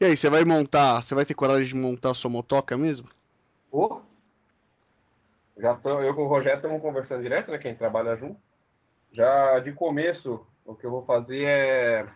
E 0.00 0.04
aí, 0.04 0.16
você 0.16 0.30
vai 0.30 0.44
montar, 0.44 1.02
você 1.02 1.12
vai 1.12 1.24
ter 1.24 1.34
coragem 1.34 1.66
de 1.66 1.74
montar 1.74 2.10
a 2.10 2.14
sua 2.14 2.30
motoca 2.30 2.76
mesmo? 2.76 3.08
Ô, 3.70 4.00
já 5.56 5.74
tô, 5.74 6.00
eu 6.00 6.14
com 6.14 6.22
o 6.22 6.28
Rogério 6.28 6.58
estamos 6.58 6.80
conversando 6.80 7.22
direto, 7.22 7.50
né? 7.50 7.58
Quem 7.58 7.74
trabalha 7.74 8.16
junto. 8.16 8.40
Já 9.10 9.58
de 9.58 9.72
começo, 9.72 10.46
o 10.64 10.74
que 10.76 10.86
eu 10.86 10.90
vou 10.90 11.04
fazer 11.04 11.44
é 11.44 12.08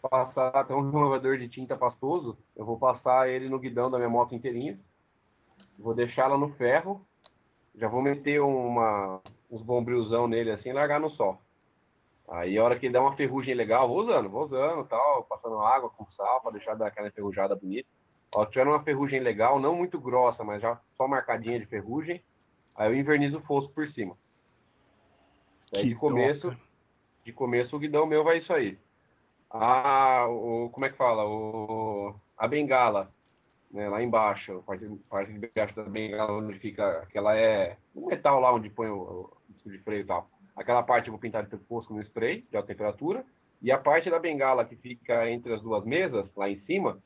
passar, 0.00 0.64
tem 0.64 0.74
um 0.74 0.90
renovador 0.90 1.36
de 1.36 1.48
tinta 1.48 1.76
pastoso, 1.76 2.38
eu 2.56 2.64
vou 2.64 2.78
passar 2.78 3.28
ele 3.28 3.48
no 3.50 3.58
guidão 3.58 3.90
da 3.90 3.98
minha 3.98 4.08
moto 4.08 4.34
inteirinha. 4.34 4.78
Vou 5.78 5.94
deixar 5.94 6.24
ela 6.24 6.38
no 6.38 6.54
ferro. 6.54 7.04
Já 7.74 7.86
vou 7.86 8.00
meter 8.00 8.40
uma, 8.40 9.20
uns 9.50 9.60
bombrilzão 9.62 10.26
nele 10.26 10.52
assim 10.52 10.70
e 10.70 10.72
largar 10.72 11.00
no 11.00 11.10
sol. 11.10 11.38
Aí 12.28 12.56
a 12.56 12.64
hora 12.64 12.78
que 12.78 12.86
ele 12.86 12.92
dá 12.92 13.00
uma 13.00 13.16
ferrugem 13.16 13.54
legal, 13.54 13.86
vou 13.86 14.00
usando, 14.00 14.30
vou 14.30 14.44
usando 14.44 14.84
tal, 14.86 15.24
passando 15.24 15.58
água 15.60 15.90
com 15.90 16.06
sal 16.12 16.40
para 16.40 16.52
deixar 16.52 16.74
dar 16.74 16.86
aquela 16.86 17.08
enferrujada 17.08 17.54
bonita. 17.54 17.88
Ó, 18.34 18.46
tiver 18.46 18.66
uma 18.66 18.82
ferrugem 18.82 19.20
legal, 19.20 19.60
não 19.60 19.76
muito 19.76 20.00
grossa, 20.00 20.42
mas 20.42 20.60
já 20.60 20.80
só 20.96 21.06
marcadinha 21.06 21.60
de 21.60 21.66
ferrugem, 21.66 22.22
aí 22.74 22.90
eu 22.90 22.96
invernizo 22.96 23.38
o 23.38 23.42
fosco 23.42 23.72
por 23.72 23.88
cima. 23.92 24.16
Que 25.72 25.88
de 25.88 25.94
começo, 25.94 26.50
toca. 26.50 26.58
de 27.24 27.32
começo 27.32 27.76
o 27.76 27.78
guidão 27.78 28.06
meu 28.06 28.24
vai 28.24 28.38
isso 28.38 28.52
aí. 28.52 28.78
Ah, 29.50 30.26
o, 30.28 30.68
como 30.70 30.86
é 30.86 30.90
que 30.90 30.96
fala? 30.96 31.24
O, 31.24 32.14
a 32.36 32.48
bengala, 32.48 33.12
né, 33.70 33.88
lá 33.88 34.02
embaixo, 34.02 34.62
parte, 34.66 34.84
parte 35.08 35.32
de 35.32 35.48
baixo 35.54 35.76
da 35.76 35.84
bengala 35.84 36.32
onde 36.32 36.58
fica, 36.58 37.02
aquela 37.02 37.36
é 37.36 37.76
o 37.94 38.06
metal 38.06 38.40
lá 38.40 38.52
onde 38.52 38.70
põe 38.70 38.88
o, 38.88 39.30
o 39.30 39.52
disco 39.52 39.70
de 39.70 39.78
freio 39.78 40.02
e 40.02 40.06
tal. 40.06 40.28
Aquela 40.56 40.82
parte 40.82 41.08
eu 41.08 41.12
vou 41.12 41.20
pintar 41.20 41.42
de 41.42 41.48
preto 41.48 41.64
fosco 41.66 41.92
no 41.92 42.00
spray, 42.02 42.42
de 42.50 42.56
alta 42.56 42.68
temperatura, 42.68 43.24
e 43.60 43.72
a 43.72 43.78
parte 43.78 44.10
da 44.10 44.18
bengala 44.18 44.64
que 44.64 44.76
fica 44.76 45.28
entre 45.30 45.52
as 45.54 45.62
duas 45.62 45.84
mesas, 45.84 46.26
lá 46.36 46.48
em 46.48 46.60
cima, 46.60 46.98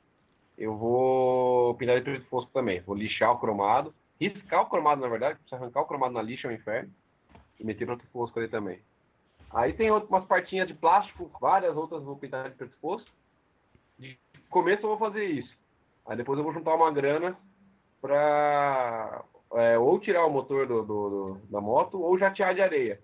eu 0.57 0.77
vou 0.77 1.75
pintar 1.77 1.97
de 1.97 2.03
preto 2.03 2.27
fosco 2.27 2.51
também. 2.53 2.81
Vou 2.81 2.95
lixar 2.97 3.33
o 3.33 3.39
cromado, 3.39 3.95
riscar 4.21 4.63
o 4.63 4.69
cromado, 4.69 5.01
na 5.01 5.09
verdade, 5.09 5.39
precisa 5.39 5.57
arrancar 5.57 5.81
o 5.83 5.87
cromado 5.87 6.15
na 6.15 6.23
lixa, 6.23 6.49
é 6.49 6.51
um 6.51 6.55
inferno, 6.55 6.93
e 7.59 7.65
meter 7.65 7.87
preto 7.87 8.07
fosco 8.09 8.39
ali 8.39 8.49
também. 8.49 8.81
Aí 9.51 9.73
tem 9.73 9.91
umas 9.91 10.27
partinhas 10.27 10.69
de 10.69 10.75
plástico, 10.75 11.31
várias 11.41 11.77
outras 11.77 12.03
vou 12.03 12.17
pintar 12.17 12.51
de 12.51 12.57
preto 12.57 12.77
fosco. 12.81 13.09
De 13.99 14.19
começo 14.51 14.83
eu 14.85 14.91
vou 14.91 14.99
fazer 14.99 15.25
isso. 15.25 15.57
Aí 16.07 16.17
depois 16.17 16.39
eu 16.39 16.45
vou 16.45 16.53
juntar 16.53 16.75
uma 16.75 16.91
grana 16.93 17.37
pra 18.01 19.25
é, 19.55 19.79
ou 19.79 19.99
tirar 19.99 20.27
o 20.27 20.31
motor 20.31 20.67
do, 20.67 20.83
do- 20.85 21.11
do- 21.11 21.41
da 21.51 21.61
moto 21.61 22.01
ou 22.01 22.19
jatear 22.19 22.55
de 22.55 22.61
areia. 22.61 23.01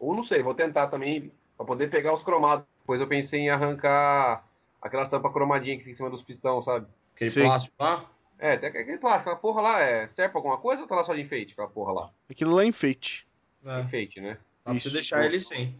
Ou 0.00 0.14
não 0.14 0.24
sei, 0.24 0.42
vou 0.42 0.54
tentar 0.54 0.88
também 0.88 1.30
para 1.56 1.66
poder 1.66 1.90
pegar 1.90 2.14
os 2.14 2.24
cromados. 2.24 2.64
Depois 2.80 3.00
eu 3.00 3.06
pensei 3.06 3.40
em 3.40 3.50
arrancar 3.50 4.44
aquelas 4.82 5.08
tampas 5.08 5.32
cromadinhas 5.32 5.76
que 5.76 5.84
fica 5.84 5.90
em 5.92 5.94
cima 5.94 6.10
dos 6.10 6.22
pistão, 6.22 6.60
sabe? 6.62 6.86
Aquele 7.14 7.30
Sim. 7.30 7.42
plástico 7.44 7.76
lá. 7.78 8.10
É, 8.38 8.56
tem 8.56 8.70
aquele 8.70 8.96
plástico, 8.98 9.28
aquela 9.28 9.36
porra 9.36 9.60
lá, 9.60 9.80
é, 9.82 10.08
serve 10.08 10.32
pra 10.32 10.38
alguma 10.38 10.56
coisa 10.56 10.80
ou 10.82 10.88
tá 10.88 10.96
lá 10.96 11.04
só 11.04 11.14
de 11.14 11.20
enfeite, 11.20 11.52
aquela 11.52 11.68
porra 11.68 11.92
lá? 11.92 12.10
Aquilo 12.30 12.54
lá 12.54 12.62
é 12.62 12.66
enfeite. 12.66 13.28
É, 13.64 13.80
Enfeite, 13.80 14.20
né? 14.22 14.38
dá 14.64 14.70
pra 14.70 14.72
você 14.72 14.88
Isso. 14.88 14.92
deixar 14.94 15.24
ele 15.26 15.38
sem. 15.38 15.76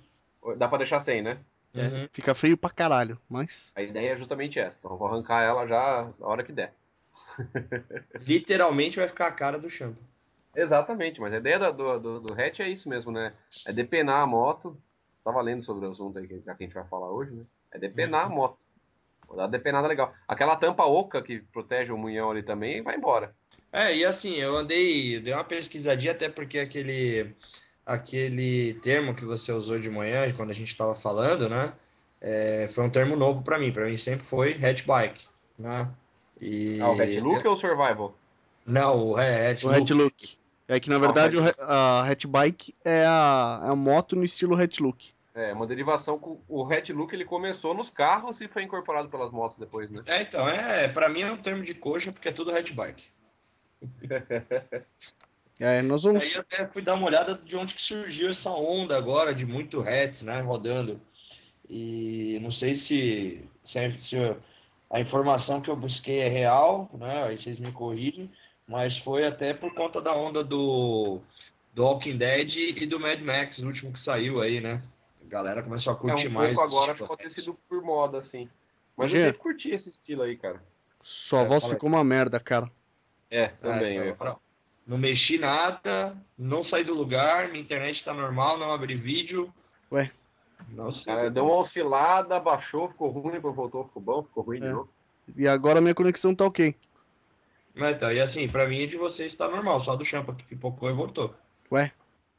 Dá 0.59 0.69
pra 0.69 0.77
deixar 0.79 1.01
sem, 1.01 1.23
né? 1.23 1.39
É, 1.75 1.81
Uhum. 1.87 2.09
Fica 2.13 2.35
feio 2.35 2.59
pra 2.59 2.69
caralho, 2.69 3.19
mas. 3.29 3.73
A 3.75 3.81
ideia 3.83 4.11
é 4.13 4.17
justamente 4.19 4.59
essa. 4.59 4.77
Então 4.79 4.91
eu 4.91 4.99
vou 4.99 5.09
arrancar 5.09 5.41
ela 5.43 5.67
já 5.67 6.11
na 6.19 6.27
hora 6.27 6.45
que 6.45 6.53
der. 6.53 6.75
Literalmente 8.27 8.99
vai 8.99 9.09
ficar 9.09 9.29
a 9.29 9.33
cara 9.33 9.59
do 9.59 9.71
Champa. 9.71 10.01
Exatamente, 10.55 11.21
mas 11.21 11.33
a 11.33 11.39
ideia 11.39 11.59
do, 11.73 11.99
do, 11.99 12.21
do 12.21 12.35
hatch 12.35 12.61
é 12.61 12.69
isso 12.69 12.89
mesmo, 12.89 13.13
né? 13.13 13.33
É 13.67 13.73
depenar 13.73 14.21
a 14.21 14.27
moto. 14.27 14.77
Tava 15.25 15.41
lendo 15.41 15.63
sobre 15.63 15.87
o 15.87 15.91
assunto 15.91 16.19
aí 16.19 16.27
que, 16.27 16.43
a 16.47 16.55
gente 16.55 16.75
vai 16.75 16.85
falar 16.87 17.11
hoje, 17.11 17.33
né? 17.33 17.45
É 17.73 17.79
depenar 17.79 18.27
a 18.27 18.29
moto. 18.29 18.65
Vou 19.27 19.37
dar 19.37 19.45
uma 19.45 19.51
depenada 19.51 19.87
legal. 19.87 20.13
Aquela 20.27 20.57
tampa 20.57 20.85
oca 20.85 21.23
que 21.23 21.41
protege 21.53 21.93
o 21.93 21.99
munhão 21.99 22.31
ali 22.31 22.43
também 22.43 22.83
vai 22.83 22.97
embora. 22.97 23.35
É, 23.73 23.95
e 23.95 24.05
assim, 24.05 24.35
eu 24.35 24.57
andei, 24.57 25.21
dei 25.21 25.33
uma 25.33 25.45
pesquisadinha 25.45 26.13
até 26.13 26.29
porque 26.29 26.59
aquele 26.59 27.35
aquele 27.87 28.75
termo 28.75 29.15
que 29.15 29.25
você 29.25 29.53
usou 29.53 29.79
de 29.79 29.91
manhã, 29.91 30.33
quando 30.35 30.51
a 30.51 30.55
gente 30.55 30.69
estava 30.69 30.95
falando, 30.95 31.49
né? 31.49 31.73
é, 32.21 32.67
foi 32.69 32.85
um 32.85 32.91
termo 32.91 33.17
novo 33.17 33.43
para 33.43 33.59
mim. 33.59 33.73
Para 33.73 33.87
mim 33.87 33.97
sempre 33.97 34.25
foi 34.25 34.53
hatch 34.63 34.85
bike, 34.85 35.27
né? 35.59 35.89
E 36.41 36.79
Ah, 36.81 36.91
o 36.91 37.01
hatch 37.01 37.17
look 37.17 37.47
ou 37.47 37.55
o 37.55 37.57
survival? 37.57 38.15
Não, 38.67 39.09
o 39.09 39.17
hatch 39.17 39.65
O 39.65 39.69
look. 39.69 39.81
hatch 39.81 39.91
look. 39.91 40.40
É 40.71 40.79
que 40.79 40.89
na 40.89 40.99
verdade 40.99 41.37
o 41.37 41.41
a 41.63 42.09
hatch 42.09 42.27
bike 42.27 42.75
é 42.85 43.05
a, 43.05 43.63
é 43.65 43.69
a 43.71 43.75
moto 43.77 44.15
no 44.15 44.25
estilo 44.25 44.55
hatch 44.55 44.79
look. 44.79 45.13
É, 45.35 45.53
uma 45.53 45.67
derivação 45.67 46.17
com 46.19 46.41
o 46.49 46.65
hatch 46.65 46.91
look 46.91 47.13
ele 47.13 47.25
começou 47.25 47.75
nos 47.75 47.91
carros 47.91 48.41
e 48.41 48.47
foi 48.47 48.63
incorporado 48.63 49.09
pelas 49.09 49.33
motos 49.33 49.59
depois, 49.59 49.91
né? 49.91 50.01
É, 50.07 50.23
então, 50.23 50.49
é, 50.49 50.87
para 50.87 51.09
mim 51.09 51.23
é 51.23 51.33
um 51.33 51.37
termo 51.37 51.65
de 51.65 51.75
coxa 51.75 52.13
porque 52.13 52.29
é 52.29 52.33
tudo 52.33 52.55
hatch 52.55 52.71
bike. 52.73 53.09
É, 55.63 55.83
nós 55.83 56.05
vamos. 56.05 56.23
Aí 56.23 56.33
eu 56.33 56.41
até 56.41 56.67
fui 56.73 56.81
dar 56.81 56.95
uma 56.95 57.07
olhada 57.07 57.35
de 57.35 57.55
onde 57.55 57.75
que 57.75 57.83
surgiu 57.83 58.31
essa 58.31 58.51
onda 58.51 58.97
agora 58.97 59.35
de 59.35 59.45
muito 59.45 59.83
hats, 59.83 60.23
né, 60.23 60.41
rodando. 60.41 60.99
E 61.69 62.39
não 62.41 62.51
sei 62.51 62.75
se, 62.75 63.45
se, 63.63 63.79
a- 63.79 63.91
se 63.91 64.17
a 64.89 65.01
informação 65.01 65.61
que 65.61 65.69
eu 65.69 65.77
busquei 65.77 66.21
é 66.21 66.29
real, 66.29 66.89
né? 66.95 67.25
Aí 67.25 67.37
vocês 67.37 67.61
me 67.61 67.71
corrigem, 67.73 68.33
mas 68.71 68.99
foi 68.99 69.27
até 69.27 69.53
por 69.53 69.75
conta 69.75 70.01
da 70.01 70.15
onda 70.15 70.45
do, 70.45 71.21
do 71.75 71.83
Walking 71.83 72.17
Dead 72.17 72.55
e 72.57 72.87
do 72.87 73.01
Mad 73.01 73.21
Max, 73.21 73.59
o 73.59 73.67
último 73.67 73.93
que 73.93 73.99
saiu 73.99 74.41
aí, 74.41 74.61
né? 74.61 74.81
A 75.27 75.29
galera 75.29 75.63
começou 75.63 75.93
a 75.93 75.97
É 75.97 75.99
curtir 75.99 76.29
um 76.29 76.33
mais. 76.33 76.55
pouco 76.55 76.69
agora 76.77 76.95
pode 76.95 77.23
ter 77.25 77.31
sido 77.31 77.59
por 77.69 77.83
moda, 77.83 78.19
assim. 78.19 78.49
Mas 78.97 79.11
Jean. 79.11 79.19
eu 79.21 79.27
sempre 79.27 79.39
curti 79.41 79.71
esse 79.71 79.91
estilo 79.91 80.23
aí, 80.23 80.37
cara. 80.37 80.63
Sua 81.03 81.41
É, 81.41 81.45
voz 81.47 81.63
fala 81.63 81.73
aí. 81.73 81.77
ficou 81.77 81.89
uma 81.89 82.05
merda, 82.05 82.39
cara. 82.39 82.71
É, 83.31 83.43
É, 83.45 83.49
também. 83.49 83.97
eu 83.97 84.05
ia 84.07 84.17
não, 84.87 84.99
mexi 84.99 85.37
nada, 85.39 86.17
não 86.39 86.63
saí 86.65 86.85
do 86.85 86.95
lugar, 86.95 87.49
minha 87.49 87.61
internet 87.63 88.05
tá 88.05 88.13
normal, 88.15 88.57
não 88.59 88.73
abri 88.73 88.95
vídeo. 88.95 89.53
Ué. 89.93 90.11
Não 90.69 90.93
sei. 90.93 91.05
Cara, 91.05 91.31
deu 91.31 91.45
uma 91.45 91.57
oscilada, 91.57 92.39
baixou, 92.39 92.89
ficou 92.89 93.09
ruim, 93.11 93.33
depois 93.33 93.55
voltou, 93.55 93.85
ficou 93.85 94.03
bom, 94.03 94.23
ficou 94.23 94.43
ruim 94.45 94.61
de 94.61 94.67
É. 94.67 94.73
novo. 94.73 94.89
E 95.37 95.47
agora 95.49 95.81
minha 95.81 95.95
conexão 95.95 96.35
tá 96.35 96.45
ok. 96.45 96.75
Mas 97.81 97.97
então, 97.97 98.13
e 98.13 98.21
assim, 98.21 98.47
pra 98.49 98.69
mim 98.69 98.87
de 98.87 98.97
vocês 98.99 99.35
tá 99.37 99.49
normal, 99.49 99.83
só 99.85 99.97
do 99.97 100.05
Champa 100.05 100.35
que 100.35 100.45
pipocou 100.45 100.91
e 100.91 100.93
voltou. 100.93 101.35
Ué? 101.73 101.91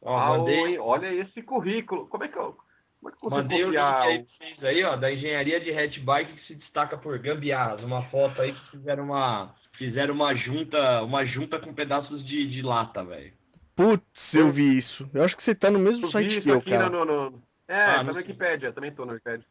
Ó, 0.01 0.15
Ah, 0.17 0.37
mandei, 0.37 0.59
oi, 0.61 0.77
olha 0.77 1.11
esse 1.13 1.41
currículo. 1.41 2.07
Como 2.07 2.23
é 2.23 2.27
que 2.27 2.37
eu, 2.37 2.55
como 3.01 3.09
é 3.09 3.11
que 3.19 3.25
eu 3.25 3.29
mandei 3.31 3.63
o 3.63 3.69
link 3.71 3.77
aí 3.79 4.23
pra 4.23 4.37
vocês 4.37 4.63
aí, 4.63 4.83
ó, 4.83 4.95
da 4.95 5.11
engenharia 5.11 5.59
de 5.59 5.71
hatchbike 5.71 6.33
que 6.33 6.47
se 6.47 6.55
destaca 6.55 6.95
por 6.97 7.17
gambiarras. 7.17 7.83
Uma 7.83 8.01
foto 8.01 8.39
aí 8.41 8.53
que 8.53 8.69
fizeram 8.71 9.05
uma, 9.05 9.55
fizeram 9.77 10.13
uma 10.13 10.35
junta, 10.35 11.01
uma 11.01 11.25
junta 11.25 11.59
com 11.59 11.73
pedaços 11.73 12.23
de, 12.25 12.47
de 12.49 12.61
lata, 12.61 13.03
velho. 13.03 13.33
Putz, 13.75 14.35
eu 14.35 14.49
vi 14.49 14.77
isso. 14.77 15.09
Eu 15.13 15.23
acho 15.23 15.35
que 15.35 15.41
você 15.41 15.55
tá 15.55 15.71
no 15.71 15.79
mesmo 15.79 16.05
Eu 16.05 16.09
site 16.09 16.41
que 16.41 16.49
eu, 16.49 16.57
aqui 16.59 16.69
cara. 16.69 16.89
no, 16.89 17.03
no- 17.03 17.41
É, 17.67 17.81
Ah, 17.85 17.95
tá 17.97 18.03
no. 18.03 18.13
Wikipedia, 18.13 18.71
também 18.71 18.91
tô 18.91 19.05
no 19.05 19.13
Wikipedia. 19.13 19.45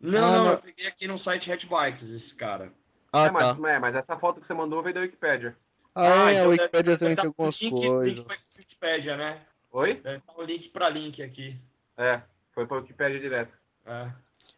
Não, 0.00 0.18
Ah, 0.18 0.30
não, 0.30 0.44
não. 0.44 0.52
eu 0.52 0.58
peguei 0.58 0.86
aqui 0.86 1.06
no 1.08 1.18
site 1.18 1.50
Hatchbikes 1.50 2.08
esse 2.08 2.34
cara. 2.36 2.72
Ah, 3.12 3.26
é, 3.26 3.30
mas, 3.30 3.56
tá. 3.60 3.70
é, 3.70 3.78
mas 3.78 3.94
essa 3.94 4.18
foto 4.18 4.40
que 4.40 4.46
você 4.46 4.54
mandou 4.54 4.82
veio 4.82 4.94
da 4.94 5.00
Wikipedia. 5.00 5.56
Ah, 5.94 6.04
é, 6.04 6.28
a 6.28 6.32
então 6.34 6.48
Wikipedia 6.50 6.82
deve- 6.82 6.98
também 6.98 7.16
tem 7.16 7.26
algumas 7.26 7.60
o 7.60 7.64
link- 7.64 7.74
link 7.74 7.86
coisas. 7.88 8.54
com 8.56 8.60
Wikipedia, 8.60 9.16
né? 9.16 9.42
Oi? 9.72 9.94
Deve 9.94 10.18
estar 10.18 10.34
o 10.38 10.42
link 10.42 10.68
pra 10.68 10.88
link 10.88 11.22
aqui. 11.22 11.56
É, 11.96 12.22
foi 12.52 12.66
pra 12.66 12.76
Wikipedia 12.78 13.18
direto. 13.18 13.52
É. 13.86 14.10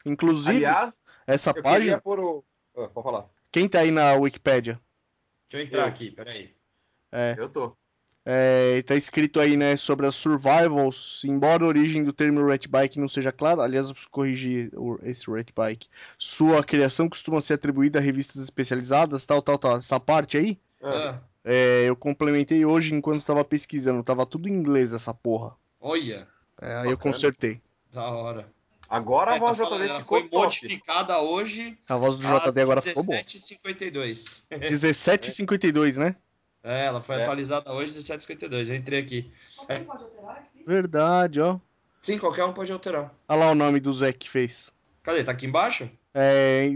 Inclusive, 0.05 0.65
Aliás, 0.66 0.93
essa 1.27 1.50
eu 1.50 1.62
página, 1.62 2.00
o... 2.05 2.44
Ah, 2.77 2.88
pode 2.88 3.05
falar. 3.05 3.27
quem 3.53 3.69
tá 3.69 3.81
aí 3.81 3.91
na 3.91 4.12
Wikipedia? 4.15 4.81
Deixa 5.49 5.62
eu 5.65 5.67
entrar 5.67 5.82
Eu. 5.82 5.88
aqui, 5.88 6.11
peraí. 6.11 6.55
É, 7.12 7.34
Eu 7.38 7.49
tô. 7.49 7.77
É, 8.32 8.82
tá 8.82 8.94
escrito 8.94 9.41
aí, 9.41 9.56
né, 9.56 9.76
sobre 9.76 10.06
as 10.06 10.14
survivals, 10.14 11.22
embora 11.24 11.64
a 11.64 11.66
origem 11.66 12.04
do 12.04 12.12
termo 12.12 12.46
rat 12.46 12.68
bike 12.68 13.00
não 13.00 13.08
seja 13.08 13.32
clara, 13.32 13.62
aliás, 13.62 13.88
eu 13.88 13.94
preciso 13.94 14.10
corrigir 14.10 14.70
esse 15.02 15.28
rat 15.28 15.48
bike. 15.54 15.88
Sua 16.16 16.62
criação 16.62 17.08
costuma 17.08 17.40
ser 17.40 17.54
atribuída 17.54 17.98
a 17.98 18.02
revistas 18.02 18.40
especializadas, 18.43 19.25
tal, 19.26 19.43
tal, 19.43 19.58
tal. 19.58 19.76
Essa 19.78 19.99
parte 19.99 20.37
aí, 20.37 20.58
Ah, 20.82 21.19
é, 21.44 21.84
eu 21.88 21.96
complementei 21.96 22.64
hoje 22.64 22.94
enquanto 22.94 23.25
tava 23.25 23.44
pesquisando, 23.44 24.05
tava 24.05 24.25
tudo 24.25 24.49
em 24.49 24.52
inglês 24.52 24.93
essa 24.94 25.12
porra. 25.12 25.56
olha, 25.81 26.28
É, 26.62 26.75
aí 26.76 26.90
eu 26.90 26.99
consertei. 26.99 27.60
da 27.93 28.08
hora. 28.10 28.46
Agora 28.88 29.32
a 29.32 29.37
É, 29.37 29.38
tá 29.38 29.44
voz 29.44 29.56
do 29.56 29.64
falando, 29.64 29.82
JD 29.87 30.00
ficou 30.02 30.19
foi 30.20 30.22
top. 30.28 30.37
modificada 30.44 31.19
hoje 31.20 31.78
A 31.88 31.96
voz 31.96 32.16
do 32.16 32.22
JD 32.22 32.60
agora 32.60 32.81
ficou 32.82 33.05
boa. 33.05 33.19
17h52. 33.19 34.43
17h52, 34.50 35.96
né? 35.96 36.16
É, 36.62 36.86
ela 36.86 37.00
foi 37.00 37.16
É. 37.16 37.22
atualizada 37.22 37.72
hoje, 37.72 37.92
17h52. 37.94 38.68
Eu 38.68 38.76
entrei 38.76 39.00
aqui. 39.00 39.30
Qualquer 39.56 39.80
um 39.80 39.84
pode 39.84 40.02
alterar 40.04 40.36
aqui? 40.36 40.64
Verdade, 40.66 41.40
ó. 41.40 41.58
Sim, 42.02 42.18
qualquer 42.18 42.44
um 42.44 42.52
pode 42.52 42.72
alterar. 42.72 43.14
Olha 43.28 43.38
lá 43.40 43.50
o 43.50 43.54
nome 43.54 43.80
do 43.80 43.92
Zé 43.92 44.12
que 44.12 44.28
fez. 44.28 44.72
Cadê? 45.02 45.24
Tá 45.24 45.32
aqui 45.32 45.46
embaixo? 45.46 45.90
É, 46.14 46.68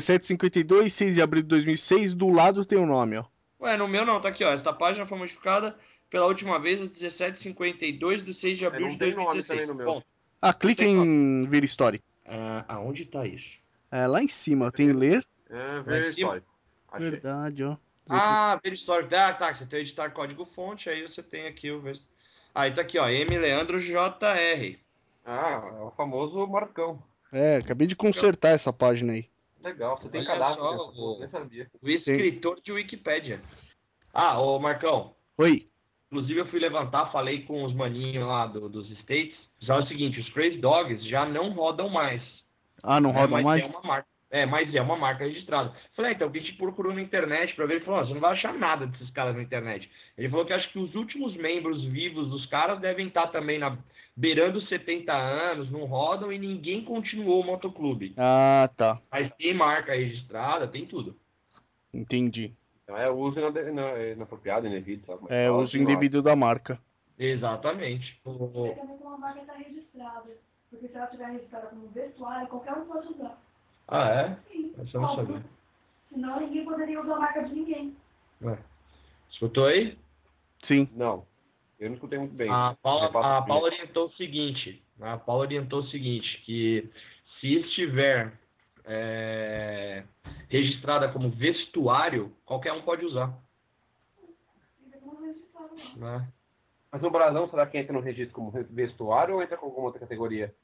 1752, 0.00 0.92
6 0.92 1.14
de 1.14 1.22
abril 1.22 1.42
de 1.42 1.48
2006, 1.48 2.12
do 2.14 2.28
lado 2.30 2.64
tem 2.64 2.78
o 2.78 2.86
nome, 2.86 3.16
ó. 3.18 3.24
Ué, 3.60 3.76
no 3.76 3.88
meu 3.88 4.04
não, 4.06 4.20
tá 4.20 4.28
aqui, 4.28 4.44
ó. 4.44 4.52
Esta 4.52 4.72
página 4.72 5.04
foi 5.04 5.18
modificada 5.18 5.76
pela 6.08 6.26
última 6.26 6.58
vez 6.58 6.80
às 6.80 6.88
17h52 6.88 8.22
do 8.22 8.32
6 8.34 8.58
de 8.58 8.66
abril 8.66 8.82
não 8.86 8.88
de 8.92 8.98
tem 8.98 9.10
nome 9.10 9.24
2016. 9.26 9.46
também 9.48 9.66
no 9.68 9.74
meu. 9.74 9.86
Ponto. 9.94 10.06
Ah, 10.42 10.52
clica 10.54 10.82
Tem 10.82 10.96
em 10.96 11.46
vir 11.48 11.64
histórico. 11.64 12.04
Ah, 12.26 12.64
aonde 12.68 13.04
tá 13.04 13.26
isso? 13.26 13.58
É, 13.90 14.06
lá 14.06 14.22
em 14.22 14.28
cima, 14.28 14.70
tem 14.72 14.92
ler. 14.92 15.26
É, 15.50 15.80
ver 15.82 16.00
histórico. 16.02 16.46
Achei. 16.90 17.10
Verdade, 17.10 17.64
ó. 17.64 17.76
Ah, 18.12 18.58
ver 18.62 18.72
histórico. 18.72 19.14
Ah, 19.14 19.32
tá. 19.32 19.52
Você 19.54 19.66
tem 19.66 19.80
o 19.80 19.82
editar 19.82 20.10
código-fonte, 20.10 20.88
aí 20.88 21.02
você 21.02 21.22
tem 21.22 21.46
aqui 21.46 21.70
o. 21.70 21.82
Aí 22.54 22.72
tá 22.72 22.82
aqui, 22.82 22.98
ó. 22.98 23.08
M. 23.08 23.38
Leandro 23.38 23.78
JR. 23.80 24.78
Ah, 25.24 25.62
é 25.78 25.82
o 25.82 25.90
famoso 25.96 26.46
Marcão. 26.46 27.02
É, 27.32 27.56
acabei 27.56 27.86
de 27.86 27.94
consertar 27.94 28.50
essa 28.50 28.72
página 28.72 29.12
aí. 29.12 29.28
Legal, 29.62 29.96
você 29.96 30.08
tem 30.08 30.20
Olha 30.22 30.28
cadastro. 30.30 30.62
só, 30.64 30.90
o-. 30.90 31.20
O 31.82 31.88
escritor 31.88 32.60
de 32.62 32.72
Wikipédia. 32.72 33.40
Ah, 34.12 34.40
ô 34.40 34.58
Marcão. 34.58 35.14
Oi. 35.38 35.68
Inclusive 36.10 36.40
eu 36.40 36.48
fui 36.50 36.58
levantar, 36.58 37.12
falei 37.12 37.44
com 37.44 37.62
os 37.64 37.72
maninhos 37.72 38.26
lá 38.26 38.46
do- 38.46 38.68
dos 38.68 38.90
States. 39.00 39.36
Já 39.60 39.76
é 39.76 39.78
o 39.80 39.86
seguinte, 39.86 40.18
os 40.18 40.28
Crazy 40.30 40.56
Dogs 40.58 41.08
já 41.08 41.24
não 41.26 41.46
rodam 41.48 41.88
mais. 41.88 42.22
Ah, 42.82 42.98
não 43.00 43.12
né? 43.12 43.20
roda 43.20 43.32
mas 43.34 43.44
mais? 43.44 43.64
É 43.74 43.78
uma 43.78 43.86
marca. 43.86 44.08
É, 44.30 44.46
mas 44.46 44.72
é 44.72 44.80
uma 44.80 44.96
marca 44.96 45.24
registrada. 45.24 45.72
Falei, 45.96 46.12
ah, 46.12 46.14
então, 46.14 46.30
que 46.30 46.38
a 46.38 46.40
gente 46.40 46.56
procurou 46.56 46.94
na 46.94 47.02
internet 47.02 47.52
pra 47.56 47.66
ver. 47.66 47.76
Ele 47.76 47.84
falou, 47.84 48.00
"Ó, 48.00 48.04
você 48.06 48.14
não 48.14 48.20
vai 48.20 48.32
achar 48.32 48.54
nada 48.54 48.86
desses 48.86 49.10
caras 49.10 49.34
na 49.34 49.42
internet. 49.42 49.90
Ele 50.16 50.28
falou 50.28 50.46
que 50.46 50.52
acho 50.52 50.70
que 50.72 50.78
os 50.78 50.94
últimos 50.94 51.34
membros 51.36 51.82
vivos 51.92 52.28
dos 52.30 52.46
caras 52.46 52.78
devem 52.80 53.08
estar 53.08 53.26
também 53.28 53.58
na, 53.58 53.76
beirando 54.16 54.58
os 54.58 54.68
70 54.68 55.12
anos, 55.12 55.68
não 55.70 55.84
rodam 55.84 56.32
e 56.32 56.38
ninguém 56.38 56.84
continuou 56.84 57.40
o 57.40 57.44
motoclube. 57.44 58.12
Ah, 58.16 58.70
tá. 58.76 59.00
Mas 59.10 59.32
tem 59.34 59.52
marca 59.52 59.94
registrada, 59.94 60.68
tem 60.68 60.86
tudo. 60.86 61.16
Entendi. 61.92 62.54
Então 62.84 62.96
é 62.96 63.10
uso 63.10 63.38
ina- 63.40 63.98
inapropriado, 64.12 64.66
indevido, 64.68 65.04
sabe? 65.06 65.22
Mas 65.22 65.30
É, 65.32 65.50
uso 65.50 65.76
indevido 65.76 66.22
da 66.22 66.36
marca. 66.36 66.78
Exatamente. 67.18 68.18
O- 68.24 68.66
É 68.66 68.70
também 68.74 68.96
como 68.96 69.14
a 69.14 69.18
marca 69.18 69.40
está 69.40 69.54
registrada. 69.54 70.30
Porque 70.70 70.86
se 70.86 70.94
ela 70.94 71.04
estiver 71.06 71.26
registrada 71.32 71.66
como 71.66 71.88
vestuário, 71.88 72.46
qualquer 72.46 72.74
um 72.74 72.84
pode 72.84 73.08
usar. 73.08 73.36
Ah, 73.90 74.08
é? 74.08 74.36
Sim. 74.50 74.72
Essa 74.78 74.96
eu 74.96 75.00
não 75.00 75.08
Óbvio. 75.10 75.26
sabia. 75.26 75.50
Senão 76.08 76.40
ninguém 76.40 76.64
poderia 76.64 77.00
usar 77.00 77.14
a 77.16 77.20
marca 77.20 77.42
de 77.42 77.54
ninguém. 77.54 77.96
Ué. 78.42 78.58
Escutou 79.30 79.66
aí? 79.66 79.98
Sim. 80.62 80.88
Não, 80.94 81.24
eu 81.78 81.88
não 81.88 81.94
escutei 81.94 82.18
muito 82.18 82.36
bem. 82.36 82.50
A 82.50 82.76
Paula, 82.82 83.06
a. 83.06 83.42
Paula 83.42 83.64
orientou 83.64 84.06
o 84.06 84.12
seguinte, 84.12 84.82
a 85.00 85.16
Paula 85.16 85.42
orientou 85.42 85.80
o 85.80 85.86
seguinte, 85.88 86.42
que 86.44 86.90
se 87.40 87.54
estiver 87.54 88.32
é, 88.84 90.04
registrada 90.48 91.10
como 91.10 91.30
vestuário, 91.30 92.32
qualquer 92.44 92.72
um 92.72 92.82
pode 92.82 93.04
usar. 93.06 93.32
Né? 95.96 96.28
Mas 96.92 97.00
no 97.00 97.10
brasão, 97.10 97.48
será 97.48 97.66
que 97.66 97.78
entra 97.78 97.92
no 97.92 98.00
registro 98.00 98.34
como 98.34 98.50
vestuário 98.50 99.36
ou 99.36 99.42
entra 99.42 99.56
com 99.56 99.66
alguma 99.66 99.86
outra 99.86 100.00
categoria? 100.00 100.54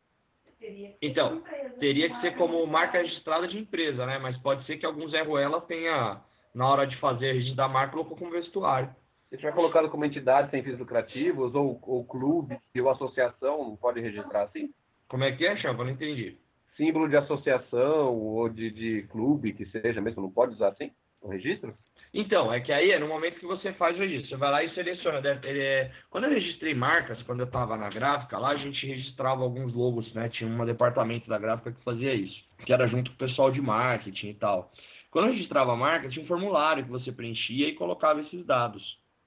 Teria 0.58 0.88
que 0.88 0.99
ser 0.99 1.06
Então, 1.06 1.37
empresa, 1.37 1.76
Teria 1.79 2.08
que 2.08 2.20
ser 2.20 2.37
como 2.37 2.67
marca 2.67 2.99
registrada. 2.99 3.47
de 3.47 3.58
empresa, 3.58 4.06
né? 4.06 4.19
Mas 4.19 4.37
pode 4.38 4.64
ser 4.67 4.79
que 4.79 4.87
alguns 4.87 5.12
Ruela 5.12 5.61
tenha, 5.61 6.20
na 6.55 6.69
hora 6.69 6.87
de 6.87 6.97
fazer 6.97 7.32
registro 7.32 7.56
da 7.56 7.69
marca, 7.69 7.93
colocou 7.93 8.17
como 8.17 8.31
vestuário. 8.31 8.94
Se 9.29 9.37
tiver 9.37 9.53
colocado 9.53 9.91
como 9.91 10.05
entidade 10.05 10.50
sem 10.50 10.62
fins 10.62 10.79
lucrativos, 10.79 11.55
ou, 11.55 11.79
ou 11.82 12.05
clube, 12.05 12.58
ou 12.81 12.91
associação, 12.91 13.58
não 13.64 13.76
pode 13.76 14.00
registrar 14.00 14.43
assim? 14.43 14.73
Como 15.08 15.25
é 15.25 15.32
que 15.32 15.47
é, 15.47 15.56
Champa? 15.56 15.85
Não 15.85 15.91
entendi. 15.91 16.38
Símbolo 16.76 17.08
de 17.08 17.17
associação 17.17 18.14
ou 18.14 18.49
de, 18.49 18.70
de 18.70 19.03
clube, 19.08 19.53
que 19.53 19.67
seja 19.67 20.00
mesmo, 20.00 20.23
não 20.23 20.31
pode 20.31 20.53
usar 20.53 20.69
assim? 20.69 20.93
O 21.20 21.29
registro? 21.29 21.73
Então, 22.19 22.51
é 22.51 22.61
que 22.61 22.73
aí 22.73 22.93
é 22.93 22.99
no 22.99 23.09
momento 23.09 23.39
que 23.39 23.45
você 23.45 23.75
faz 23.75 23.95
o 23.95 24.01
registro. 24.01 24.31
Você 24.31 24.37
vai 24.37 24.51
lá 24.51 24.65
e 24.65 24.75
seleciona. 24.75 25.21
É- 25.45 25.91
Quando 26.09 26.25
eu 26.25 26.31
registrei 26.31 26.75
marcas, 26.75 27.23
quando 27.25 27.41
eu 27.41 27.47
estava 27.47 27.77
na 27.77 27.91
gráfica, 27.91 28.39
lá 28.39 28.53
a 28.53 28.57
gente 28.57 28.87
registrava 28.87 29.43
alguns 29.43 29.75
logos, 29.75 30.11
né? 30.15 30.31
Tinha 30.31 30.49
um 30.49 30.65
departamento 30.65 31.29
da 31.29 31.39
gráfica 31.39 31.73
que 31.73 31.85
fazia 31.85 32.15
isso, 32.15 32.35
que 32.65 32.73
era 32.73 32.89
junto 32.89 33.11
com 33.11 33.17
o 33.17 33.29
pessoal 33.29 33.51
de 33.51 33.61
marketing 33.61 34.29
e 34.29 34.35
tal. 34.35 34.73
Quando 35.11 35.27
eu 35.27 35.33
registrava 35.33 35.75
a 35.75 35.77
marca, 35.77 36.09
tinha 36.09 36.25
um 36.25 36.29
formulário 36.29 36.85
que 36.85 36.91
você 36.91 37.13
preenchia 37.13 37.69
e 37.69 37.75
colocava 37.75 38.23
esses 38.23 38.47
dados, 38.47 38.83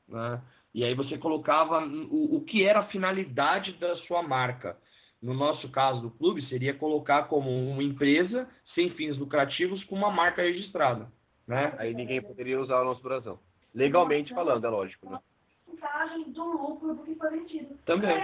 né? 0.07 0.41
E 0.73 0.83
aí 0.83 0.95
você 0.95 1.15
colocava 1.15 1.85
o, 1.85 2.37
o 2.37 2.41
que 2.43 2.65
era 2.65 2.79
a 2.79 2.85
finalidade 2.87 3.73
da 3.73 3.95
sua 4.07 4.23
marca. 4.23 4.75
No 5.21 5.35
nosso 5.35 5.69
caso 5.69 6.01
do 6.01 6.09
clube, 6.09 6.47
seria 6.47 6.73
colocar 6.73 7.23
como 7.23 7.51
uma 7.51 7.83
empresa 7.83 8.49
sem 8.73 8.89
fins 8.91 9.15
lucrativos 9.15 9.83
com 9.83 9.95
uma 9.95 10.09
marca 10.09 10.41
registrada, 10.41 11.11
né? 11.49 11.73
Aí 11.77 11.93
ninguém 11.93 12.21
poderia 12.21 12.59
usar 12.61 12.79
o 12.81 12.85
nosso 12.85 13.01
brasão. 13.01 13.39
Legalmente 13.73 14.33
falando, 14.33 14.65
é 14.65 14.69
lógico, 14.69 15.09
né? 15.09 15.19
Porcentagem 15.65 16.31
do 16.31 16.43
lucro 16.43 16.93
do 16.95 17.03
que 17.03 17.15
foi 17.15 17.29
vendido. 17.31 17.75
Também. 17.85 18.17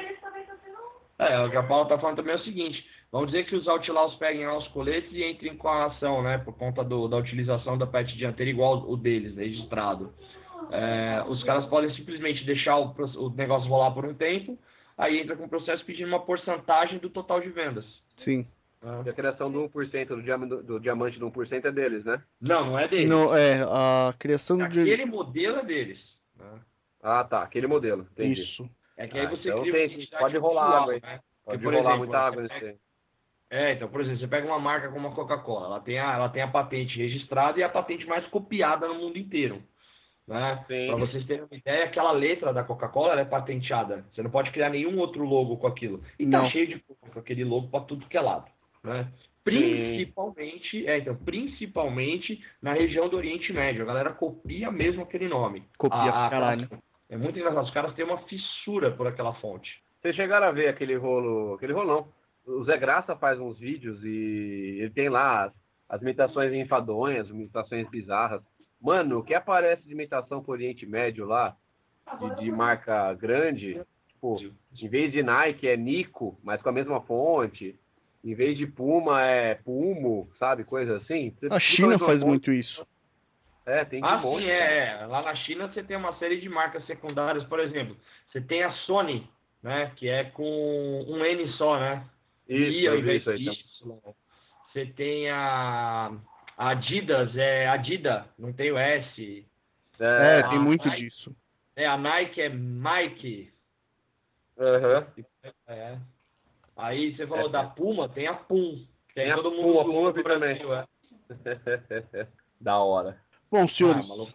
É, 1.18 1.39
o 1.45 1.50
que 1.50 1.56
a 1.57 1.63
Paula 1.63 1.83
está 1.83 1.98
falando 1.98 2.18
também 2.18 2.33
é 2.33 2.38
o 2.38 2.44
seguinte: 2.44 2.86
vamos 3.12 3.31
dizer 3.31 3.45
que 3.45 3.56
os 3.56 3.68
outlaws 3.68 4.16
peguem 4.16 4.45
lá 4.45 4.57
os 4.57 4.68
coletes 4.69 5.12
e 5.13 5.24
entrem 5.24 5.56
com 5.56 5.68
a 5.69 5.86
ação, 5.86 6.22
né? 6.22 6.38
Por 6.39 6.54
conta 6.57 6.83
do- 6.83 7.07
da 7.07 7.18
utilização 7.18 7.77
da 7.77 7.88
pet 7.88 8.16
dianteira 8.18 8.50
igual 8.51 8.89
o 8.89 8.98
deles, 8.98 9.33
né, 9.36 9.44
registrado. 9.44 10.13
É, 10.71 11.24
os 11.28 11.44
caras 11.44 11.66
podem 11.68 11.94
simplesmente 11.95 12.44
deixar 12.45 12.78
o, 12.78 12.94
o 13.18 13.30
negócio 13.33 13.69
rolar 13.69 13.92
por 13.92 14.06
um 14.06 14.13
tempo, 14.13 14.57
aí 14.98 15.19
entra 15.21 15.36
com 15.36 15.45
o 15.45 15.50
processo 15.50 15.86
pedindo 15.86 16.07
uma 16.07 16.19
porcentagem 16.25 16.98
do 17.00 17.10
total 17.10 17.39
de 17.39 17.50
vendas. 17.50 17.86
Sim. 18.16 18.45
Né? 18.86 19.04
E 19.06 19.10
a 19.10 19.14
criação 19.14 19.52
do 19.52 19.68
1% 19.70 20.08
do, 20.08 20.22
diam- 20.22 20.48
do 20.48 20.80
diamante 20.80 21.20
do 21.20 21.30
1% 21.32 21.66
é 21.66 21.72
deles, 21.72 22.06
né? 22.06 22.22
Não, 22.40 22.66
não 22.68 22.80
é 22.80 22.88
deles. 22.88 23.10
No, 23.10 23.36
é, 23.36 23.62
a 23.64 24.14
criação 24.18 24.58
de. 24.58 24.64
Aquele 24.82 25.06
modelo 25.06 25.58
é 25.60 25.66
deles. 25.66 26.00
né? 26.38 26.60
Ah, 27.02 27.24
tá. 27.24 27.42
Aquele 27.44 27.68
modelo. 27.68 28.08
Entendi. 28.12 28.34
Isso. 28.34 28.64
É 28.98 29.08
que 29.08 29.18
aí 29.20 29.26
Ah, 29.26 29.30
você 29.30 29.50
então 29.50 29.62
cria 29.62 29.74
tem- 29.90 30.08
pode 30.18 30.38
rolar 30.38 30.64
visual, 30.66 30.82
água 30.84 30.94
aí. 30.94 31.02
né? 31.02 31.20
Pode 31.44 31.58
Porque, 31.60 31.64
por 31.64 31.74
rolar 31.74 31.90
exemplo, 31.92 31.98
muita 32.00 32.18
água 32.20 32.42
nesse 32.44 32.66
aí. 32.66 32.76
É, 33.50 33.74
então, 33.74 33.88
por 33.88 34.02
exemplo, 34.02 34.20
você 34.20 34.28
pega 34.28 34.48
uma 34.48 34.60
marca 34.60 34.90
como 34.90 35.08
a 35.08 35.12
Coca-Cola, 35.14 35.68
ela 35.68 35.80
tem 35.80 36.00
a, 36.00 36.14
ela 36.14 36.30
tem 36.30 36.42
a 36.42 36.48
patente 36.48 36.98
registrada 36.98 37.60
e 37.60 37.64
a 37.64 37.70
patente 37.70 38.08
mais 38.08 38.26
copiada 38.26 38.88
no 38.88 38.96
mundo 38.96 39.18
inteiro. 39.18 39.62
Né? 40.28 40.66
Para 40.88 40.96
vocês 40.96 41.24
terem 41.28 41.44
uma 41.44 41.56
ideia, 41.56 41.86
aquela 41.86 42.12
letra 42.12 42.52
da 42.52 42.64
Coca-Cola 42.64 43.20
é 43.20 43.24
patenteada. 43.24 44.04
Você 44.12 44.24
não 44.24 44.31
pode 44.31 44.50
criar 44.50 44.70
nenhum 44.72 44.98
outro 44.98 45.24
logo 45.24 45.56
com 45.58 45.68
aquilo. 45.68 46.02
E 46.18 46.24
tá 46.30 46.40
Não. 46.42 46.50
cheio 46.50 46.68
de 46.68 46.80
com 46.80 47.20
aquele 47.20 47.44
logo 47.44 47.68
para 47.68 47.81
tudo 47.86 48.08
que 48.08 48.18
é 48.18 48.22
lado. 48.22 48.50
Né? 48.86 49.08
Principalmente, 49.44 50.88
é, 50.88 50.98
então, 51.00 51.16
principalmente 51.16 52.44
na 52.62 52.74
região 52.74 53.08
do 53.10 53.18
Oriente 53.18 53.52
Médio. 53.54 53.84
A 53.84 53.86
galera 53.86 54.12
copia 54.12 54.72
mesmo 54.72 55.04
aquele 55.04 55.28
nome. 55.28 55.64
Copia 55.78 55.98
A- 56.00 56.12
pra 56.12 56.26
a- 56.26 56.30
caralho. 56.30 56.68
É 57.10 57.18
muito 57.18 57.38
engraçado. 57.38 57.64
Os 57.66 57.72
caras 57.74 57.94
têm 57.94 58.06
uma 58.06 58.18
fissura 58.24 58.92
por 58.92 59.08
aquela 59.08 59.34
fonte. 59.36 59.80
Vocês 60.02 60.16
chegaram 60.16 60.48
a 60.48 60.52
ver 60.52 60.68
aquele 60.68 60.96
rolo. 60.96 61.56
Aquele 61.56 61.74
rolo 61.74 61.88
não. 62.46 62.54
O 62.56 62.64
Zé 62.64 62.78
Graça 62.78 63.16
faz 63.16 63.40
uns 63.40 63.58
vídeos 63.60 64.04
e 64.04 64.78
ele 64.82 64.90
tem 64.92 65.10
lá 65.10 65.46
as, 65.46 65.54
as 65.90 66.02
imitações 66.02 66.54
enfadonhas, 66.54 67.28
imitações 67.30 67.88
bizarras. 67.90 68.42
Mano, 68.81 69.18
o 69.18 69.24
que 69.24 69.33
aparece 69.33 69.83
de 69.83 69.94
imitação 69.94 70.44
pro 70.44 70.52
Oriente 70.52 70.86
Médio 70.86 71.26
lá, 71.26 71.56
de, 72.19 72.44
de 72.44 72.52
marca 72.52 73.12
grande, 73.16 73.81
tipo, 74.07 74.38
em 74.80 74.88
vez 74.90 75.12
de 75.12 75.24
Nike 75.24 75.68
é 75.68 75.76
Nico, 75.76 76.38
mas 76.44 76.62
com 76.62 76.69
a 76.69 76.74
mesma 76.74 77.02
fonte. 77.02 77.76
Em 78.26 78.34
vez 78.34 78.58
de 78.58 78.66
Puma 78.66 79.22
é 79.24 79.54
Pumo, 79.56 80.28
sabe? 80.40 80.64
Coisa 80.66 80.98
assim. 80.98 81.30
Você 81.40 81.54
A 81.54 81.60
China 81.60 82.00
faz 82.00 82.24
muito 82.24 82.52
isso. 82.52 82.86
É, 83.68 83.86
tem 83.86 84.02
de 84.02 84.08
Ah, 84.08 84.18
monte. 84.18 84.44
sim, 84.44 84.50
é, 84.50 84.90
é. 84.90 85.06
Lá 85.06 85.22
na 85.22 85.36
China 85.36 85.68
você 85.68 85.84
tem 85.84 85.96
uma 85.96 86.18
série 86.18 86.42
de 86.42 86.50
marcas 86.50 86.84
secundárias, 86.88 87.44
por 87.46 87.60
exemplo, 87.60 87.96
você 88.32 88.42
tem 88.42 88.64
a 88.64 88.72
Sony, 88.86 89.30
né, 89.62 89.92
que 89.96 90.08
é 90.10 90.24
com 90.26 91.06
um 91.08 91.24
N 91.24 91.48
só, 91.54 91.80
né? 91.80 92.04
Isso, 92.50 92.78
I 92.80 92.88
ao 92.88 92.96
invés 92.98 93.22
isso 93.22 93.30
aí 93.30 93.38
de. 93.38 93.50
Y. 93.50 94.00
Você 94.74 94.86
tem 94.88 95.30
a 95.30 96.12
a 96.58 96.70
Adidas, 96.70 97.36
é 97.36 97.68
Adida, 97.68 98.28
não 98.40 98.54
tem 98.54 98.72
o 98.72 98.78
S. 98.78 99.46
É, 100.00 100.40
É, 100.40 100.44
tem 100.44 100.60
muito 100.60 100.88
Nike- 100.88 101.02
disso. 101.02 101.36
É, 101.76 101.86
a 101.86 101.98
Nike 101.98 102.42
é 102.42 102.50
Mike. 102.50 103.52
aham. 104.60 105.08
É. 105.68 105.98
Aí 106.76 107.16
você 107.16 107.26
falou 107.28 107.48
É. 107.48 107.50
da 107.50 107.64
Puma, 107.66 108.10
tem 108.10 108.28
a 108.28 108.34
Pum. 108.34 108.86
Tem 109.14 109.32
a 109.32 109.36
todo 109.36 109.52
Pum, 109.52 109.62
mundo 109.64 109.80
a 109.80 109.84
Pum 109.86 109.90
eu 109.90 109.94
zoou 109.94 110.14
vi 110.14 110.18
no 110.20 110.24
Brasil, 110.24 110.68
também. 110.68 110.84
é. 110.84 110.86
da 112.60 112.78
hora. 112.80 113.20
Bom, 113.52 113.62
Ah, 113.64 113.68
senhores, 113.68 114.10
maluco. 114.10 114.34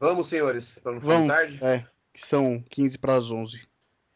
Vamos, 0.00 0.28
senhores, 0.28 0.64
para 0.82 0.92
não 0.92 1.00
ficar 1.00 1.12
vamos. 1.14 1.28
tarde. 1.28 1.58
É, 1.64 1.78
que 2.12 2.20
são 2.20 2.62
15 2.70 2.98
para 2.98 3.14
as 3.14 3.30
11. 3.30 3.66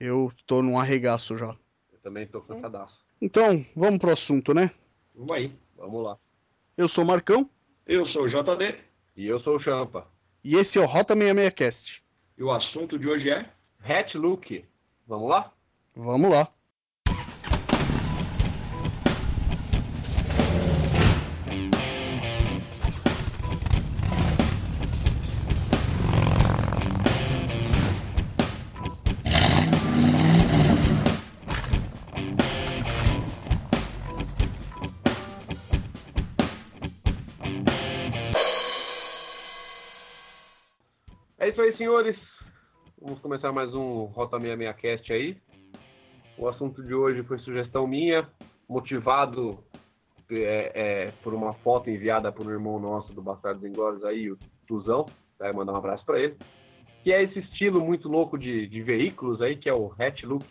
Eu 0.00 0.32
tô 0.46 0.62
num 0.62 0.78
arregaço 0.78 1.36
já. 1.38 1.54
Eu 1.92 1.98
também 2.02 2.26
tô 2.26 2.40
cansadaço. 2.42 2.98
Então, 3.20 3.64
vamos 3.76 3.98
pro 3.98 4.10
assunto, 4.12 4.52
né? 4.52 4.70
Vamos 5.14 5.32
aí. 5.32 5.52
Vamos 5.76 6.04
lá. 6.04 6.18
Eu 6.76 6.88
sou 6.88 7.04
o 7.04 7.06
Marcão 7.06 7.48
Eu 7.86 8.04
sou 8.04 8.24
o 8.24 8.28
JD 8.28 8.78
E 9.16 9.26
eu 9.26 9.40
sou 9.40 9.56
o 9.56 9.60
Champa. 9.60 10.06
e 10.44 10.54
esse 10.56 10.78
é 10.78 10.82
o 10.82 10.86
Rota 10.86 11.14
66 11.14 11.50
Cast. 11.54 12.04
e 12.36 12.42
o 12.42 12.50
assunto 12.52 12.98
de 12.98 13.08
hoje 13.08 13.30
é 13.30 13.50
Hatch 13.82 14.14
Look. 14.14 14.64
Vamos 15.06 15.28
lá? 15.30 15.52
Vamos 15.96 16.30
lá. 16.30 16.48
Isso 41.58 41.62
aí, 41.62 41.76
senhores. 41.76 42.16
Vamos 43.00 43.18
começar 43.18 43.50
mais 43.50 43.74
um 43.74 44.04
Rota 44.04 44.38
66 44.38 44.76
Cast 44.76 45.12
aí. 45.12 45.36
O 46.36 46.46
assunto 46.46 46.84
de 46.84 46.94
hoje 46.94 47.24
foi 47.24 47.36
sugestão 47.40 47.84
minha, 47.84 48.28
motivado 48.68 49.58
é, 50.30 50.70
é, 50.72 51.10
por 51.20 51.34
uma 51.34 51.52
foto 51.54 51.90
enviada 51.90 52.30
por 52.30 52.46
um 52.46 52.50
irmão 52.50 52.78
nosso 52.78 53.12
do 53.12 53.20
Bastardos 53.20 53.64
Inglórios 53.64 54.04
aí, 54.04 54.30
o 54.30 54.38
Tuzão. 54.68 55.06
Vai 55.36 55.52
mandar 55.52 55.72
um 55.72 55.78
abraço 55.78 56.06
para 56.06 56.20
ele. 56.20 56.36
Que 57.02 57.12
é 57.12 57.24
esse 57.24 57.40
estilo 57.40 57.84
muito 57.84 58.08
louco 58.08 58.38
de, 58.38 58.68
de 58.68 58.80
veículos 58.80 59.42
aí, 59.42 59.56
que 59.56 59.68
é 59.68 59.74
o 59.74 59.92
hatch 59.98 60.22
look. 60.22 60.46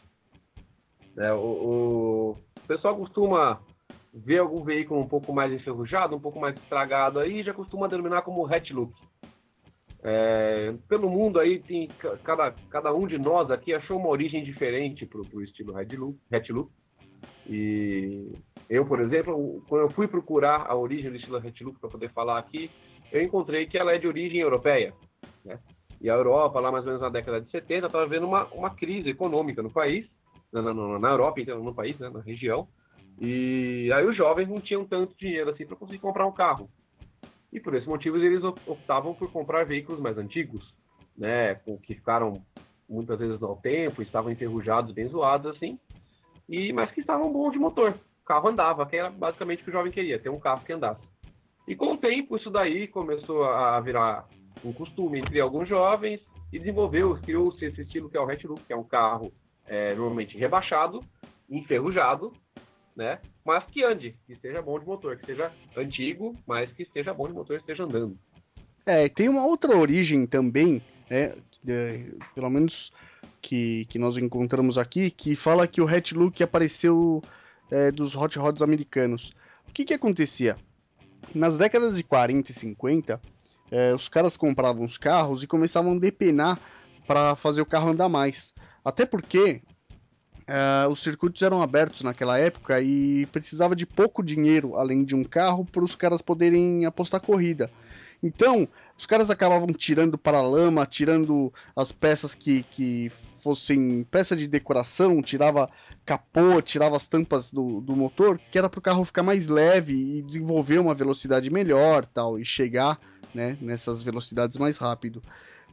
É, 1.20 1.32
o, 1.32 2.36
o, 2.36 2.38
pessoal 2.68 2.98
costuma 2.98 3.62
ver 4.14 4.40
algum 4.40 4.62
veículo 4.62 5.00
um 5.00 5.08
pouco 5.08 5.32
mais 5.32 5.54
enferrujado, 5.54 6.18
um 6.18 6.20
pouco 6.20 6.38
mais 6.38 6.60
estragado 6.60 7.18
aí, 7.18 7.44
já 7.44 7.54
costuma 7.54 7.88
denominar 7.88 8.24
como 8.24 8.46
hatch 8.46 8.72
look. 8.72 8.94
É, 10.04 10.74
pelo 10.88 11.10
mundo 11.10 11.40
aí 11.40 11.60
tem 11.60 11.88
cada, 12.24 12.52
cada 12.70 12.94
um 12.94 13.08
de 13.08 13.18
nós 13.18 13.50
aqui 13.50 13.74
achou 13.74 13.98
uma 13.98 14.10
origem 14.10 14.44
diferente 14.44 15.06
para 15.06 15.20
o 15.20 15.42
estilo 15.42 15.76
hatch 15.78 16.50
look. 16.50 16.72
E 17.50 18.32
eu, 18.70 18.86
por 18.86 19.00
exemplo, 19.00 19.64
quando 19.68 19.82
eu 19.84 19.90
fui 19.90 20.08
procurar 20.08 20.66
a 20.68 20.76
origem 20.76 21.10
do 21.10 21.18
estilo 21.18 21.38
hatch 21.38 21.62
look 21.62 21.80
para 21.80 21.90
poder 21.90 22.12
falar 22.12 22.38
aqui, 22.38 22.70
eu 23.12 23.22
encontrei 23.24 23.66
que 23.66 23.78
ela 23.78 23.94
é 23.94 23.98
de 23.98 24.08
origem 24.08 24.40
europeia. 24.40 24.94
Né? 25.44 25.60
E 26.00 26.10
a 26.10 26.14
Europa, 26.14 26.60
lá 26.60 26.72
mais 26.72 26.84
ou 26.84 26.90
menos 26.90 27.02
na 27.02 27.10
década 27.10 27.42
de 27.42 27.50
70, 27.50 27.88
estava 27.88 28.06
vendo 28.06 28.28
uma, 28.28 28.46
uma 28.48 28.70
crise 28.70 29.10
econômica 29.10 29.64
no 29.64 29.72
país, 29.72 30.06
na, 30.52 30.62
na, 30.62 31.00
na 31.00 31.10
Europa, 31.10 31.42
então, 31.42 31.64
no 31.64 31.74
país, 31.74 31.98
né, 31.98 32.10
na 32.10 32.22
região. 32.22 32.68
E 33.20 33.92
aí 33.92 34.06
os 34.06 34.16
jovens 34.16 34.48
não 34.48 34.62
tinham 34.62 34.86
tanto 34.86 35.16
dinheiro 35.18 35.50
assim 35.50 35.66
para 35.66 35.76
conseguir 35.76 36.00
comprar 36.00 36.28
um 36.28 36.32
carro. 36.32 36.70
E 37.52 37.60
por 37.60 37.76
esse 37.76 37.88
motivo 37.88 38.18
eles 38.18 38.44
optavam 38.44 39.14
por 39.14 39.32
comprar 39.32 39.66
veículos 39.66 40.02
mais 40.02 40.18
antigos, 40.18 40.74
né, 41.18 41.56
que 41.84 41.96
ficaram 41.96 42.42
muitas 42.88 43.20
vezes 43.20 43.42
ao 43.42 43.56
tempo, 43.58 44.02
estavam 44.02 44.32
enferrujados, 44.32 44.94
bem 44.94 45.08
zoados 45.08 45.56
assim, 45.56 45.80
e 46.48 46.72
mas 46.72 46.92
que 46.92 47.02
estavam 47.02 47.32
bons 47.32 47.52
de 47.52 47.60
motor. 47.60 47.94
O 48.22 48.26
carro 48.26 48.50
andava, 48.50 48.86
que 48.86 48.96
era 48.96 49.10
basicamente 49.10 49.62
o 49.62 49.64
que 49.66 49.70
o 49.70 49.74
jovem 49.74 49.92
queria, 49.92 50.20
ter 50.20 50.30
um 50.30 50.40
carro 50.40 50.64
que 50.64 50.74
andasse. 50.74 51.02
E 51.68 51.76
com 51.76 51.94
o 51.94 51.98
tempo 51.98 52.38
isso 52.38 52.50
daí 52.50 52.88
começou 52.88 53.44
a 53.44 53.80
virar 53.82 54.26
um 54.64 54.72
costume 54.72 55.20
entre 55.20 55.40
alguns 55.40 55.68
jovens 55.68 56.22
e 56.52 56.60
desenvolveu, 56.60 57.18
criou-se 57.22 57.66
esse 57.66 57.82
estilo 57.82 58.10
que 58.10 58.18
é 58.18 58.22
o 58.22 58.30
hatch 58.30 58.46
look, 58.46 58.64
que 58.64 58.74
é 58.74 58.78
um 58.78 58.84
carro 58.84 59.32
é, 59.66 59.94
normalmente 59.94 60.38
rebaixado, 60.38 61.02
enferrujado, 61.50 62.32
né? 62.98 63.20
Mas 63.46 63.64
que 63.66 63.84
ande, 63.84 64.16
que 64.26 64.34
esteja 64.34 64.62
bom 64.62 64.80
de 64.80 64.86
motor, 64.86 65.16
que 65.18 65.26
seja 65.26 65.52
antigo, 65.76 66.36
mas 66.46 66.72
que 66.74 66.84
esteja 66.84 67.14
bom 67.14 67.28
de 67.28 67.34
motor, 67.34 67.58
esteja 67.58 67.84
andando. 67.84 68.18
É, 68.86 69.08
tem 69.08 69.30
uma 69.30 69.46
outra 69.46 69.78
origem 69.78 70.26
também, 70.26 70.82
né? 71.10 71.36
pelo 72.34 72.50
menos 72.50 72.92
que, 73.42 73.86
que 73.86 74.00
nós 74.00 74.18
encontramos 74.18 74.78
aqui, 74.78 75.12
que 75.12 75.36
fala 75.36 75.68
que 75.68 75.82
o 75.82 75.88
hatch 75.88 76.14
look 76.14 76.42
apareceu 76.42 77.22
é, 77.70 77.92
dos 77.92 78.16
hot 78.16 78.38
rods 78.40 78.62
americanos. 78.62 79.32
O 79.68 79.72
que 79.72 79.86
que 79.86 79.94
acontecia? 79.94 80.58
nas 81.34 81.58
décadas 81.58 81.96
de 81.96 82.04
40 82.04 82.52
e 82.52 82.54
50, 82.54 83.22
é, 83.72 83.94
os 83.94 84.08
caras 84.08 84.38
compravam 84.38 84.86
os 84.86 84.98
carros 84.98 85.44
e 85.44 85.48
começavam 85.48 85.94
a 85.94 86.00
depenar 86.00 86.60
para 87.06 87.36
fazer 87.36 87.62
o 87.62 87.66
carro 87.66 87.90
andar 87.90 88.10
mais. 88.10 88.54
Até 88.84 89.06
porque 89.06 89.62
é, 90.48 90.88
os 90.88 91.02
circuitos 91.02 91.42
eram 91.42 91.62
abertos 91.62 92.02
naquela 92.02 92.40
época 92.40 92.82
e 92.82 93.26
precisava 93.28 93.76
de 93.76 93.86
pouco 93.86 94.24
dinheiro 94.24 94.78
além 94.78 95.04
de 95.04 95.14
um 95.14 95.24
carro 95.24 95.66
para 95.66 95.84
os 95.84 95.94
caras 95.94 96.22
poderem 96.22 96.86
apostar 96.86 97.20
corrida. 97.20 97.70
Então, 98.24 98.68
os 98.98 99.06
caras 99.06 99.30
acabavam 99.30 99.68
tirando 99.68 100.18
para 100.18 100.42
lama, 100.42 100.86
tirando 100.86 101.54
as 101.76 101.92
peças 101.92 102.34
que, 102.34 102.64
que 102.64 103.12
fossem 103.42 104.04
peça 104.10 104.36
de 104.36 104.48
decoração, 104.48 105.22
tirava 105.22 105.70
capô, 106.06 106.62
tirava 106.62 106.96
as 106.96 107.08
tampas 107.08 107.52
do, 107.52 107.80
do 107.82 107.96
motor, 107.96 108.40
que 108.52 108.58
era 108.58 108.70
para 108.70 108.80
o 108.80 108.82
carro 108.82 109.06
ficar 109.06 109.24
mais 109.24 109.48
leve 109.48 109.94
e 109.94 110.22
desenvolver 110.22 110.80
uma 110.80 110.96
velocidade 110.96 111.50
melhor, 111.50 112.06
tal, 112.06 112.40
e 112.40 112.46
chegar 112.46 113.00
né, 113.36 113.58
nessas 113.62 114.02
velocidades 114.02 114.58
mais 114.58 114.78
rápido. 114.78 115.22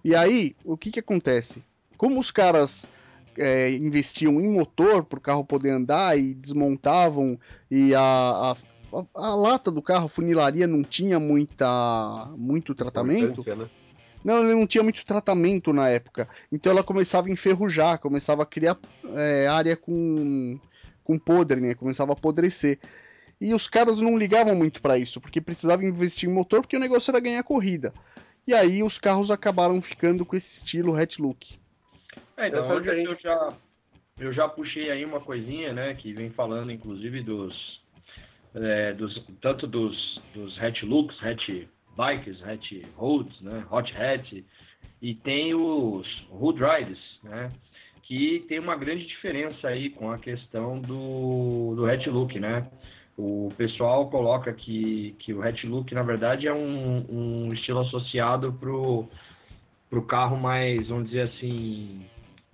E 0.04 0.14
aí, 0.14 0.54
o 0.64 0.76
que, 0.76 0.90
que 0.90 1.00
acontece? 1.00 1.64
Como 1.96 2.20
os 2.20 2.30
caras 2.30 2.84
é, 3.38 3.70
investiam 3.72 4.40
em 4.40 4.48
motor 4.48 5.04
para 5.04 5.18
o 5.18 5.22
carro 5.22 5.44
poder 5.44 5.70
andar 5.70 6.18
e 6.18 6.34
desmontavam 6.34 7.38
e 7.70 7.94
a, 7.94 8.00
a 8.00 8.56
a, 8.94 9.26
a, 9.26 9.34
lata 9.34 9.72
do 9.72 9.82
carro, 9.82 10.06
a 10.06 10.08
funilaria 10.08 10.68
não 10.68 10.82
tinha 10.82 11.18
muita 11.18 12.32
muito 12.36 12.74
tratamento. 12.74 13.44
Né? 13.44 13.68
Não, 14.24 14.38
ele 14.38 14.54
não 14.54 14.66
tinha 14.66 14.82
muito 14.82 15.04
tratamento 15.04 15.72
na 15.72 15.88
época. 15.88 16.28
Então 16.50 16.72
ela 16.72 16.82
começava 16.82 17.28
a 17.28 17.30
enferrujar, 17.30 17.98
começava 17.98 18.42
a 18.42 18.46
criar 18.46 18.78
é, 19.14 19.46
área 19.46 19.76
com, 19.76 20.58
com 21.02 21.18
podre, 21.18 21.60
né? 21.60 21.74
Começava 21.74 22.12
a 22.12 22.14
apodrecer. 22.14 22.78
E 23.40 23.52
os 23.52 23.68
caras 23.68 24.00
não 24.00 24.16
ligavam 24.16 24.54
muito 24.54 24.80
para 24.80 24.96
isso, 24.96 25.20
porque 25.20 25.40
precisavam 25.40 25.86
investir 25.86 26.28
em 26.28 26.32
motor, 26.32 26.62
porque 26.62 26.76
o 26.76 26.80
negócio 26.80 27.10
era 27.10 27.20
ganhar 27.20 27.42
corrida. 27.42 27.92
E 28.46 28.54
aí 28.54 28.82
os 28.82 28.98
carros 28.98 29.30
acabaram 29.30 29.80
ficando 29.82 30.24
com 30.24 30.36
esse 30.36 30.58
estilo 30.58 30.94
hatch 30.94 31.18
look. 31.18 31.58
É, 32.36 32.48
então 32.48 32.68
hoje 32.68 33.04
eu 33.04 33.16
já, 33.20 33.48
eu 34.18 34.32
já 34.32 34.48
puxei 34.48 34.90
aí 34.90 35.04
uma 35.04 35.20
coisinha, 35.20 35.72
né, 35.72 35.94
que 35.94 36.12
vem 36.12 36.30
falando 36.30 36.72
inclusive 36.72 37.22
dos, 37.22 37.80
é, 38.54 38.92
dos 38.92 39.24
tanto 39.40 39.66
dos, 39.66 40.20
dos 40.34 40.58
hatch 40.60 40.82
looks, 40.82 41.16
hatch 41.22 41.66
bikes, 41.96 42.42
hatch 42.42 42.72
roads, 42.96 43.40
né, 43.40 43.64
hot 43.70 43.94
hatch, 43.96 44.42
e 45.00 45.14
tem 45.14 45.54
os 45.54 46.06
hood 46.30 46.60
riders, 46.60 47.20
né, 47.22 47.50
que 48.02 48.44
tem 48.48 48.58
uma 48.58 48.76
grande 48.76 49.06
diferença 49.06 49.68
aí 49.68 49.90
com 49.90 50.10
a 50.10 50.18
questão 50.18 50.80
do, 50.80 51.74
do 51.76 51.86
hatch 51.86 52.06
look, 52.06 52.38
né. 52.38 52.68
O 53.16 53.48
pessoal 53.56 54.10
coloca 54.10 54.52
que, 54.52 55.14
que 55.20 55.32
o 55.32 55.40
hatch 55.40 55.62
look, 55.64 55.94
na 55.94 56.02
verdade, 56.02 56.48
é 56.48 56.52
um, 56.52 57.06
um 57.08 57.54
estilo 57.54 57.80
associado 57.80 58.52
pro, 58.54 59.08
pro 59.88 60.02
carro 60.02 60.36
mais, 60.36 60.88
vamos 60.88 61.06
dizer 61.10 61.30
assim, 61.30 62.04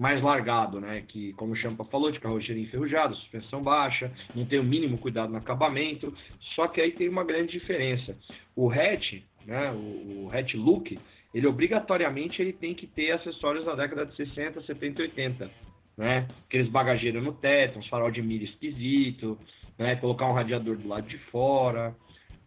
mais 0.00 0.23
largado, 0.23 0.80
né? 0.80 1.04
Que, 1.07 1.35
como 1.35 1.52
o 1.52 1.57
Champa 1.57 1.85
falou, 1.85 2.11
de 2.11 2.19
carroceria 2.19 2.62
enferrujada, 2.62 3.14
suspensão 3.14 3.62
baixa, 3.62 4.11
não 4.35 4.47
tem 4.47 4.59
o 4.59 4.64
mínimo 4.64 4.97
cuidado 4.97 5.30
no 5.30 5.37
acabamento. 5.37 6.14
Só 6.54 6.66
que 6.66 6.80
aí 6.80 6.90
tem 6.90 7.07
uma 7.07 7.23
grande 7.23 7.52
diferença. 7.52 8.16
O 8.57 8.71
hatch, 8.71 9.21
né? 9.45 9.71
O, 9.71 10.25
o 10.25 10.30
hatch 10.33 10.54
look, 10.54 10.99
ele 11.35 11.47
obrigatoriamente 11.47 12.40
ele 12.40 12.54
tem 12.54 12.75
que 12.75 12.87
ter 12.87 13.11
acessórios 13.11 13.66
da 13.66 13.75
década 13.75 14.07
de 14.07 14.16
60, 14.16 14.62
70 14.62 15.02
e 15.02 15.04
80. 15.04 15.50
Né? 15.99 16.26
Aqueles 16.47 16.71
bagageiros 16.71 17.23
no 17.23 17.35
teto, 17.35 17.78
uns 17.78 17.87
farol 17.87 18.11
de 18.11 18.23
milha 18.23 18.47
esquisito, 18.47 19.38
né? 19.78 19.97
colocar 19.97 20.26
um 20.26 20.33
radiador 20.33 20.78
do 20.78 20.88
lado 20.88 21.07
de 21.07 21.19
fora. 21.19 21.95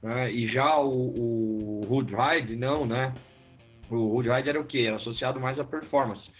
Né? 0.02 0.32
E 0.32 0.48
já 0.48 0.80
o, 0.80 0.90
o 0.90 1.82
Hood 1.88 2.12
Ride, 2.16 2.56
não, 2.56 2.84
né? 2.84 3.14
O 3.92 4.16
Hood 4.16 4.28
Ride 4.28 4.50
era 4.50 4.60
o 4.60 4.66
que? 4.66 4.88
Era 4.88 4.96
associado 4.96 5.40
mais 5.40 5.60
à 5.60 5.64
performance. 5.64 6.33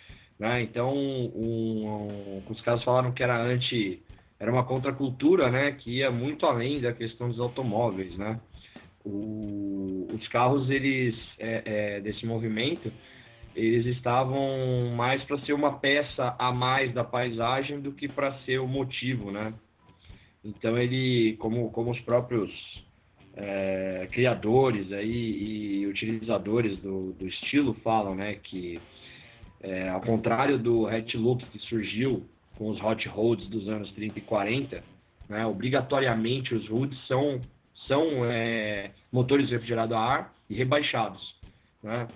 Né? 0.44 0.62
Então, 0.64 0.94
um, 0.94 1.32
um, 1.34 2.44
os 2.50 2.60
caras 2.60 2.84
falaram 2.84 3.14
que 3.14 3.24
era 3.24 3.42
anti, 3.42 4.04
era 4.38 4.52
uma 4.52 4.66
contracultura, 4.66 5.50
né, 5.50 5.72
que 5.72 6.00
ia 6.00 6.12
muito 6.12 6.46
além 6.46 6.82
da 6.82 6.92
questão 6.92 7.30
dos 7.30 7.40
automóveis, 7.40 8.18
né? 8.18 8.38
O, 9.06 10.06
os 10.14 10.28
carros, 10.28 10.70
eles, 10.70 11.16
é, 11.40 11.62
é, 11.66 12.02
desse 12.02 12.26
movimento, 12.26 12.92
eles 13.56 13.86
estavam 13.96 14.94
mais 14.94 15.24
para 15.24 15.40
ser 15.40 15.54
uma 15.54 15.80
peça 15.80 16.36
a 16.38 16.52
mais 16.52 16.94
da 16.94 17.06
paisagem 17.06 17.80
do 17.80 17.94
que 17.94 18.10
para 18.10 18.34
ser 18.40 18.60
o 18.60 18.68
motivo, 18.68 19.32
né? 19.32 19.54
Então 20.44 20.78
ele, 20.78 21.38
como, 21.38 21.72
como 21.72 21.90
os 21.92 22.02
próprios 22.02 22.52
é, 23.38 24.10
criadores 24.12 24.92
aí 24.92 25.80
e 25.80 25.88
utilizadores 25.88 26.78
do, 26.80 27.14
do 27.14 27.30
estilo 27.30 27.74
falam, 27.76 28.14
né, 28.14 28.36
que 28.44 28.78
é, 29.64 29.88
ao 29.88 30.02
contrário 30.02 30.60
do 30.60 30.86
hatch 30.88 31.16
look 31.16 31.46
que 31.46 31.58
surgiu 31.58 32.26
com 32.58 32.70
os 32.70 32.82
hot 32.82 33.08
roads 33.08 33.48
dos 33.48 33.68
anos 33.70 33.90
30 33.94 34.20
e 34.20 34.22
40, 34.22 34.84
né, 35.30 35.46
obrigatoriamente 35.46 36.54
os 36.54 36.68
hoods 36.68 37.00
são, 37.08 37.40
são 37.88 38.26
é, 38.26 38.92
motores 39.12 39.50
refrigerados 39.50 39.96
a 39.96 40.00
ar 40.00 40.34
e 40.50 40.56
rebaixados. 40.56 41.36
Né? 41.82 42.08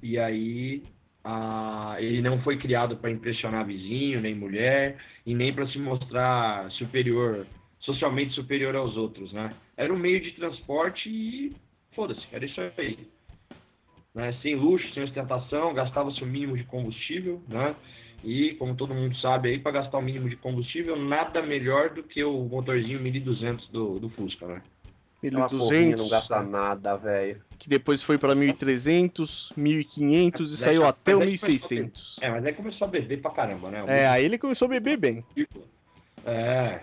E 0.00 0.18
aí 0.18 0.84
a, 1.24 1.96
ele 1.98 2.22
não 2.22 2.40
foi 2.40 2.56
criado 2.56 2.96
para 2.96 3.10
impressionar 3.10 3.66
vizinho, 3.66 4.20
nem 4.20 4.34
mulher, 4.34 4.96
e 5.26 5.34
nem 5.34 5.52
para 5.52 5.66
se 5.66 5.78
mostrar 5.78 6.70
superior, 6.70 7.46
socialmente 7.80 8.32
superior 8.32 8.76
aos 8.76 8.96
outros. 8.96 9.32
Né? 9.32 9.48
Era 9.76 9.92
um 9.92 9.98
meio 9.98 10.20
de 10.20 10.30
transporte 10.32 11.08
e 11.08 11.52
foda-se, 11.90 12.24
era 12.30 12.46
isso 12.46 12.60
aí 12.60 13.08
né, 14.14 14.34
sem 14.42 14.54
luxo, 14.54 14.92
sem 14.94 15.02
ostentação, 15.02 15.72
gastava-se 15.74 16.22
o 16.22 16.26
mínimo 16.26 16.56
de 16.56 16.64
combustível, 16.64 17.42
né? 17.48 17.74
E 18.24 18.54
como 18.54 18.74
todo 18.74 18.94
mundo 18.94 19.16
sabe 19.18 19.50
aí, 19.50 19.58
para 19.60 19.72
gastar 19.72 19.98
o 19.98 20.02
mínimo 20.02 20.28
de 20.28 20.36
combustível, 20.36 20.96
nada 20.96 21.40
melhor 21.40 21.90
do 21.90 22.02
que 22.02 22.22
o 22.24 22.44
motorzinho 22.44 23.00
1200 23.00 23.68
do, 23.68 24.00
do 24.00 24.08
Fusca, 24.08 24.46
né? 24.46 24.62
Aquela 25.24 25.48
porrinha 25.48 25.96
1200, 25.96 26.02
não 26.02 26.08
gasta 26.08 26.36
é, 26.36 26.48
nada, 26.48 26.96
velho. 26.96 27.42
que 27.58 27.68
depois 27.68 28.02
foi 28.02 28.18
pra 28.18 28.34
1300, 28.34 29.52
1500 29.56 30.52
e 30.52 30.56
saiu 30.56 30.82
aí- 30.82 30.88
até 30.88 31.14
o 31.14 31.18
mas 31.18 31.28
aí 31.28 31.38
começou 31.38 31.46
a 31.46 31.50
1600. 31.50 32.18
É, 32.20 32.30
mas 32.30 32.46
aí 32.46 32.52
começou 32.54 32.88
a 32.88 32.90
beber 32.90 33.20
pra 33.20 33.30
caramba, 33.32 33.70
né? 33.70 33.84
É, 33.86 34.06
aí 34.08 34.24
ele 34.24 34.38
começou 34.38 34.66
a 34.66 34.68
beber 34.68 34.96
bem. 34.96 35.24
É. 36.24 36.80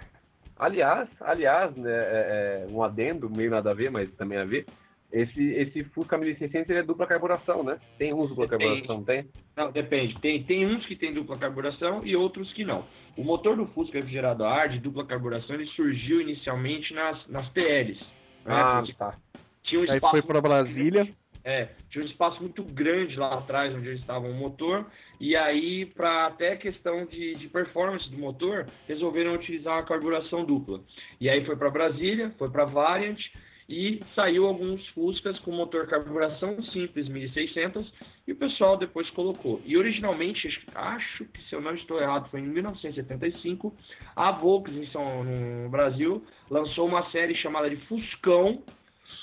Aliás, 0.58 1.10
aliás, 1.20 1.75
né, 1.75 1.91
é, 1.91 2.65
é, 2.65 2.67
um 2.70 2.82
adendo, 2.82 3.29
meio 3.29 3.51
nada 3.51 3.72
a 3.72 3.74
ver, 3.74 3.91
mas 3.91 4.10
também 4.15 4.38
a 4.38 4.46
ver. 4.46 4.65
Esse, 5.12 5.42
esse 5.54 5.84
Fusca 5.86 6.18
1600 6.18 6.70
ele 6.70 6.80
é 6.80 6.84
dupla 6.84 7.08
carburação, 7.08 7.64
né? 7.64 7.80
Tem 7.98 8.14
uns 8.14 8.30
dupla 8.30 8.48
Depende. 8.48 8.82
carburação, 8.82 8.98
não 8.98 9.04
tem? 9.04 9.30
Não, 9.56 9.72
depende. 9.72 10.20
Tem, 10.20 10.44
tem 10.44 10.66
uns 10.66 10.86
que 10.86 10.96
tem 10.96 11.14
dupla 11.14 11.38
carburação 11.38 12.06
e 12.06 12.16
outros 12.16 12.52
que 12.54 12.66
não. 12.66 12.86
O 13.16 13.24
motor 13.24 13.56
do 13.56 13.68
Fusca 13.68 13.98
refrigerado 13.98 14.44
a 14.44 14.52
ar 14.52 14.70
de 14.70 14.80
dupla 14.80 15.06
carburação 15.06 15.56
ele 15.56 15.68
surgiu 15.68 16.20
inicialmente 16.20 16.94
nas, 16.94 17.26
nas 17.28 17.50
TLs. 17.54 18.00
Né? 18.44 18.54
Ah, 18.54 18.78
Porque 18.78 18.94
tá. 18.94 19.16
tinha 19.64 19.80
um 19.80 19.84
Aí 19.84 19.96
espaço 19.96 20.12
foi 20.12 20.22
muito 20.22 20.42
Brasília. 20.42 21.08
É, 21.48 21.70
tinha 21.92 22.04
um 22.04 22.08
espaço 22.08 22.42
muito 22.42 22.64
grande 22.64 23.16
lá 23.16 23.36
atrás 23.36 23.72
onde 23.76 23.88
eles 23.88 24.02
estavam 24.02 24.32
o 24.32 24.34
motor, 24.34 24.84
e 25.20 25.36
aí, 25.36 25.86
para 25.86 26.26
até 26.26 26.56
questão 26.56 27.06
de, 27.06 27.36
de 27.36 27.48
performance 27.48 28.10
do 28.10 28.18
motor, 28.18 28.66
resolveram 28.88 29.36
utilizar 29.36 29.78
a 29.78 29.84
carburação 29.84 30.44
dupla. 30.44 30.82
E 31.22 31.30
aí 31.30 31.46
foi 31.46 31.56
para 31.56 31.70
Brasília, 31.70 32.34
foi 32.40 32.50
para 32.50 32.66
Variant, 32.66 33.20
e 33.68 34.00
saiu 34.14 34.46
alguns 34.46 34.88
Fuscas 34.90 35.40
com 35.40 35.52
motor 35.52 35.88
carburação 35.88 36.62
simples 36.64 37.08
1600, 37.08 37.92
e 38.28 38.32
o 38.32 38.36
pessoal 38.36 38.78
depois 38.78 39.10
colocou. 39.12 39.62
E 39.66 39.78
originalmente, 39.78 40.48
acho- 40.74 41.26
que 41.26 41.42
se 41.44 41.54
eu 41.54 41.62
não 41.62 41.76
estou 41.76 42.00
errado, 42.02 42.30
foi 42.30 42.40
em 42.40 42.48
1975, 42.48 43.76
a 44.16 44.32
Volkswagen 44.32 45.64
no 45.64 45.70
Brasil 45.70 46.26
lançou 46.50 46.88
uma 46.88 47.10
série 47.12 47.36
chamada 47.36 47.70
de 47.70 47.78
Fuscão, 47.88 48.64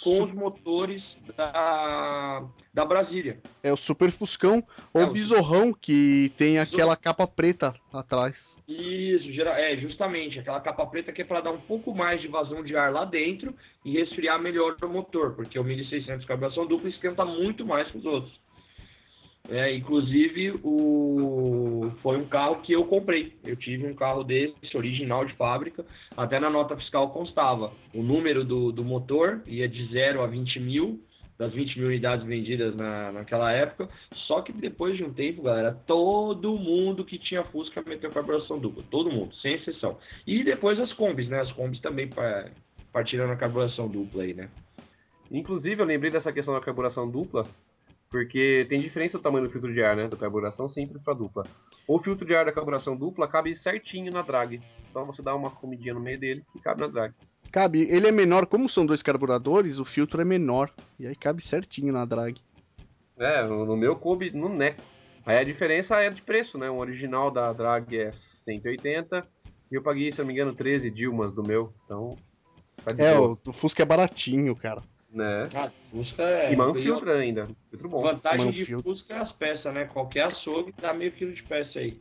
com 0.03 0.25
os 0.25 0.33
motores 0.33 1.03
da, 1.37 2.45
da 2.73 2.85
Brasília. 2.85 3.41
É 3.63 3.73
o 3.73 3.77
Super 3.77 4.11
Fuscão 4.11 4.63
ou 4.95 5.03
É, 5.03 5.05
o 5.05 5.13
Bizorrão, 5.13 5.73
que 5.73 6.33
tem 6.37 6.59
aquela 6.59 6.97
capa 6.97 7.27
preta 7.27 7.75
atrás. 7.93 8.59
Isso, 8.69 9.29
é, 9.43 9.77
justamente, 9.79 10.39
aquela 10.39 10.61
capa 10.61 10.87
preta 10.87 11.13
que 11.13 11.23
é 11.23 11.25
para 11.25 11.41
dar 11.41 11.51
um 11.51 11.61
pouco 11.61 11.95
mais 11.95 12.21
de 12.21 12.29
vazão 12.29 12.63
de 12.63 12.77
ar 12.77 12.93
lá 12.93 13.05
dentro 13.05 13.55
e 13.85 13.93
resfriar 13.93 14.41
melhor 14.41 14.77
o 14.81 14.89
motor, 14.89 15.35
porque 15.35 15.59
o 15.59 15.65
1600 15.65 16.27
carburação 16.27 16.67
dupla 16.67 16.89
esquenta 16.89 17.25
muito 17.25 17.67
mais 17.67 17.91
que 17.91 17.99
os 17.99 18.05
outros. 18.05 18.42
É, 19.49 19.75
inclusive, 19.75 20.59
o... 20.63 21.91
foi 22.01 22.17
um 22.17 22.27
carro 22.27 22.63
que 22.63 22.73
eu 22.73 22.85
comprei. 22.85 23.37
Eu 23.45 23.57
tive 23.57 23.87
um 23.87 23.95
carro 23.95 24.23
desse, 24.23 24.77
original 24.77 25.25
de 25.25 25.35
fábrica. 25.35 25.85
Até 26.17 26.39
na 26.39 26.49
nota 26.49 26.77
fiscal 26.77 27.11
constava 27.11 27.73
o 27.93 28.03
número 28.03 28.45
do, 28.45 28.71
do 28.73 28.85
motor, 28.85 29.43
ia 29.47 29.69
de 29.69 29.87
0 29.93 30.23
a 30.23 30.27
20 30.27 30.61
mil, 30.61 31.05
das 31.37 31.53
20 31.53 31.79
mil 31.79 31.89
unidades 31.89 32.25
vendidas 32.25 32.75
na, 32.77 33.11
naquela 33.13 33.53
época. 33.53 33.89
Só 34.15 34.41
que 34.43 34.53
depois 34.53 34.97
de 34.97 35.05
um 35.05 35.13
tempo, 35.13 35.43
galera, 35.43 35.73
todo 35.87 36.57
mundo 36.57 37.05
que 37.05 37.19
tinha 37.19 37.45
Fusca 37.45 37.83
meteu 37.85 38.11
carburação 38.11 38.59
dupla. 38.59 38.85
Todo 38.91 39.11
mundo, 39.11 39.35
sem 39.37 39.55
exceção. 39.55 39.99
E 40.27 40.45
depois 40.45 40.81
as 40.81 40.93
combis, 40.93 41.29
né? 41.29 41.41
As 41.41 41.53
combis 41.53 41.81
também 41.81 42.09
pa- 42.09 42.49
partiram 42.93 43.27
na 43.27 43.37
carburação 43.37 43.89
dupla 43.89 44.23
aí, 44.23 44.35
né? 44.35 44.49
Inclusive, 45.31 45.83
eu 45.83 45.87
lembrei 45.87 46.11
dessa 46.11 46.33
questão 46.33 46.55
da 46.55 46.61
carburação 46.61 47.11
dupla, 47.11 47.47
porque 48.13 48.67
tem 48.69 48.79
diferença 48.79 49.17
o 49.17 49.21
tamanho 49.21 49.47
do 49.47 49.51
filtro 49.51 49.73
de 49.73 49.83
ar, 49.83 49.97
né? 49.97 50.07
Da 50.07 50.19
carburação 50.19 50.69
simples 50.69 51.03
para 51.03 51.15
dupla. 51.15 51.45
O 51.89 51.99
filtro 51.99 52.27
de 52.27 52.37
ar 52.37 52.45
da 52.45 52.53
carburação 52.53 52.95
dupla 52.95 53.27
cabe 53.27 53.57
certinho 53.57 54.13
na 54.13 54.21
drag. 54.21 54.61
Então 54.91 55.07
você 55.07 55.23
dá 55.23 55.35
uma 55.35 55.51
comidinha 55.51 55.95
no 55.95 56.01
meio 56.01 56.21
dele 56.21 56.45
e 56.55 56.61
cabe 56.61 56.83
na 56.83 56.89
drag. 56.89 57.15
Cabe, 57.51 57.81
ele 57.91 58.07
é 58.07 58.13
menor, 58.13 58.47
como 58.47 58.69
são 58.69 58.85
dois 58.85 59.03
carburadores, 59.03 59.79
o 59.79 59.85
filtro 59.85 60.21
é 60.21 60.25
menor. 60.27 60.71
E 61.01 61.07
aí 61.07 61.17
cabe 61.17 61.43
certinho 61.43 61.91
na 61.91 62.05
drag. 62.05 62.39
É, 63.19 63.43
no 63.45 63.77
meu 63.77 63.97
coube 63.97 64.31
no 64.31 64.51
neco. 64.51 64.83
Aí 65.25 65.39
a 65.39 65.45
diferença 65.45 65.99
é 65.99 66.11
de 66.11 66.21
preço, 66.21 66.59
né? 66.59 66.69
O 66.69 66.77
original 66.77 67.31
da 67.31 67.51
drag 67.51 67.97
é 67.97 68.13
180 68.13 69.27
e 69.71 69.75
eu 69.75 69.83
paguei, 69.83 70.13
se 70.13 70.19
não 70.19 70.27
me 70.27 70.35
engano, 70.35 70.55
13 70.55 70.91
Dilmas 70.91 71.33
do 71.33 71.43
meu. 71.43 71.73
Então, 71.87 72.19
tá 72.85 72.95
É, 72.99 73.15
boa, 73.15 73.39
o, 73.43 73.51
o 73.51 73.53
Fusca 73.55 73.83
é 73.83 73.87
baratinho, 73.87 74.55
cara. 74.55 74.83
Né? 75.13 75.49
Ah, 75.55 75.71
Fusca 75.91 76.23
é. 76.23 76.53
E 76.53 76.57
mano 76.57 76.75
filtra 76.75 77.19
ainda. 77.19 77.49
Filtro 77.71 77.89
bom. 77.89 78.03
Vantagem 78.03 78.51
de 78.51 78.61
Manfiltro. 78.61 78.91
Fusca 78.91 79.15
é 79.15 79.19
as 79.19 79.33
peças, 79.33 79.73
né? 79.75 79.85
Qualquer 79.85 80.23
açougue 80.23 80.75
dá 80.81 80.93
meio 80.93 81.13
quilo 81.13 81.33
de 81.33 81.43
peça 81.43 81.81
aí. 81.81 82.01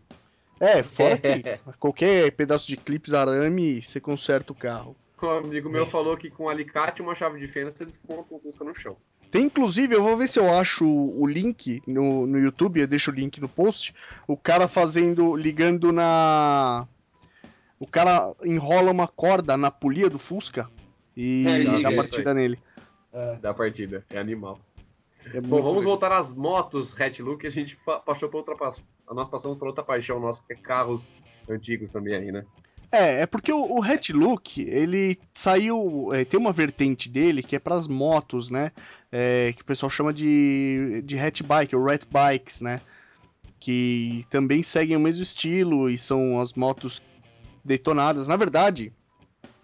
É, 0.59 0.83
fora 0.83 1.17
que 1.17 1.59
qualquer 1.79 2.31
pedaço 2.31 2.67
de 2.67 2.77
clips 2.77 3.13
arame, 3.13 3.81
você 3.81 3.99
conserta 3.99 4.51
o 4.51 4.55
carro. 4.55 4.95
Um 5.21 5.29
amigo 5.29 5.69
meu 5.69 5.85
falou 5.85 6.17
que 6.17 6.31
com 6.31 6.49
alicate 6.49 7.01
e 7.01 7.03
uma 7.03 7.13
chave 7.13 7.39
de 7.39 7.47
fenda 7.47 7.69
você 7.69 7.85
desmonta 7.85 8.33
o 8.33 8.39
Fusca 8.39 8.63
no 8.63 8.73
chão. 8.73 8.97
Tem 9.29 9.45
inclusive, 9.45 9.95
eu 9.95 10.03
vou 10.03 10.17
ver 10.17 10.27
se 10.27 10.37
eu 10.37 10.53
acho 10.53 10.85
o 10.85 11.25
link 11.25 11.81
no, 11.87 12.27
no 12.27 12.37
YouTube, 12.37 12.81
eu 12.81 12.87
deixo 12.87 13.11
o 13.11 13.13
link 13.13 13.39
no 13.39 13.47
post. 13.47 13.95
O 14.27 14.35
cara 14.35 14.67
fazendo, 14.67 15.35
ligando 15.35 15.91
na. 15.91 16.87
O 17.79 17.87
cara 17.87 18.33
enrola 18.43 18.91
uma 18.91 19.07
corda 19.07 19.55
na 19.55 19.71
polia 19.71 20.09
do 20.09 20.19
Fusca 20.19 20.69
e 21.15 21.45
É, 21.47 21.63
dá 21.63 21.71
liga, 21.77 21.95
partida 21.95 22.33
nele. 22.33 22.59
Da 23.41 23.53
partida. 23.53 24.05
É 24.09 24.17
animal. 24.17 24.59
É 25.33 25.39
Bom, 25.41 25.57
vamos 25.57 25.67
legal. 25.67 25.83
voltar 25.83 26.11
às 26.11 26.31
motos 26.33 26.99
hatch 26.99 27.19
look. 27.19 27.45
A 27.45 27.49
gente 27.49 27.75
pa- 27.85 27.99
passou 27.99 28.29
para 28.29 28.37
outra 28.39 28.55
passo. 28.55 28.83
Nós 29.11 29.29
passamos 29.29 29.57
para 29.57 29.67
outra 29.67 29.83
paixão 29.83 30.19
nossa, 30.19 30.41
que 30.47 30.53
é 30.53 30.55
carros 30.55 31.11
antigos 31.49 31.91
também 31.91 32.15
aí, 32.15 32.31
né? 32.31 32.45
É, 32.91 33.21
é 33.21 33.25
porque 33.25 33.53
o, 33.53 33.77
o 33.77 33.81
Hatch 33.83 34.09
Look, 34.09 34.57
ele 34.59 35.17
saiu. 35.33 36.09
é, 36.13 36.25
tem 36.25 36.37
uma 36.39 36.51
vertente 36.51 37.07
dele 37.07 37.41
que 37.41 37.55
é 37.55 37.59
para 37.59 37.75
as 37.75 37.87
motos, 37.87 38.49
né? 38.49 38.71
É, 39.11 39.53
que 39.55 39.61
o 39.61 39.65
pessoal 39.65 39.89
chama 39.89 40.13
de, 40.13 41.01
de 41.05 41.17
hatch 41.17 41.41
bike, 41.41 41.73
ou 41.75 41.85
rat 41.85 42.03
bikes, 42.11 42.59
né? 42.61 42.81
Que 43.59 44.25
também 44.29 44.63
seguem 44.63 44.97
o 44.97 44.99
mesmo 44.99 45.21
estilo 45.23 45.89
e 45.89 45.97
são 45.97 46.41
as 46.41 46.53
motos 46.53 47.01
detonadas. 47.63 48.27
Na 48.27 48.35
verdade, 48.35 48.91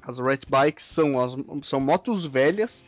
as 0.02 0.20
rat 0.20 0.44
bikes 0.48 0.86
são, 0.86 1.20
as, 1.20 1.36
são 1.64 1.80
motos 1.82 2.26
velhas 2.26 2.86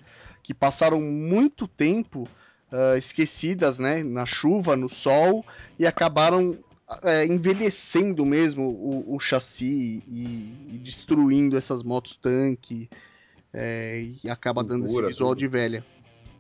que 0.49 0.53
passaram 0.55 0.99
muito 0.99 1.67
tempo 1.67 2.27
ah, 2.71 2.97
esquecidas, 2.97 3.77
né? 3.77 4.01
Na 4.01 4.25
chuva, 4.25 4.75
no 4.75 4.89
sol 4.89 5.45
e 5.77 5.85
acabaram 5.85 6.57
é, 7.03 7.23
envelhecendo 7.27 8.25
mesmo 8.25 8.63
o, 8.63 9.13
o 9.15 9.19
chassi 9.19 10.01
e, 10.07 10.51
e 10.73 10.77
destruindo 10.79 11.55
essas 11.55 11.83
motos 11.83 12.15
tanque 12.15 12.89
é, 13.53 14.03
e 14.23 14.27
acaba 14.27 14.63
dando 14.63 14.85
esse 14.85 14.93
Pintura, 14.95 15.07
visual 15.09 15.29
tudo. 15.35 15.37
de 15.37 15.47
velha. 15.47 15.85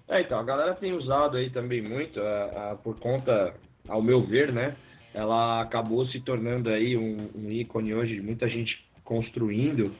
É, 0.07 0.21
então, 0.21 0.39
a 0.39 0.43
galera 0.43 0.73
tem 0.73 0.91
usado 0.91 1.37
aí 1.37 1.51
também 1.51 1.83
muito, 1.83 2.19
a- 2.19 2.71
a- 2.71 2.75
por 2.77 2.97
conta, 2.97 3.53
ao 3.87 4.01
meu 4.01 4.25
ver, 4.25 4.51
né? 4.51 4.75
Ela 5.13 5.61
acabou 5.61 6.07
se 6.07 6.19
tornando 6.19 6.67
aí 6.71 6.97
um, 6.97 7.15
um 7.35 7.51
ícone 7.51 7.93
hoje 7.93 8.15
de 8.15 8.21
muita 8.23 8.49
gente 8.49 8.83
construindo, 9.03 9.93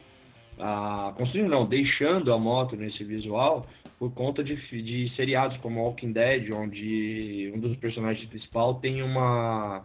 construindo 1.18 1.50
não, 1.50 1.66
deixando 1.66 2.34
a 2.34 2.38
moto 2.38 2.76
nesse 2.76 3.04
visual 3.04 3.66
por 3.98 4.12
conta 4.14 4.44
de, 4.44 4.56
de 4.56 5.14
seriados 5.16 5.58
como 5.58 5.82
Walking 5.82 6.12
Dead, 6.12 6.52
onde 6.54 7.52
um 7.54 7.60
dos 7.60 7.76
personagens 7.78 8.28
principal 8.30 8.76
tem 8.76 9.02
uma 9.02 9.84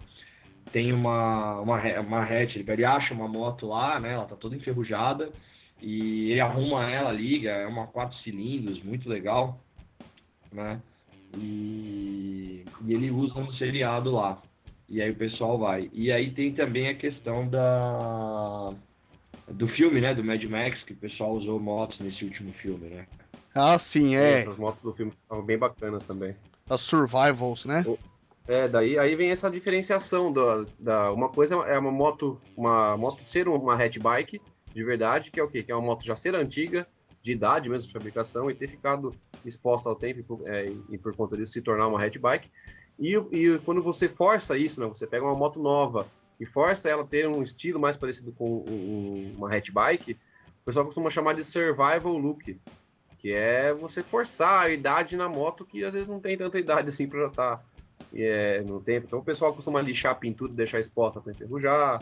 tem 0.72 0.92
uma 0.92 1.60
uma, 1.60 1.80
uma 2.00 2.22
hatch, 2.22 2.56
ele 2.56 2.70
ele 2.70 2.84
acha 2.84 3.14
uma 3.14 3.28
moto 3.28 3.66
lá, 3.66 4.00
né? 4.00 4.12
Ela 4.12 4.24
tá 4.24 4.36
toda 4.36 4.56
enferrujada 4.56 5.30
e 5.80 6.30
ele 6.30 6.40
arruma 6.40 6.88
ela, 6.90 7.12
liga, 7.12 7.50
é 7.50 7.66
uma 7.66 7.86
quatro 7.86 8.16
cilindros, 8.18 8.82
muito 8.82 9.08
legal 9.08 9.60
né? 10.54 10.80
E, 11.36 12.64
e 12.86 12.94
ele 12.94 13.10
usa 13.10 13.38
um 13.38 13.52
seriado 13.54 14.12
lá. 14.12 14.40
E 14.88 15.02
aí 15.02 15.10
o 15.10 15.16
pessoal 15.16 15.58
vai. 15.58 15.90
E 15.92 16.12
aí 16.12 16.30
tem 16.30 16.52
também 16.52 16.88
a 16.88 16.94
questão 16.94 17.48
da 17.48 18.72
do 19.48 19.68
filme, 19.68 20.00
né, 20.00 20.14
do 20.14 20.24
Mad 20.24 20.42
Max, 20.44 20.82
que 20.82 20.92
o 20.92 20.96
pessoal 20.96 21.32
usou 21.32 21.60
motos 21.60 21.98
nesse 21.98 22.24
último 22.24 22.52
filme, 22.54 22.88
né? 22.88 23.06
Ah, 23.54 23.78
sim, 23.78 24.16
é. 24.16 24.40
Essas 24.40 24.56
motos 24.56 24.82
do 24.82 24.92
filme 24.92 25.12
estavam 25.12 25.44
bem 25.44 25.58
bacanas 25.58 26.02
também. 26.04 26.34
As 26.68 26.80
survivals, 26.80 27.64
né? 27.64 27.84
É, 28.48 28.68
daí 28.68 28.98
aí 28.98 29.14
vem 29.14 29.30
essa 29.30 29.50
diferenciação 29.50 30.32
da, 30.32 30.66
da 30.78 31.12
uma 31.12 31.28
coisa 31.28 31.54
é 31.54 31.78
uma 31.78 31.90
moto, 31.90 32.38
uma 32.56 32.96
moto 32.96 33.22
ser 33.22 33.48
uma 33.48 33.74
hatch 33.74 33.98
bike 33.98 34.40
de 34.74 34.84
verdade, 34.84 35.30
que 35.30 35.38
é 35.38 35.42
o 35.42 35.48
quê? 35.48 35.62
Que 35.62 35.70
é 35.70 35.74
uma 35.74 35.86
moto 35.86 36.04
já 36.04 36.16
ser 36.16 36.34
antiga, 36.34 36.86
de 37.22 37.32
idade 37.32 37.68
mesmo 37.68 37.86
de 37.86 37.92
fabricação 37.92 38.50
e 38.50 38.54
ter 38.54 38.68
ficado 38.68 39.14
exposta 39.44 39.88
ao 39.88 39.94
tempo 39.94 40.20
e 40.20 40.22
por, 40.22 40.40
é, 40.46 40.66
e 40.90 40.98
por 40.98 41.14
conta 41.14 41.36
disso 41.36 41.52
se 41.52 41.62
tornar 41.62 41.86
uma 41.86 42.04
hatch 42.04 42.18
bike. 42.18 42.50
E, 42.98 43.14
e 43.32 43.58
quando 43.64 43.82
você 43.82 44.08
força 44.08 44.58
isso, 44.58 44.80
né, 44.80 44.86
você 44.86 45.06
pega 45.06 45.24
uma 45.24 45.34
moto 45.34 45.60
nova 45.60 46.06
e 46.40 46.46
força 46.46 46.88
ela 46.88 47.02
a 47.02 47.06
ter 47.06 47.28
um 47.28 47.42
estilo 47.42 47.78
mais 47.78 47.96
parecido 47.96 48.32
com 48.32 48.50
um- 48.58 49.34
uma 49.36 49.54
hatch 49.54 49.70
bike, 49.70 50.12
o 50.12 50.64
pessoal 50.64 50.84
costuma 50.84 51.10
chamar 51.10 51.34
de 51.34 51.44
survival 51.44 52.16
look, 52.16 52.58
que 53.18 53.32
é 53.32 53.72
você 53.72 54.02
forçar 54.02 54.64
a 54.66 54.70
idade 54.70 55.16
na 55.16 55.28
moto 55.28 55.64
que 55.64 55.84
às 55.84 55.92
vezes 55.94 56.08
não 56.08 56.20
tem 56.20 56.36
tanta 56.36 56.58
idade 56.58 56.88
assim 56.88 57.08
para 57.08 57.26
estar 57.26 57.64
é, 58.16 58.60
no 58.62 58.80
tempo. 58.80 59.06
Então 59.06 59.18
o 59.18 59.24
pessoal 59.24 59.52
costuma 59.52 59.80
lixar 59.82 60.12
a 60.12 60.14
pintura, 60.14 60.52
deixar 60.52 60.78
exposta 60.78 61.20
para 61.20 61.32
enferrujar, 61.32 62.00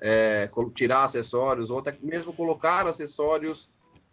é, 0.00 0.50
tirar 0.74 1.04
acessórios, 1.04 1.70
ou 1.70 1.78
até 1.78 1.96
mesmo 2.02 2.32
colocar 2.32 2.84
acessórios 2.86 3.70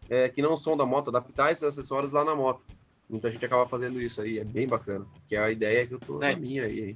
é, 0.09 0.29
que 0.29 0.41
não 0.43 0.55
são 0.55 0.77
da 0.77 0.85
moto, 0.85 1.09
adaptar 1.09 1.51
esses 1.51 1.63
acessórios 1.63 2.11
lá 2.11 2.23
na 2.23 2.35
moto. 2.35 2.61
Muita 3.09 3.31
gente 3.31 3.43
acaba 3.43 3.67
fazendo 3.67 3.99
isso 3.99 4.21
aí, 4.21 4.37
é 4.37 4.43
bem 4.43 4.67
bacana. 4.67 5.05
Que 5.27 5.35
é 5.35 5.39
a 5.39 5.49
ideia 5.49 5.87
que 5.87 5.93
eu 5.95 5.99
tô 5.99 6.21
É. 6.21 6.33
na 6.33 6.39
minha 6.39 6.65
aí. 6.65 6.95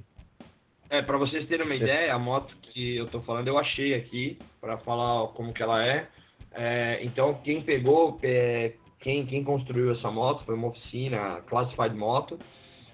É, 0.94 1.02
para 1.02 1.18
vocês 1.18 1.44
terem 1.48 1.66
uma 1.66 1.74
ideia, 1.74 2.14
a 2.14 2.18
moto 2.20 2.54
que 2.62 2.94
eu 2.98 3.06
tô 3.06 3.20
falando 3.22 3.48
eu 3.48 3.58
achei 3.58 3.94
aqui 3.94 4.38
para 4.60 4.78
falar 4.78 5.26
como 5.32 5.52
que 5.52 5.60
ela 5.60 5.84
é. 5.84 6.06
É, 6.52 7.00
então 7.02 7.34
quem 7.42 7.60
pegou, 7.60 8.16
é, 8.22 8.74
quem, 9.00 9.26
quem 9.26 9.42
construiu 9.42 9.90
essa 9.90 10.08
moto 10.08 10.44
foi 10.44 10.54
uma 10.54 10.68
oficina 10.68 11.42
Classified 11.48 11.96
Moto 11.96 12.38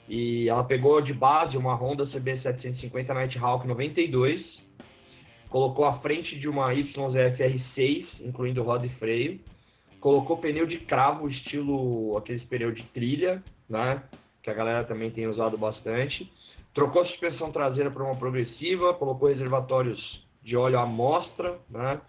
e 0.08 0.48
ela 0.48 0.64
pegou 0.64 1.02
de 1.02 1.12
base 1.12 1.58
uma 1.58 1.74
Honda 1.74 2.06
CB 2.06 2.40
750 2.40 3.12
Nighthawk 3.12 3.68
92, 3.68 4.46
colocou 5.50 5.84
a 5.84 5.98
frente 5.98 6.38
de 6.38 6.48
uma 6.48 6.72
YZF 6.72 6.96
R6, 6.96 8.06
incluindo 8.22 8.62
roda 8.62 8.86
e 8.86 8.88
freio, 8.98 9.38
colocou 10.00 10.38
pneu 10.38 10.64
de 10.64 10.78
cravo 10.78 11.28
estilo 11.28 12.16
aqueles 12.16 12.42
pneu 12.44 12.72
de 12.72 12.82
trilha, 12.82 13.44
né? 13.68 14.02
Que 14.42 14.48
a 14.48 14.54
galera 14.54 14.84
também 14.84 15.10
tem 15.10 15.26
usado 15.26 15.58
bastante. 15.58 16.32
Trocou 16.74 17.02
a 17.02 17.06
suspensão 17.06 17.50
traseira 17.50 17.90
para 17.90 18.04
uma 18.04 18.16
progressiva, 18.16 18.94
colocou 18.94 19.28
reservatórios 19.28 19.98
de 20.42 20.56
óleo 20.56 20.78
à 20.78 20.86
mostra, 20.86 21.58
né? 21.68 22.00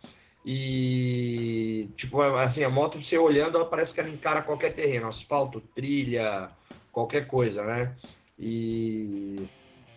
E, 0.45 1.89
tipo, 1.97 2.21
assim, 2.21 2.63
a 2.63 2.69
moto, 2.69 2.99
você 3.01 3.17
olhando, 3.17 3.57
ela 3.57 3.65
parece 3.65 3.93
que 3.93 3.99
ela 3.99 4.09
encara 4.09 4.41
qualquer 4.41 4.73
terreno, 4.73 5.07
asfalto, 5.07 5.61
trilha, 5.75 6.49
qualquer 6.91 7.27
coisa, 7.27 7.63
né? 7.63 7.95
E, 8.39 9.45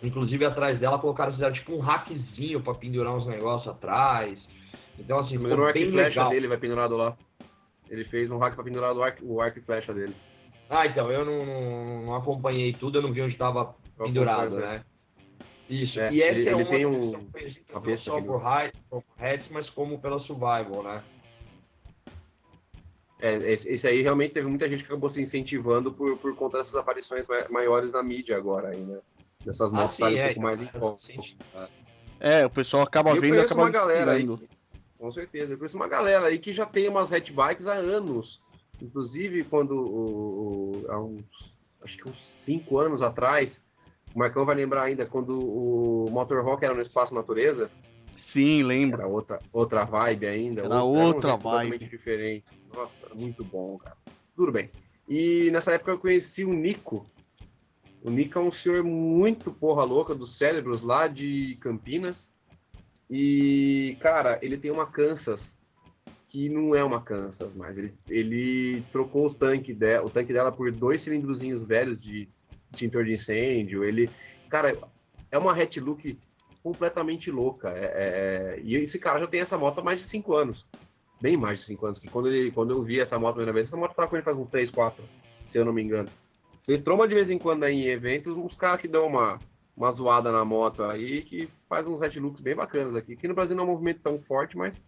inclusive, 0.02 0.44
atrás 0.44 0.78
dela 0.78 0.98
colocaram, 0.98 1.32
fizeram, 1.32 1.54
tipo, 1.54 1.72
um 1.72 1.80
rackzinho 1.80 2.62
para 2.62 2.74
pendurar 2.74 3.14
uns 3.14 3.26
negócios 3.26 3.68
atrás. 3.68 4.38
Então, 4.98 5.20
assim, 5.20 5.38
ficou 5.38 5.72
bem 5.72 5.88
e 5.88 5.90
flecha 5.90 6.08
legal. 6.20 6.30
dele 6.30 6.48
vai 6.48 6.58
pendurado 6.58 6.96
lá. 6.96 7.16
Ele 7.88 8.04
fez 8.04 8.30
um 8.30 8.38
rack 8.38 8.54
pra 8.54 8.64
pendurar 8.64 8.94
o 8.94 9.02
arco, 9.02 9.24
o 9.24 9.40
arco 9.40 9.58
e 9.58 9.62
flecha 9.62 9.92
dele. 9.94 10.14
Ah, 10.68 10.86
então, 10.86 11.10
eu 11.12 11.24
não, 11.24 11.44
não- 11.44 12.02
não 12.06 12.14
acompanhei 12.16 12.72
tudo, 12.74 12.98
eu 12.98 13.02
não 13.02 13.12
vi 13.12 13.22
onde 13.22 13.34
estava 13.34 13.74
pendurado, 13.98 14.58
né? 14.58 14.82
Isso. 15.68 15.98
É, 15.98 16.12
e 16.12 16.22
essa 16.22 16.32
ele- 16.38 16.48
é 16.48 16.52
ele 16.52 16.62
uma 16.62 16.70
tem 16.70 16.86
um- 16.86 17.10
uma 17.10 17.80
não 17.80 17.96
só 17.96 18.20
por 18.20 18.46
Hats, 19.18 19.48
mas 19.50 19.68
como 19.70 19.98
pela 20.00 20.18
Survival, 20.20 20.82
né? 20.82 21.02
É, 23.20 23.36
esse, 23.52 23.68
esse 23.70 23.86
aí 23.86 24.02
realmente 24.02 24.34
teve 24.34 24.46
muita 24.46 24.68
gente 24.68 24.80
que 24.80 24.86
acabou 24.86 25.08
se 25.08 25.20
incentivando 25.20 25.92
por, 25.92 26.18
por 26.18 26.34
conta 26.36 26.58
dessas 26.58 26.74
aparições 26.74 27.26
ma- 27.26 27.48
maiores 27.48 27.92
na 27.92 28.02
mídia 28.02 28.36
agora 28.36 28.68
aí, 28.68 28.80
né? 28.80 29.00
Dessas 29.44 29.72
Ah, 29.72 29.76
motos 29.76 29.96
sim, 29.96 30.02
estarem 30.02 30.16
um 30.18 30.20
é, 30.20 30.26
pouco 30.26 30.42
mais 30.42 30.60
em 30.60 30.64
então, 30.64 30.80
foco. 30.80 31.02
sim. 31.06 31.38
É, 32.20 32.44
o 32.44 32.50
pessoal 32.50 32.82
acaba 32.82 33.14
Eu 33.14 33.20
vendo 33.20 33.36
e 33.36 33.40
acaba 33.40 33.62
uma 33.62 33.70
galera 33.70 34.12
aí, 34.12 34.26
que- 34.26 34.48
com 34.98 35.10
certeza, 35.10 35.52
eu 35.52 35.58
conheço 35.58 35.76
uma 35.76 35.88
galera 35.88 36.26
aí 36.26 36.38
que 36.38 36.52
já 36.52 36.66
tem 36.66 36.88
umas 36.88 37.10
hatchbikes 37.12 37.66
há 37.66 37.74
anos. 37.74 38.43
Inclusive, 38.80 39.44
quando 39.44 39.72
o, 39.72 40.82
o- 40.84 40.90
há 40.90 41.00
uns, 41.02 41.54
acho 41.82 41.96
que 41.96 42.08
uns 42.08 42.42
5 42.44 42.78
anos 42.78 43.02
atrás, 43.02 43.60
o 44.14 44.18
Marcão 44.18 44.44
vai 44.44 44.54
lembrar 44.56 44.82
ainda, 44.84 45.06
quando 45.06 45.38
o 45.38 46.08
Motorhawk 46.10 46.64
era 46.64 46.74
no 46.74 46.80
Espaço 46.82 47.14
Natureza, 47.14 47.70
Sim, 48.16 48.62
lembro. 48.62 49.00
era 49.00 49.08
outra, 49.08 49.38
outra 49.52 49.84
vibe 49.84 50.26
ainda. 50.26 50.62
Era 50.62 50.74
um 50.84 50.86
outra 50.86 51.30
jeito 51.30 51.42
completamente 51.42 51.80
vibe. 51.80 51.90
diferente. 51.90 52.44
Nossa, 52.74 53.06
muito 53.14 53.44
bom, 53.44 53.76
cara. 53.78 53.96
Tudo 54.36 54.52
bem. 54.52 54.70
E 55.08 55.50
nessa 55.50 55.72
época 55.72 55.90
eu 55.92 55.98
conheci 55.98 56.44
o 56.44 56.52
Nico. 56.52 57.06
O 58.02 58.10
Nico 58.10 58.38
é 58.38 58.42
um 58.42 58.50
senhor 58.52 58.84
muito 58.84 59.50
porra 59.52 59.82
louca 59.82 60.14
dos 60.14 60.36
cérebros 60.38 60.82
lá 60.82 61.08
de 61.08 61.56
Campinas. 61.60 62.28
E, 63.10 63.96
cara, 64.00 64.38
ele 64.42 64.56
tem 64.56 64.70
uma 64.70 64.86
Kansas 64.86 65.54
que 66.34 66.48
não 66.48 66.74
é 66.74 66.82
uma 66.82 67.00
Kansas 67.00 67.54
mais. 67.54 67.78
Ele, 67.78 67.94
ele 68.08 68.82
trocou 68.90 69.24
os 69.24 69.36
tanques 69.36 69.76
de, 69.76 70.00
o 70.00 70.10
tanque 70.10 70.32
dela 70.32 70.50
por 70.50 70.72
dois 70.72 71.00
cilindrozinhos 71.02 71.62
velhos 71.62 72.02
de 72.02 72.28
extintor 72.72 73.04
de 73.04 73.12
incêndio. 73.12 73.84
Ele, 73.84 74.10
cara, 74.50 74.76
é 75.30 75.38
uma 75.38 75.52
hatch 75.52 75.76
look 75.76 76.18
completamente 76.60 77.30
louca. 77.30 77.68
É- 77.68 77.84
é- 77.84 78.56
é- 78.56 78.60
e 78.64 78.74
esse 78.74 78.98
cara 78.98 79.20
já 79.20 79.28
tem 79.28 79.42
essa 79.42 79.56
moto 79.56 79.78
há 79.78 79.84
mais 79.84 80.00
de 80.00 80.08
5 80.08 80.34
anos. 80.34 80.66
Bem 81.22 81.36
mais 81.36 81.60
de 81.60 81.66
5 81.66 81.86
anos. 81.86 82.00
Que 82.00 82.08
quando, 82.08 82.26
ele, 82.26 82.50
quando 82.50 82.72
eu 82.72 82.82
vi 82.82 82.98
essa 82.98 83.16
moto 83.16 83.30
a 83.30 83.34
primeira 83.34 83.52
vez, 83.52 83.68
essa 83.68 83.76
moto 83.76 83.94
tava 83.94 84.08
com 84.08 84.16
ele 84.16 84.24
faz 84.24 84.36
uns 84.36 84.50
3, 84.50 84.72
4, 84.72 85.04
se 85.46 85.56
eu 85.56 85.64
não 85.64 85.72
me 85.72 85.84
engano. 85.84 86.08
Você 86.58 86.76
troma 86.76 87.06
de 87.06 87.14
vez 87.14 87.30
em 87.30 87.38
quando 87.38 87.62
aí 87.62 87.76
em 87.76 87.86
eventos 87.86 88.36
uns 88.36 88.56
caras 88.56 88.80
que 88.80 88.88
dão 88.88 89.06
uma, 89.06 89.38
uma 89.76 89.90
zoada 89.92 90.32
na 90.32 90.44
moto 90.44 90.82
aí, 90.82 91.22
que 91.22 91.48
faz 91.68 91.86
uns 91.86 92.02
hatch 92.02 92.16
looks 92.16 92.40
bem 92.40 92.56
bacanas 92.56 92.96
aqui. 92.96 93.12
Aqui 93.12 93.28
no 93.28 93.34
Brasil 93.34 93.54
não 93.54 93.62
é 93.62 93.66
um 93.68 93.70
movimento 93.70 94.00
tão 94.02 94.18
forte, 94.18 94.56
mas 94.56 94.82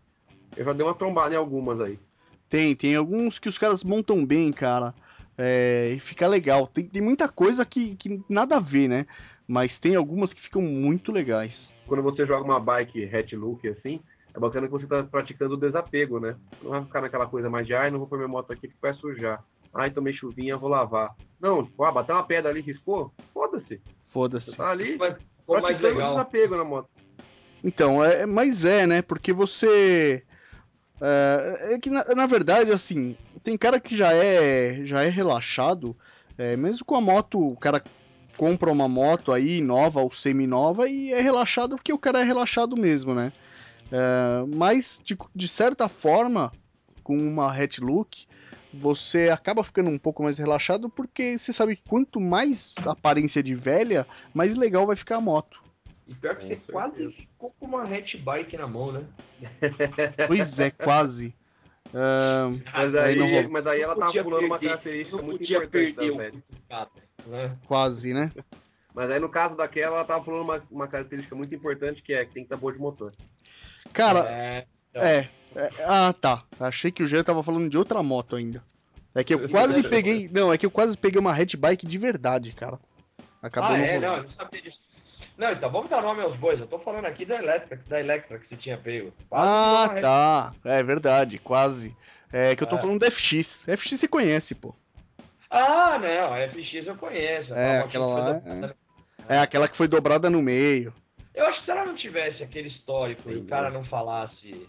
eu 0.57 0.65
já 0.65 0.73
dei 0.73 0.85
uma 0.85 0.95
trombada 0.95 1.35
em 1.35 1.39
algumas 1.39 1.81
aí. 1.81 1.99
Tem, 2.49 2.75
tem 2.75 2.95
alguns 2.95 3.39
que 3.39 3.49
os 3.49 3.59
caras 3.59 3.83
montam 3.83 4.25
bem, 4.25 4.53
cara. 4.53 4.95
É, 5.39 5.93
e 5.95 6.01
fica 6.01 6.27
legal. 6.27 6.67
Tem, 6.67 6.87
tem 6.87 7.03
muita 7.03 7.29
coisa 7.29 7.65
que, 7.65 7.97
que 7.97 8.23
nada 8.29 8.57
a 8.57 8.61
ver, 8.61 8.89
né? 8.89 9.07
Mas 9.47 9.79
tem 9.79 9.95
algumas 9.95 10.33
que 10.33 10.41
ficam 10.41 10.63
muito 10.63 11.13
legais. 11.13 11.75
Quando 11.87 12.03
você 12.03 12.27
joga 12.27 12.45
uma 12.45 12.61
bike 12.61 13.05
hatch 13.05 13.33
look 13.33 13.67
assim, 13.69 14.01
é 14.35 14.39
bacana 14.39 14.67
que 14.67 14.73
você 14.73 14.87
tá 14.87 15.03
praticando 15.03 15.55
o 15.55 15.59
desapego, 15.59 16.19
né? 16.19 16.37
Não 16.63 16.71
vai 16.71 16.85
ficar 16.85 17.01
naquela 17.01 17.27
coisa 17.27 17.49
mais 17.49 17.67
de, 17.67 17.75
ai, 17.75 17.91
não 17.91 17.99
vou 17.99 18.09
pôr 18.09 18.17
minha 18.17 18.29
moto 18.29 18.53
aqui 18.53 18.69
porque 18.69 18.81
vai 18.81 18.95
sujar. 18.95 19.43
Ai, 19.75 19.91
tomei 19.91 20.15
chuvinha, 20.15 20.57
vou 20.57 20.71
lavar. 20.71 21.15
Não, 21.41 21.65
tipo, 21.65 21.85
ah, 21.85 21.93
bateu 21.93 22.15
uma 22.15 22.25
pedra 22.25 22.51
ali, 22.51 22.61
riscou? 22.61 23.13
Foda-se. 23.33 23.81
Foda-se. 24.05 24.57
tá 24.57 24.71
ali 24.71 24.97
Mas 24.97 25.17
ficou 25.17 25.61
mais 25.61 25.77
praticando 25.77 25.95
o 25.95 25.99
legal. 25.99 26.11
desapego 26.13 26.57
na 26.57 26.65
moto. 26.65 26.89
Então, 27.63 28.03
é, 28.03 28.25
mas 28.27 28.65
é, 28.65 28.87
né? 28.87 29.03
Porque 29.03 29.33
você. 29.33 30.25
É, 31.01 31.75
é 31.75 31.79
que 31.79 31.91
na, 31.91 32.05
na 32.15 32.27
verdade, 32.27 32.71
assim, 32.71 33.17
tem 33.43 33.57
cara 33.57 33.79
que 33.79 33.97
já 33.97 34.13
é, 34.13 34.85
já 34.85 35.03
é 35.03 35.09
relaxado, 35.09 35.97
é, 36.39 36.57
mesmo 36.57 36.85
com 36.85 36.97
a 36.97 37.01
moto, 37.01 37.39
o 37.39 37.57
cara 37.57 37.83
compra 38.37 38.71
uma 38.71 38.89
moto 38.89 39.33
aí 39.33 39.61
nova 39.61 40.01
ou 40.01 40.11
semi-nova 40.11 40.89
e 40.89 41.13
é 41.13 41.21
relaxado 41.21 41.77
porque 41.77 41.93
o 41.93 41.99
cara 41.99 42.21
é 42.21 42.23
relaxado 42.23 42.77
mesmo, 42.77 43.15
né? 43.15 43.33
É, 43.91 44.45
mas 44.55 45.01
de, 45.05 45.17
de 45.35 45.49
certa 45.49 45.89
forma, 45.89 46.53
com 47.03 47.17
uma 47.17 47.51
hatch 47.51 47.79
look, 47.79 48.27
você 48.73 49.31
acaba 49.31 49.65
ficando 49.65 49.89
um 49.89 49.99
pouco 49.99 50.23
mais 50.23 50.39
relaxado 50.39 50.91
porque 50.91 51.39
você 51.39 51.53
sabe 51.53 51.77
que 51.77 51.83
quanto 51.89 52.21
mais 52.21 52.75
aparência 52.85 53.43
de 53.43 53.55
velha, 53.55 54.07
mais 54.35 54.55
legal 54.55 54.87
vai 54.87 54.97
ficar 54.97 55.17
a 55.17 55.21
moto. 55.21 55.66
E 56.07 56.15
pior 56.15 56.37
que 56.37 56.43
Com 56.43 56.49
você 56.49 56.55
certeza. 56.55 56.73
quase 56.73 57.13
ficou 57.13 57.55
com 57.59 57.67
uma 57.67 57.83
hatch 57.83 58.17
bike 58.17 58.57
na 58.57 58.67
mão, 58.67 58.93
né? 58.93 59.05
Pois 60.29 60.59
é, 60.61 60.71
quase. 60.71 61.35
Ah, 61.95 62.51
Mas 62.73 62.95
Aí 62.95 63.23
aí, 63.23 63.49
mas 63.49 63.67
aí 63.67 63.81
ela 63.81 63.97
tava 63.97 64.13
pulando 64.23 64.47
uma 64.47 64.59
perder, 64.59 64.69
característica 64.69 65.17
não 65.17 65.25
muito 65.25 65.45
importante 65.45 65.93
da 66.69 66.89
né? 67.27 67.57
quase, 67.67 68.13
né? 68.15 68.33
Mas 68.95 69.11
aí 69.11 69.21
no 69.21 69.29
caso 69.29 69.57
daquela, 69.57 69.97
ela 69.97 70.05
tava 70.05 70.25
pulando 70.25 70.45
uma, 70.45 70.63
uma 70.71 70.89
característica 70.89 71.35
muito 71.35 71.55
importante 71.55 72.03
que 72.03 72.13
é 72.13 72.25
que 72.25 72.33
tem 72.33 72.43
que 72.43 72.47
estar 72.47 72.57
boa 72.57 72.73
de 72.73 72.79
motor. 72.79 73.13
Cara, 73.93 74.21
É, 74.31 74.67
é, 74.95 75.29
é, 75.55 75.71
Ah, 75.85 76.13
tá. 76.13 76.43
Achei 76.59 76.91
que 76.91 77.03
o 77.03 77.07
Jean 77.07 77.23
tava 77.23 77.43
falando 77.43 77.69
de 77.69 77.79
outra 77.79 78.03
moto 78.03 78.37
ainda. 78.37 78.63
É 79.15 79.25
que 79.25 79.33
eu 79.33 79.49
quase 79.49 79.83
peguei. 79.83 80.29
Não, 80.31 80.53
é 80.53 80.59
que 80.59 80.67
eu 80.67 80.71
quase 80.71 80.97
peguei 80.97 81.19
uma 81.19 81.33
hatch 81.33 81.57
bike 81.57 81.87
de 81.87 81.99
verdade, 81.99 82.53
cara. 82.53 82.79
Acabou 83.43 83.71
ah, 83.71 83.79
não 83.79 83.85
é? 83.85 83.97
rolando. 83.97 84.07
Não, 84.07 84.17
eu 84.17 84.23
não 84.25 84.31
sabia 84.33 84.63
disso. 84.63 84.86
Não, 85.37 85.53
então 85.53 85.71
vamos 85.71 85.91
dar 85.91 86.01
nome 86.03 86.23
aos 86.23 86.37
bois. 86.37 86.59
Eu 86.59 86.67
tô 86.67 86.79
falando 86.79 87.05
aqui 87.05 87.25
da 87.27 87.37
Electra, 87.37 87.79
da 87.87 88.01
Electra 88.01 88.39
que 88.39 88.49
você 88.49 88.57
tinha 88.57 88.79
pego. 88.79 89.13
Quase 89.29 89.47
Ah, 89.47 90.01
tá. 90.01 90.55
É 90.65 90.83
verdade, 90.83 91.39
quase. 91.39 91.95
É 92.33 92.57
que 92.57 92.63
eu 92.63 92.67
tô 92.67 92.77
É. 92.77 92.79
falando 92.79 93.01
da 93.01 93.11
FX. 93.11 93.65
FX 93.69 94.01
você 94.01 94.09
conhece, 94.09 94.55
pô. 94.55 94.75
Ah, 95.51 95.99
não, 95.99 96.33
a 96.35 96.49
FX 96.49 96.87
eu 96.87 96.97
conheço. 96.97 97.55
É, 97.55 97.79
aquela 97.81 97.87
que 97.89 97.93
foi 97.93 98.01
lá, 98.01 98.33
dobrada. 98.33 98.77
É 99.29 99.39
aquela 99.39 99.69
que 99.69 99.77
foi 99.77 99.89
dobrada 99.89 100.31
no 100.31 100.43
meio. 100.43 100.93
Eu 101.35 101.47
acho 101.47 101.59
que 101.61 101.65
se 101.67 101.71
ela 101.71 101.85
não 101.85 101.95
tivesse 101.97 102.43
aquele 102.43 102.69
histórico 102.69 103.31
e 103.31 103.37
o 103.37 103.45
cara 103.45 103.71
não 103.71 103.85
falasse 103.85 104.67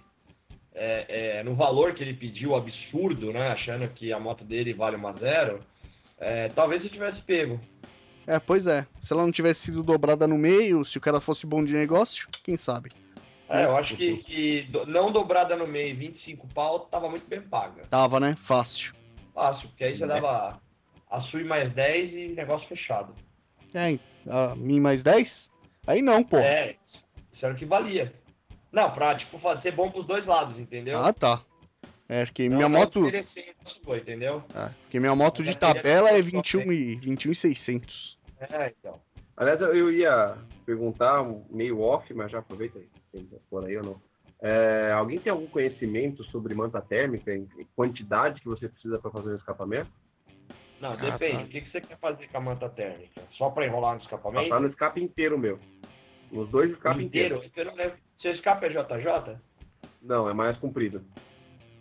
é, 0.75 1.37
é, 1.39 1.43
no 1.43 1.55
valor 1.55 1.93
que 1.93 2.03
ele 2.03 2.13
pediu, 2.13 2.55
absurdo, 2.55 3.31
né? 3.31 3.49
Achando 3.49 3.87
que 3.89 4.11
a 4.11 4.19
moto 4.19 4.43
dele 4.43 4.73
vale 4.73 4.95
uma 4.95 5.13
zero, 5.13 5.61
é, 6.19 6.49
talvez 6.49 6.81
você 6.83 6.89
tivesse 6.89 7.21
pego. 7.21 7.59
É, 8.27 8.39
pois 8.39 8.67
é. 8.67 8.85
Se 8.99 9.13
ela 9.13 9.23
não 9.23 9.31
tivesse 9.31 9.61
sido 9.61 9.81
dobrada 9.81 10.27
no 10.27 10.37
meio, 10.37 10.83
se 10.83 10.97
o 10.97 11.01
cara 11.01 11.21
fosse 11.21 11.47
bom 11.47 11.63
de 11.63 11.73
negócio, 11.73 12.27
quem 12.43 12.57
sabe? 12.57 12.91
É, 13.49 13.63
eu 13.63 13.77
acho 13.77 13.95
que, 13.95 14.17
que 14.17 14.69
não 14.87 15.09
dobrada 15.11 15.55
no 15.55 15.65
meio, 15.65 15.95
25 15.95 16.47
pau, 16.53 16.81
tava 16.81 17.09
muito 17.09 17.25
bem 17.27 17.41
paga. 17.41 17.83
Tava, 17.89 18.19
né? 18.19 18.35
Fácil. 18.37 18.93
Fácil, 19.33 19.69
porque 19.69 19.85
aí 19.85 19.97
você 19.97 20.03
É. 20.03 20.07
dava 20.07 20.59
a 21.09 21.21
Sui 21.23 21.45
mais 21.45 21.73
10 21.73 22.11
e 22.13 22.27
negócio 22.35 22.67
fechado. 22.67 23.15
É, 23.73 23.97
a 24.29 24.53
mim 24.55 24.81
mais 24.81 25.01
10? 25.01 25.49
Aí 25.85 26.01
não, 26.01 26.21
pô. 26.23 26.37
É, 26.37 26.75
isso 27.33 27.45
era 27.45 27.53
o 27.53 27.57
que 27.57 27.65
valia. 27.65 28.13
Não, 28.73 28.91
pra, 28.91 29.15
tipo, 29.15 29.39
fazer 29.39 29.71
bom 29.71 29.89
pros 29.89 30.05
dois 30.05 30.25
lados, 30.25 30.59
entendeu? 30.59 30.99
Ah, 31.01 31.13
tá. 31.13 31.39
É, 32.09 32.25
porque 32.25 32.49
Não- 32.49 32.57
minha 32.57 32.69
moto. 32.69 33.09
sua, 33.83 33.97
entendeu? 33.97 34.43
É, 34.53 34.69
porque 34.83 34.99
minha 34.99 35.15
moto 35.15 35.41
de 35.43 35.57
tabela 35.57 36.09
é 36.09 36.21
ficou 36.21 36.41
21 36.41 36.71
e 36.73 36.95
21,600. 36.95 38.16
É, 38.39 38.73
então. 38.79 38.99
Aliás, 39.35 39.59
eu- 39.61 39.91
ia 39.91 40.37
perguntar 40.65 41.23
meio 41.49 41.79
off, 41.81 42.11
mas 42.13 42.31
já 42.31 42.39
aproveita 42.39 42.77
aí, 42.79 42.89
se 43.11 43.39
por 43.49 43.65
aí 43.65 43.77
ou 43.77 43.83
não. 43.83 44.01
É, 44.41 44.91
alguém 44.91 45.19
tem 45.19 45.31
algum 45.31 45.47
conhecimento 45.47 46.23
sobre 46.25 46.53
manta 46.53 46.81
térmica, 46.81 47.33
em 47.33 47.47
quantidade 47.75 48.41
que 48.41 48.47
você 48.47 48.67
precisa 48.69 48.99
para 48.99 49.11
fazer 49.11 49.31
o 49.31 49.35
escapamento? 49.35 49.89
Não, 50.79 50.91
Ah, 50.91 50.95
depende. 50.95 51.37
tá. 51.37 51.43
O 51.43 51.47
que, 51.49 51.71
você 51.71 51.81
quer 51.81 51.97
fazer 51.97 52.27
com 52.27 52.37
a 52.37 52.41
manta 52.41 52.69
térmica? 52.69 53.27
Só 53.31 53.49
para 53.49 53.65
enrolar 53.65 53.95
no 53.95 54.01
escapamento? 54.01 54.49
Tá 54.49 54.59
no 54.59 54.67
escape 54.67 55.01
inteiro, 55.01 55.37
meu. 55.37 55.59
Nos 56.31 56.49
dois 56.49 56.71
escapes 56.71 57.03
inteiro? 57.03 57.37
inteiros. 57.37 57.45
Inteiro, 57.45 57.75
né? 57.75 57.97
Seu 58.21 58.31
escape 58.31 58.65
é 58.65 58.69
JJ? 58.69 59.39
Não, 60.01 60.29
é 60.29 60.33
mais 60.33 60.57
comprido. 60.59 61.03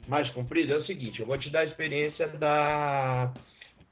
mais 0.07 0.31
comprido 0.31 0.73
é 0.73 0.77
o 0.77 0.85
seguinte, 0.87 1.21
eu 1.21 1.27
vou 1.27 1.37
te 1.37 1.51
dar 1.51 1.61
a 1.61 1.65
experiência 1.65 2.29
da, 2.29 3.35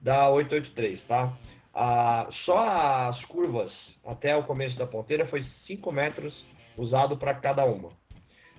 da 0.00 0.30
883, 0.30 1.04
tá? 1.06 1.36
Ah, 1.74 2.28
só 2.44 3.08
as 3.08 3.24
curvas 3.24 3.72
até 4.04 4.36
o 4.36 4.44
começo 4.44 4.76
da 4.76 4.86
ponteira 4.86 5.26
foi 5.26 5.44
5 5.66 5.90
metros 5.90 6.34
usado 6.76 7.16
para 7.16 7.34
cada 7.34 7.64
uma. 7.64 7.90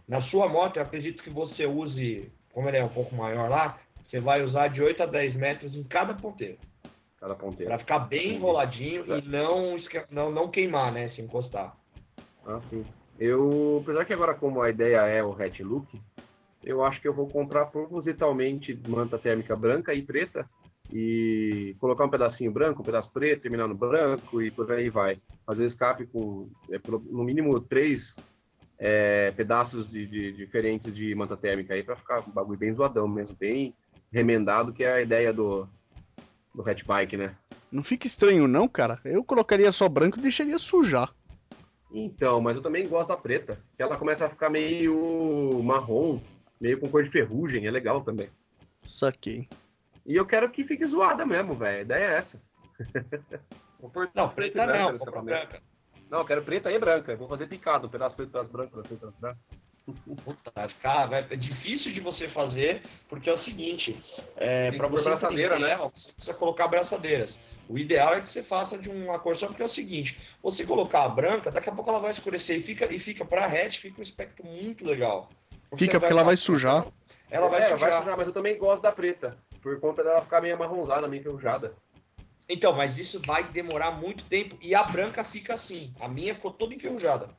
Na 0.08 0.22
sua 0.24 0.48
moto, 0.48 0.78
eu 0.78 0.84
acredito 0.84 1.24
que 1.24 1.30
você 1.30 1.66
use, 1.66 2.32
como 2.54 2.68
ele 2.68 2.78
é 2.78 2.84
um 2.84 2.90
pouco 2.90 3.16
maior 3.16 3.50
lá, 3.50 3.80
você 4.08 4.20
vai 4.20 4.44
usar 4.44 4.68
de 4.68 4.82
8 4.82 5.04
a 5.04 5.06
10 5.06 5.36
metros 5.36 5.74
em 5.74 5.84
cada 5.84 6.14
ponteira. 6.14 6.58
Cada 7.20 7.36
ponteiro. 7.36 7.70
Para 7.70 7.80
ficar 7.80 8.00
bem 8.00 8.36
enroladinho 8.36 9.06
e 9.18 9.22
não, 9.22 9.78
não, 10.12 10.32
não 10.32 10.52
queimar, 10.52 10.92
né? 10.92 11.10
Se 11.10 11.22
encostar. 11.22 11.76
Ah, 12.46 12.62
sim. 12.70 12.86
Eu, 13.18 13.80
apesar 13.82 14.06
que 14.06 14.14
agora 14.14 14.36
como 14.36 14.62
a 14.62 14.70
ideia 14.70 14.98
é 15.08 15.24
o 15.24 15.32
hatch 15.32 15.62
look, 15.62 15.88
eu 16.64 16.84
acho 16.84 17.02
que 17.02 17.08
eu 17.08 17.14
vou 17.14 17.30
comprar 17.30 17.68
propositalmente 17.68 18.76
manta 18.86 19.18
térmica 19.18 19.56
branca 19.56 19.94
e 19.94 20.04
preta 20.04 20.48
e 20.92 21.76
colocar 21.80 22.06
um 22.06 22.10
pedacinho 22.10 22.52
branco, 22.52 22.82
um 22.82 22.86
pedaço 22.86 23.12
preto, 23.12 23.42
terminar 23.42 23.68
no 23.68 23.76
branco 23.76 24.42
e 24.42 24.52
por 24.52 24.72
aí 24.72 24.90
vai. 24.90 25.20
Fazer 25.46 25.66
escape 25.66 26.06
com 26.08 26.50
é, 26.72 26.80
no 26.88 27.24
mínimo 27.24 27.60
três 27.60 28.18
é, 28.80 29.32
pedaços 29.32 29.90
de, 29.90 30.06
de- 30.06 30.32
diferentes 30.34 30.94
de 30.94 31.14
manta 31.16 31.38
térmica 31.38 31.74
aí 31.74 31.84
para 31.84 31.96
ficar 31.96 32.22
um 32.28 32.32
bagulho 32.32 32.60
bem 32.60 32.74
zoadão 32.74 33.08
mesmo, 33.08 33.36
bem 33.36 33.74
remendado, 34.12 34.74
que 34.74 34.84
é 34.84 34.94
a 34.94 35.02
ideia 35.02 35.34
do, 35.34 35.68
do 36.54 36.68
hatch 36.68 36.84
bike, 36.84 37.18
né? 37.18 37.36
Não 37.72 37.84
fica 37.84 38.08
estranho, 38.08 38.48
não, 38.48 38.68
cara. 38.68 39.00
Eu 39.04 39.24
colocaria 39.24 39.72
só 39.72 39.90
branco 39.90 40.18
e 40.18 40.22
deixaria 40.22 40.58
sujar. 40.58 41.12
Então, 41.92 42.42
mas 42.42 42.58
eu 42.58 42.64
também 42.64 42.88
gosto 42.88 43.10
da 43.10 43.18
preta. 43.18 43.60
Ela 43.78 43.98
começa 43.98 44.26
a 44.26 44.30
ficar 44.30 44.50
meio 44.50 45.62
marrom, 45.64 46.20
meio 46.60 46.80
com 46.80 46.88
cor 46.90 47.04
de 47.04 47.10
ferrugem, 47.12 47.66
é 47.68 47.72
legal 47.72 48.02
também. 48.02 48.30
Saquei. 48.84 49.48
E 50.06 50.16
eu 50.16 50.26
quero 50.26 50.50
que 50.52 50.64
fique 50.64 50.86
zoada 50.86 51.26
mesmo, 51.26 51.56
velho. 51.56 51.80
A 51.80 51.82
ideia 51.82 52.06
é 52.06 52.18
essa. 52.18 52.42
Não, 54.14 54.28
e 54.28 54.30
preta 54.30 54.66
branco 54.66 54.92
não, 54.92 54.98
compra 54.98 55.22
branca. 55.22 55.62
Não, 56.10 56.20
eu 56.20 56.26
quero 56.26 56.44
preta 56.44 56.72
e 56.72 56.80
branca. 56.80 57.12
Eu 57.12 57.18
Vou 57.18 57.28
fazer 57.28 57.48
picado, 57.48 57.88
um 57.88 57.90
pedaço 57.90 58.16
preto, 58.16 58.32
pedaço 58.32 58.52
branco, 58.52 58.72
pedaço 58.72 58.90
preto, 58.90 59.00
pedaço 59.00 59.20
branco. 59.20 59.40
Puta, 60.24 60.52
vai 60.56 60.68
ficar, 60.68 61.06
vai, 61.06 61.28
é 61.30 61.36
difícil 61.36 61.94
de 61.94 62.02
você 62.02 62.28
fazer, 62.28 62.82
porque 63.08 63.30
é 63.30 63.34
o 63.34 63.38
seguinte, 63.38 63.96
é, 64.36 64.72
para 64.72 64.88
você 64.88 65.12
braçadeira, 65.12 65.60
né? 65.60 65.76
você 65.76 66.12
precisa 66.12 66.34
colocar 66.34 66.68
braçadeiras. 66.68 67.44
O 67.70 67.78
ideal 67.78 68.16
é 68.16 68.22
que 68.22 68.28
você 68.28 68.42
faça 68.42 68.80
de 68.80 68.90
uma 68.90 69.20
cor 69.20 69.36
só, 69.36 69.46
porque 69.46 69.62
é 69.62 69.66
o 69.66 69.70
seguinte, 69.70 70.20
você 70.42 70.66
colocar 70.66 71.04
a 71.04 71.10
branca, 71.10 71.52
daqui 71.52 71.70
a 71.70 71.72
pouco 71.72 71.90
ela 71.92 72.00
vai 72.00 72.12
escurecer 72.12 72.58
e 72.58 72.64
fica, 72.64 72.92
e 72.92 73.00
fica 73.00 73.24
para 73.24 73.46
hatch, 73.46 73.80
fica 73.80 74.00
um 74.00 74.02
aspecto 74.02 74.44
muito 74.44 74.84
legal. 74.84 75.30
Fica 75.76 76.00
porque 76.00 76.14
ela 76.14 76.24
vai 76.24 76.38
sujar. 76.38 76.88
Ela 77.30 77.48
vai 77.48 77.62
É, 77.62 77.70
sujar. 77.70 78.18
mas 78.18 78.28
eu 78.28 78.34
também 78.34 78.58
gosto 78.58 78.82
da 78.82 78.92
preta. 78.92 79.38
Por 79.66 79.80
conta 79.80 80.04
dela 80.04 80.22
ficar 80.22 80.42
meio 80.42 80.54
amarronzada, 80.54 81.08
meio 81.08 81.22
enferrujada. 81.22 81.74
Então, 82.48 82.72
mas 82.72 83.00
isso 83.00 83.20
vai 83.26 83.46
demorar 83.46 83.90
muito 83.90 84.24
tempo 84.26 84.56
e 84.62 84.76
a 84.76 84.84
branca 84.84 85.24
fica 85.24 85.56
assim. 85.56 85.92
A 86.00 86.08
minha 86.08 86.36
ficou 86.36 86.52
toda 86.52 86.76
enferrujada. 86.76 87.30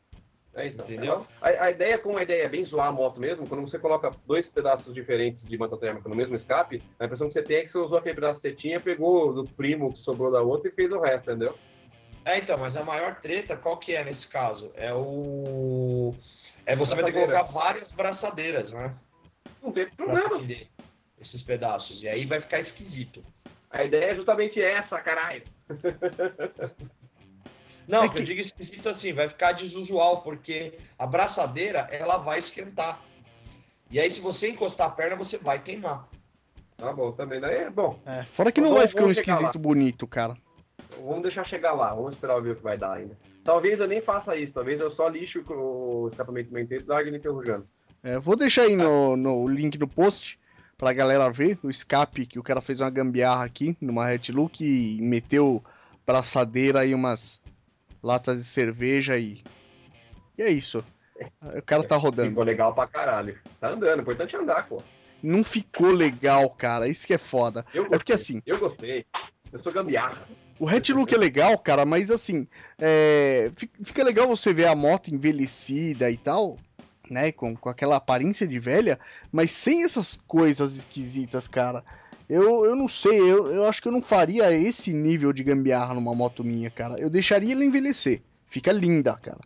É, 0.52 0.66
então, 0.66 0.84
Entendeu? 0.86 1.24
A, 1.40 1.66
a 1.66 1.70
ideia, 1.70 1.96
como 1.96 2.18
a 2.18 2.24
ideia 2.24 2.42
é 2.42 2.48
bem 2.48 2.64
zoar 2.64 2.88
a 2.88 2.92
moto 2.92 3.20
mesmo, 3.20 3.46
quando 3.46 3.60
você 3.60 3.78
coloca 3.78 4.10
dois 4.26 4.48
pedaços 4.48 4.92
diferentes 4.92 5.46
de 5.46 5.56
manta 5.56 5.76
térmica 5.76 6.08
no 6.08 6.16
mesmo 6.16 6.34
escape, 6.34 6.82
a 6.98 7.04
impressão 7.04 7.28
que 7.28 7.34
você 7.34 7.42
tem 7.42 7.58
é 7.58 7.62
que 7.62 7.68
você 7.68 7.78
usou 7.78 7.98
aquele 7.98 8.16
pedaço 8.16 8.40
que 8.40 8.48
você 8.48 8.56
tinha, 8.56 8.80
pegou 8.80 9.32
do 9.32 9.44
primo 9.44 9.92
que 9.92 10.00
sobrou 10.00 10.32
da 10.32 10.42
outra 10.42 10.68
e 10.68 10.74
fez 10.74 10.90
o 10.90 10.98
resto, 10.98 11.30
entendeu? 11.30 11.56
É, 12.24 12.38
então, 12.38 12.58
mas 12.58 12.76
a 12.76 12.82
maior 12.82 13.20
treta, 13.20 13.56
qual 13.56 13.76
que 13.76 13.94
é 13.94 14.02
nesse 14.02 14.26
caso? 14.26 14.72
É 14.74 14.92
o. 14.92 16.12
É 16.64 16.74
você 16.74 16.92
vai 16.96 17.04
ter 17.04 17.12
que 17.12 17.20
colocar 17.20 17.44
várias 17.44 17.92
braçadeiras, 17.92 18.72
né? 18.72 18.92
Não 19.62 19.70
tem 19.70 19.88
problema. 19.90 20.40
Esses 21.26 21.42
pedaços. 21.42 22.02
E 22.02 22.08
aí 22.08 22.24
vai 22.26 22.40
ficar 22.40 22.60
esquisito. 22.60 23.22
A 23.70 23.84
ideia 23.84 24.12
é 24.12 24.14
justamente 24.14 24.60
essa, 24.60 24.98
caralho. 25.00 25.42
Não, 27.86 27.98
É 28.00 28.08
que 28.08 28.18
eu 28.18 28.22
que- 28.22 28.24
digo 28.24 28.40
esquisito 28.40 28.88
assim, 28.88 29.12
vai 29.12 29.28
ficar 29.28 29.52
desusual, 29.52 30.22
porque 30.22 30.74
a 30.98 31.06
braçadeira, 31.06 31.80
ela 31.90 32.16
vai 32.16 32.40
esquentar. 32.40 33.00
E 33.90 34.00
aí, 34.00 34.10
se 34.10 34.20
você 34.20 34.48
encostar 34.48 34.88
a 34.88 34.90
perna, 34.90 35.14
você 35.14 35.38
vai 35.38 35.62
queimar. 35.62 36.08
Tá 36.76 36.92
bom, 36.92 37.12
também. 37.12 37.40
Daí 37.40 37.58
é 37.58 37.70
bom. 37.70 38.00
É, 38.04 38.24
fora 38.24 38.50
que 38.50 38.60
não 38.60 38.70
Vamos- 38.70 38.80
vai 38.82 38.88
ficar 38.88 39.04
um 39.04 39.10
esquisito 39.10 39.58
bonito, 39.58 40.06
cara. 40.06 40.36
Vamos 41.00 41.22
deixar 41.22 41.44
chegar 41.46 41.72
lá, 41.74 41.94
vamos 41.94 42.14
esperar 42.14 42.40
ver 42.42 42.50
o 42.52 42.56
que 42.56 42.62
vai 42.62 42.76
dar 42.76 42.94
ainda. 42.94 43.16
Talvez 43.44 43.78
eu 43.78 43.86
nem 43.86 44.00
faça 44.02 44.34
isso, 44.36 44.52
talvez 44.52 44.80
eu 44.80 44.90
só 44.92 45.08
lixo 45.08 45.44
o 45.48 46.08
escapamento 46.10 46.50
do 46.50 46.58
inteiro 46.58 46.84
e 46.84 46.88
largue 46.88 47.10
ele 47.10 47.18
enferrujando. 47.18 47.66
É, 48.02 48.18
vou 48.18 48.36
deixar 48.36 48.62
aí 48.62 48.74
no, 48.74 49.16
no 49.16 49.46
link 49.48 49.78
no 49.78 49.86
post 49.86 50.38
pra 50.76 50.92
galera 50.92 51.30
ver 51.30 51.58
o 51.62 51.70
escape 51.70 52.26
que 52.26 52.38
o 52.38 52.42
cara 52.42 52.60
fez 52.60 52.80
uma 52.80 52.90
gambiarra 52.90 53.44
aqui 53.44 53.76
numa 53.80 54.06
Red 54.06 54.30
Look 54.32 54.60
e 54.60 54.98
meteu 55.00 55.62
braçadeira 56.06 56.84
e 56.84 56.94
umas 56.94 57.40
latas 58.02 58.38
de 58.38 58.44
cerveja 58.44 59.16
e. 59.18 59.42
E 60.38 60.42
é 60.42 60.50
isso. 60.50 60.84
O 61.42 61.62
cara 61.62 61.82
tá 61.82 61.96
rodando. 61.96 62.28
Ficou 62.28 62.44
legal 62.44 62.74
pra 62.74 62.86
caralho. 62.86 63.38
Tá 63.58 63.70
andando, 63.70 63.98
o 63.98 64.02
importante 64.02 64.36
é 64.36 64.38
andar, 64.38 64.68
pô. 64.68 64.82
Não 65.22 65.42
ficou 65.42 65.90
legal, 65.90 66.50
cara. 66.50 66.86
Isso 66.88 67.06
que 67.06 67.14
é 67.14 67.18
foda. 67.18 67.64
Eu 67.72 67.86
É 67.86 67.88
porque 67.88 68.12
gostei, 68.12 68.36
assim, 68.36 68.42
Eu 68.44 68.58
gostei. 68.58 69.06
Eu 69.50 69.62
sou 69.62 69.72
gambiarra. 69.72 70.28
O 70.58 70.66
Red 70.66 70.92
Look 70.92 71.12
é 71.14 71.18
legal, 71.18 71.58
cara, 71.58 71.84
mas 71.86 72.10
assim, 72.10 72.46
é, 72.78 73.50
fi- 73.56 73.70
fica 73.82 74.02
legal 74.04 74.26
você 74.28 74.52
ver 74.52 74.66
a 74.66 74.74
moto 74.74 75.08
envelhecida 75.14 76.10
e 76.10 76.16
tal, 76.16 76.58
né? 77.10 77.32
Com, 77.32 77.56
com 77.56 77.68
aquela 77.68 77.96
aparência 77.96 78.46
de 78.46 78.58
velha, 78.58 78.98
mas 79.32 79.50
sem 79.50 79.84
essas 79.84 80.16
coisas 80.26 80.76
esquisitas, 80.76 81.46
cara. 81.48 81.84
Eu, 82.28 82.64
eu 82.64 82.74
não 82.74 82.88
sei, 82.88 83.20
eu, 83.20 83.46
eu 83.46 83.66
acho 83.66 83.80
que 83.80 83.88
eu 83.88 83.92
não 83.92 84.02
faria 84.02 84.52
esse 84.52 84.92
nível 84.92 85.32
de 85.32 85.44
gambiarra 85.44 85.94
numa 85.94 86.14
moto 86.14 86.42
minha, 86.42 86.70
cara. 86.70 86.98
Eu 86.98 87.08
deixaria 87.08 87.54
ela 87.54 87.64
envelhecer. 87.64 88.20
Fica 88.46 88.72
linda, 88.72 89.16
cara. 89.16 89.38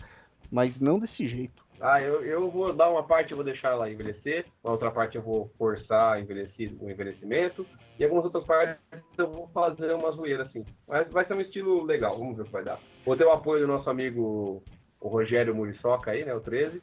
Mas 0.50 0.80
não 0.80 0.98
desse 0.98 1.26
jeito. 1.26 1.62
Ah, 1.80 2.00
eu, 2.00 2.22
eu 2.22 2.50
vou 2.50 2.74
dar 2.74 2.90
uma 2.90 3.02
parte, 3.02 3.30
eu 3.30 3.36
vou 3.36 3.44
deixar 3.44 3.70
ela 3.70 3.90
envelhecer, 3.90 4.44
a 4.62 4.70
outra 4.70 4.90
parte 4.90 5.16
eu 5.16 5.22
vou 5.22 5.50
forçar 5.56 6.20
envelhecido, 6.20 6.84
o 6.84 6.90
envelhecimento, 6.90 7.66
e 7.98 8.04
algumas 8.04 8.24
outras 8.24 8.44
partes 8.44 8.76
eu 9.16 9.30
vou 9.30 9.48
fazer 9.48 9.94
uma 9.94 10.10
zoeira 10.12 10.42
assim. 10.42 10.62
Mas 10.88 11.08
vai 11.10 11.24
ser 11.24 11.34
um 11.34 11.40
estilo 11.40 11.82
legal, 11.82 12.14
vamos 12.18 12.36
ver 12.36 12.42
o 12.42 12.44
que 12.44 12.52
vai 12.52 12.64
dar. 12.64 12.78
Vou 13.04 13.16
ter 13.16 13.24
o 13.24 13.32
apoio 13.32 13.62
do 13.62 13.72
nosso 13.72 13.88
amigo 13.88 14.62
o 15.00 15.08
Rogério 15.08 15.54
Muriçoca 15.54 16.10
aí, 16.10 16.24
né, 16.24 16.34
o 16.34 16.40
13, 16.40 16.82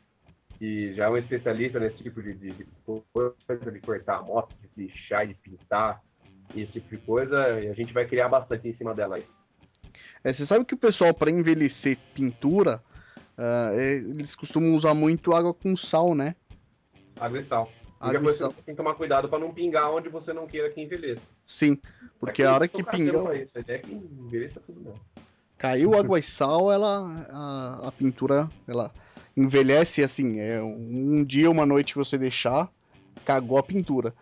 que 0.57 0.95
já 0.95 1.05
é 1.05 1.09
um 1.09 1.17
especialista 1.17 1.79
nesse 1.79 2.03
tipo 2.03 2.21
de, 2.21 2.33
de, 2.33 2.49
de 2.51 2.67
coisa, 2.85 3.71
de 3.71 3.79
cortar 3.79 4.17
a 4.17 4.21
moto, 4.21 4.55
de 4.61 4.83
lixar, 4.83 5.27
de 5.27 5.33
pintar, 5.35 6.01
esse 6.55 6.71
tipo 6.73 6.89
de 6.89 6.97
coisa, 6.97 7.59
e 7.59 7.67
a 7.67 7.73
gente 7.73 7.93
vai 7.93 8.07
criar 8.07 8.29
bastante 8.29 8.67
em 8.67 8.75
cima 8.75 8.93
dela 8.93 9.17
aí. 9.17 9.25
É, 10.23 10.31
você 10.31 10.45
sabe 10.45 10.65
que 10.65 10.73
o 10.73 10.77
pessoal, 10.77 11.13
para 11.13 11.31
envelhecer 11.31 11.97
pintura, 12.13 12.81
é, 13.37 13.97
eles 14.09 14.35
costumam 14.35 14.75
usar 14.75 14.93
muito 14.93 15.33
água 15.33 15.53
com 15.53 15.75
sal, 15.75 16.15
né? 16.15 16.35
Água 17.19 17.39
e 17.39 17.47
sal. 17.47 17.71
A 17.99 18.09
Água 18.09 18.29
e 18.29 18.33
sal. 18.33 18.51
você 18.51 18.61
tem 18.61 18.75
que 18.75 18.77
tomar 18.77 18.95
cuidado 18.95 19.27
para 19.27 19.39
não 19.39 19.53
pingar 19.53 19.91
onde 19.91 20.09
você 20.09 20.33
não 20.33 20.47
queira 20.47 20.69
que 20.69 20.81
envelheça. 20.81 21.21
Sim, 21.45 21.79
porque 22.19 22.43
a 22.43 22.53
hora 22.53 22.67
que 22.67 22.83
pinga. 22.83 23.19
Ideia 23.35 23.49
é 23.67 23.77
que 23.79 23.91
envelheça 23.91 24.59
tudo 24.65 24.81
mesmo. 24.81 24.99
Caiu 25.57 25.95
água 25.95 26.19
e 26.19 26.23
sal, 26.23 26.71
ela 26.71 27.25
a, 27.29 27.87
a 27.87 27.91
pintura 27.91 28.47
ela 28.67 28.93
envelhece 29.37 30.03
assim, 30.03 30.39
é 30.39 30.61
um 30.61 31.23
dia 31.23 31.49
uma 31.49 31.65
noite 31.65 31.93
que 31.93 31.99
você 31.99 32.17
deixar, 32.17 32.69
cagou 33.23 33.59
a 33.59 33.63
pintura. 33.63 34.13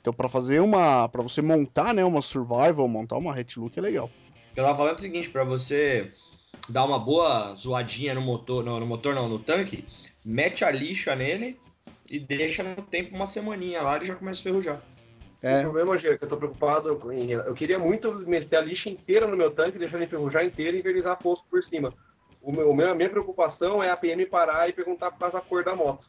Então 0.00 0.12
para 0.12 0.28
fazer 0.28 0.60
uma, 0.60 1.08
para 1.08 1.22
você 1.22 1.40
montar, 1.40 1.94
né, 1.94 2.04
uma 2.04 2.20
survival, 2.20 2.88
montar 2.88 3.16
uma 3.16 3.32
Red 3.32 3.46
Look 3.56 3.78
é 3.78 3.80
legal. 3.80 4.10
Eu 4.56 4.64
tava 4.64 4.76
falando 4.76 4.98
o 4.98 5.00
seguinte, 5.00 5.30
pra 5.30 5.44
você 5.44 6.12
dar 6.68 6.84
uma 6.84 6.98
boa 6.98 7.54
zoadinha 7.54 8.14
no 8.14 8.20
motor, 8.20 8.64
não, 8.64 8.80
no 8.80 8.86
motor 8.86 9.14
não, 9.14 9.28
no 9.28 9.38
tanque, 9.38 9.86
mete 10.24 10.64
a 10.64 10.70
lixa 10.70 11.14
nele 11.14 11.58
e 12.10 12.18
deixa 12.18 12.62
no 12.62 12.82
tempo 12.82 13.14
uma 13.14 13.26
semaninha 13.26 13.80
lá 13.80 14.02
e 14.02 14.06
já 14.06 14.14
começa 14.14 14.40
a 14.40 14.42
ferrujar. 14.42 14.82
O 15.42 15.46
É, 15.46 15.62
problema, 15.62 15.98
Gê, 15.98 16.08
é 16.08 16.18
que 16.18 16.24
eu 16.24 16.28
tô 16.28 16.36
preocupado 16.36 17.12
em. 17.12 17.32
Eu 17.32 17.54
queria 17.54 17.78
muito 17.78 18.12
meter 18.26 18.56
a 18.56 18.60
lixa 18.62 18.88
inteira 18.88 19.26
no 19.26 19.36
meu 19.36 19.50
tanque, 19.50 19.78
deixar 19.78 19.96
ele 19.96 20.06
enferrujar 20.06 20.44
inteiro 20.44 20.76
e 20.76 20.80
envelizar 20.80 21.18
posto 21.18 21.46
por 21.50 21.62
cima. 21.62 21.92
O 22.44 22.52
meu, 22.52 22.70
o 22.70 22.74
meu- 22.76 22.90
a 22.92 22.94
minha 22.94 23.08
preocupação 23.08 23.82
é 23.82 23.90
a 23.90 23.96
PM 23.96 24.26
parar 24.26 24.68
e 24.68 24.72
perguntar 24.72 25.10
por 25.10 25.18
causa 25.18 25.36
da 25.38 25.40
cor 25.42 25.64
da 25.64 25.74
moto. 25.74 26.06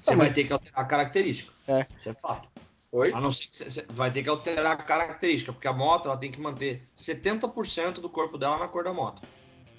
Você 0.00 0.12
Ah, 0.12 0.16
vai 0.16 0.30
ter 0.32 0.44
que 0.46 0.52
alterar 0.52 0.80
a 0.80 0.84
característica. 0.86 1.52
É. 1.66 1.86
Isso 1.98 2.08
é 2.08 2.12
fato. 2.14 2.48
Oi? 2.92 3.12
A 3.12 3.20
não 3.20 3.30
ser 3.32 3.46
que 3.46 3.54
você, 3.56 3.86
vai 3.88 4.10
ter 4.12 4.22
que 4.22 4.28
alterar 4.28 4.72
a 4.72 4.76
característica, 4.76 5.52
porque 5.52 5.68
a 5.68 5.72
moto 5.72 6.06
ela 6.06 6.16
tem 6.16 6.30
que 6.30 6.40
manter 6.40 6.82
70% 6.96 8.00
do 8.00 8.08
corpo 8.10 8.36
dela 8.36 8.58
na 8.58 8.68
cor 8.68 8.84
da 8.84 8.92
moto. 8.92 9.22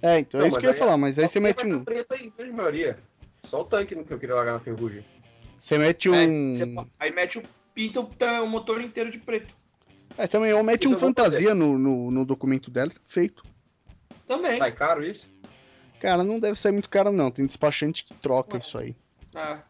é, 0.01 0.19
então 0.19 0.39
é 0.39 0.43
Não, 0.43 0.47
isso 0.47 0.55
mas 0.55 0.61
que 0.61 0.67
eu 0.67 0.71
ia 0.71 0.77
falar, 0.77 0.97
mas 0.97 1.19
aí 1.19 1.27
você 1.27 1.39
mete 1.39 1.65
um, 1.65 1.79
tá 1.79 1.85
preta 1.85 2.15
aí, 2.15 2.31
grande 2.35 2.53
maioria. 2.53 2.99
Só 3.43 3.61
o 3.61 3.65
tanque 3.65 3.95
que 4.03 4.11
eu 4.13 4.17
queria 4.19 4.35
largar 4.35 4.53
na 4.53 4.59
ferrugem. 4.59 5.03
Você 5.57 5.77
mete 5.77 6.07
É, 6.07 6.11
um. 6.11 6.55
você- 6.55 6.75
aí 6.99 7.11
mete 7.11 7.37
o 7.39 7.43
pinta 7.73 7.99
o, 7.99 8.05
ta- 8.05 8.41
o 8.41 8.47
motor 8.47 8.81
inteiro 8.81 9.11
de 9.11 9.19
preto. 9.19 9.53
É, 10.17 10.25
também, 10.27 10.53
ou 10.53 10.63
mete 10.63 10.85
Isso 10.85 10.95
um 10.95 10.97
fantasia 10.97 11.53
no, 11.53 11.77
no, 11.77 12.09
no 12.11 12.25
documento 12.25 12.71
dela, 12.71 12.91
feito. 13.05 13.43
Também. 14.27 14.57
Sai 14.57 14.71
caro 14.71 15.03
isso? 15.03 15.27
Cara, 16.01 16.23
não 16.23 16.39
deve 16.39 16.57
sair 16.57 16.71
muito 16.71 16.89
caro, 16.89 17.11
não. 17.11 17.29
Tem 17.29 17.45
despachante 17.45 18.03
que 18.03 18.15
troca 18.15 18.53
Ué. 18.53 18.57
isso 18.57 18.77
aí. 18.79 18.95
Ah, 19.35 19.63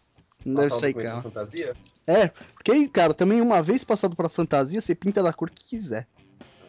Não 0.45 0.55
deve 0.61 0.73
sair 0.73 0.93
caro. 0.93 1.21
fantasia? 1.21 1.75
É, 2.07 2.29
porque 2.53 2.71
aí, 2.71 2.87
cara, 2.87 3.13
também 3.13 3.41
uma 3.41 3.61
vez 3.61 3.83
passado 3.83 4.15
pra 4.15 4.29
fantasia, 4.29 4.79
você 4.79 4.95
pinta 4.95 5.21
da 5.21 5.33
cor 5.33 5.49
que 5.49 5.67
quiser. 5.67 6.07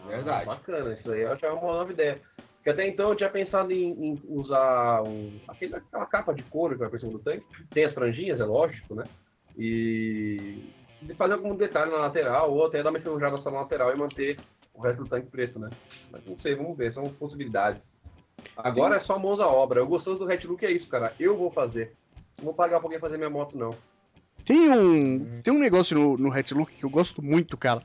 Verdade. 0.09 0.43
Ah, 0.51 0.55
bacana, 0.55 0.93
isso 0.93 1.11
aí 1.13 1.23
já 1.39 1.47
é 1.47 1.53
uma 1.53 1.75
nova 1.75 1.93
ideia. 1.93 2.21
Porque 2.57 2.71
até 2.71 2.87
então 2.89 3.11
eu 3.11 3.17
tinha 3.17 3.31
pensado 3.31 3.73
em, 3.73 3.93
em 3.93 4.23
usar 4.27 5.03
um, 5.05 5.41
aquele, 5.47 5.77
aquela 5.77 6.07
capa 6.07 6.35
de 6.35 6.43
couro 6.45 6.75
que 6.75 6.81
vai 6.81 6.91
por 6.91 6.99
cima 6.99 7.13
do 7.13 7.19
tanque, 7.21 7.47
sem 7.71 7.85
as 7.85 7.93
franjinhas, 7.93 8.41
é 8.41 8.45
lógico, 8.45 8.97
né? 8.97 9.07
E 9.57 10.59
de 11.01 11.15
fazer 11.15 11.35
algum 11.35 11.57
detalhe 11.57 11.91
na 11.91 11.99
lateral, 11.99 12.53
ou 12.53 12.67
até 12.67 12.83
dar 12.83 12.91
uma 12.91 12.99
enferrujada 12.99 13.37
só 13.37 13.51
na 13.51 13.61
lateral 13.61 13.93
e 13.93 13.97
manter 13.97 14.39
o 14.75 14.81
resto 14.81 15.05
do 15.05 15.09
tanque 15.09 15.31
preto, 15.31 15.59
né? 15.59 15.71
Mas 16.11 16.25
não 16.27 16.39
sei, 16.41 16.55
vamos 16.57 16.77
ver, 16.77 16.93
são 16.93 17.09
possibilidades. 17.15 17.97
Agora 18.57 18.97
é 18.97 18.99
só 18.99 19.19
mãos 19.19 19.41
à 19.41 19.47
obra. 19.47 19.83
O 19.83 19.87
gostoso 19.87 20.19
do 20.21 20.27
Red 20.27 20.41
Look 20.47 20.65
é 20.65 20.71
isso, 20.71 20.89
cara. 20.89 21.15
Eu 21.19 21.37
vou 21.37 21.51
fazer. 21.51 21.93
Não 22.39 22.47
vou 22.47 22.55
pagar 22.55 22.79
pra 22.79 22.87
alguém 22.87 23.01
fazer 23.01 23.17
minha 23.17 23.31
moto, 23.31 23.57
não. 23.57 23.71
Tem 24.45 24.69
um, 24.71 25.19
Uhum. 25.19 25.41
tem 25.43 25.55
um 25.55 25.59
negócio 25.61 25.97
no, 25.97 26.17
no 26.19 26.33
Hatchlook 26.33 26.75
que 26.75 26.85
eu 26.85 26.91
gosto 26.91 27.23
muito, 27.23 27.57
cara. 27.57 27.83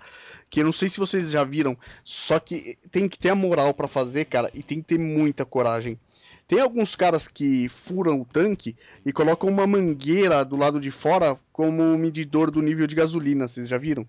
Que 0.50 0.62
eu 0.62 0.66
não 0.66 0.74
sei 0.74 0.90
se 0.90 1.00
vocês 1.00 1.30
já 1.30 1.44
viram, 1.44 1.78
só 2.04 2.40
que 2.40 2.76
tem 2.90 3.08
que 3.08 3.20
ter 3.20 3.30
a 3.30 3.36
moral 3.36 3.74
pra 3.74 3.88
fazer, 3.88 4.26
cara, 4.26 4.50
e 4.54 4.64
tem 4.64 4.82
que 4.82 4.88
ter 4.88 4.98
muita 5.00 5.46
coragem. 5.46 6.00
Tem 6.48 6.60
alguns 6.60 6.96
caras 6.96 7.28
que 7.28 7.68
furam 7.70 8.22
o 8.22 8.26
tanque 8.26 8.76
e 9.06 9.12
colocam 9.14 9.50
uma 9.50 9.68
mangueira 9.68 10.44
do 10.44 10.56
lado 10.56 10.80
de 10.80 10.90
fora 10.90 11.38
como 11.52 11.84
medidor 11.98 12.50
do 12.50 12.62
nível 12.62 12.88
de 12.88 12.96
gasolina, 12.96 13.48
vocês 13.48 13.68
já 13.68 13.78
viram? 13.78 14.08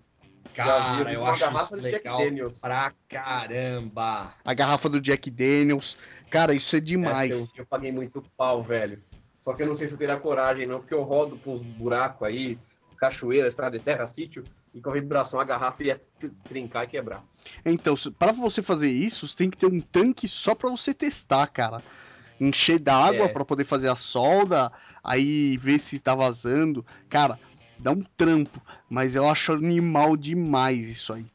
Cara, 0.53 1.11
eu 1.13 1.25
acho 1.25 1.39
garrafa 1.41 1.63
isso 1.63 1.75
de 1.77 1.81
Jack 1.91 1.95
legal 2.05 2.17
Daniels. 2.19 2.59
pra 2.59 2.93
caramba. 3.07 4.33
A 4.43 4.53
garrafa 4.53 4.89
do 4.89 4.99
Jack 4.99 5.29
Daniels. 5.29 5.97
Cara, 6.29 6.53
isso 6.53 6.75
é 6.75 6.79
Essa 6.79 6.85
demais. 6.85 7.31
Eu, 7.55 7.63
eu 7.63 7.65
paguei 7.65 7.91
muito 7.91 8.21
pau, 8.37 8.63
velho. 8.63 9.01
Só 9.43 9.53
que 9.53 9.63
eu 9.63 9.67
não 9.67 9.75
sei 9.75 9.87
se 9.87 9.93
eu 9.93 9.97
teria 9.97 10.17
coragem, 10.17 10.67
não, 10.67 10.79
porque 10.79 10.93
eu 10.93 11.03
rodo 11.03 11.37
com 11.37 11.55
uns 11.55 11.61
buracos 11.65 12.27
aí, 12.27 12.57
cachoeira, 12.97 13.47
estrada 13.47 13.77
de 13.77 13.83
terra, 13.83 14.05
sítio, 14.05 14.43
e 14.73 14.81
com 14.81 14.89
a 14.89 14.93
vibração 14.93 15.39
a 15.39 15.43
garrafa 15.45 15.83
ia 15.83 16.01
trincar 16.43 16.83
e 16.83 16.87
quebrar. 16.87 17.23
Então, 17.65 17.95
se- 17.95 18.11
pra 18.11 18.31
você 18.31 18.61
fazer 18.61 18.91
isso, 18.91 19.27
você 19.27 19.35
tem 19.37 19.49
que 19.49 19.57
ter 19.57 19.65
um 19.65 19.79
tanque 19.81 20.27
só 20.27 20.53
pra 20.53 20.69
você 20.69 20.93
testar, 20.93 21.47
cara. 21.47 21.81
Encher 22.39 22.79
d'água 22.79 23.25
É. 23.25 23.27
pra 23.27 23.43
poder 23.43 23.63
fazer 23.65 23.89
a 23.89 23.95
solda, 23.95 24.71
aí 25.03 25.57
ver 25.57 25.79
se 25.79 25.99
tá 25.99 26.13
vazando. 26.15 26.85
Cara, 27.09 27.39
dá 27.79 27.91
um 27.91 28.01
trampo, 28.17 28.61
mas 28.89 29.15
eu 29.15 29.27
acho 29.27 29.53
animal 29.53 30.15
demais 30.17 30.89
isso 30.89 31.13
aí. 31.13 31.25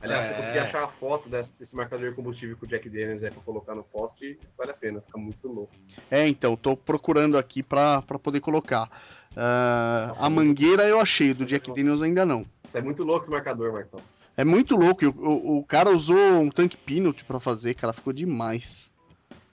Aliás, 0.00 0.26
se 0.26 0.32
É. 0.32 0.34
você 0.36 0.40
conseguir 0.42 0.58
achar 0.60 0.84
a 0.84 0.88
foto 0.88 1.28
desse, 1.28 1.52
desse 1.58 1.74
marcador 1.74 2.08
de 2.10 2.14
combustível 2.14 2.56
que 2.56 2.64
o 2.64 2.68
Jack 2.68 2.88
Daniels 2.88 3.22
é 3.24 3.30
pra 3.30 3.42
colocar 3.42 3.74
no 3.74 3.82
poste, 3.82 4.38
vale 4.56 4.70
a 4.70 4.74
pena, 4.74 5.00
fica 5.00 5.18
muito 5.18 5.48
louco. 5.48 5.72
É, 6.08 6.28
então, 6.28 6.56
tô 6.56 6.76
procurando 6.76 7.36
aqui 7.36 7.64
pra, 7.64 8.00
pra 8.02 8.16
poder 8.18 8.38
colocar. 8.40 8.88
Ah, 9.36 10.06
Nossa, 10.10 10.24
a 10.24 10.30
mangueira 10.30 10.84
eu 10.84 11.00
achei, 11.00 11.34
do 11.34 11.44
Jack. 11.44 11.72
Daniels 11.72 12.00
ainda 12.00 12.24
não. 12.24 12.46
É 12.72 12.80
muito 12.80 13.02
louco 13.02 13.24
esse 13.24 13.30
marcador, 13.32 13.72
Marcão. 13.72 14.00
É 14.36 14.44
muito 14.44 14.76
louco, 14.76 15.04
o, 15.04 15.08
o- 15.08 15.58
o 15.58 15.64
cara 15.64 15.90
usou 15.90 16.16
um 16.16 16.48
tanque 16.48 16.76
Pinot 16.76 17.24
pra 17.24 17.40
fazer, 17.40 17.74
cara, 17.74 17.92
ficou 17.92 18.12
demais. 18.12 18.92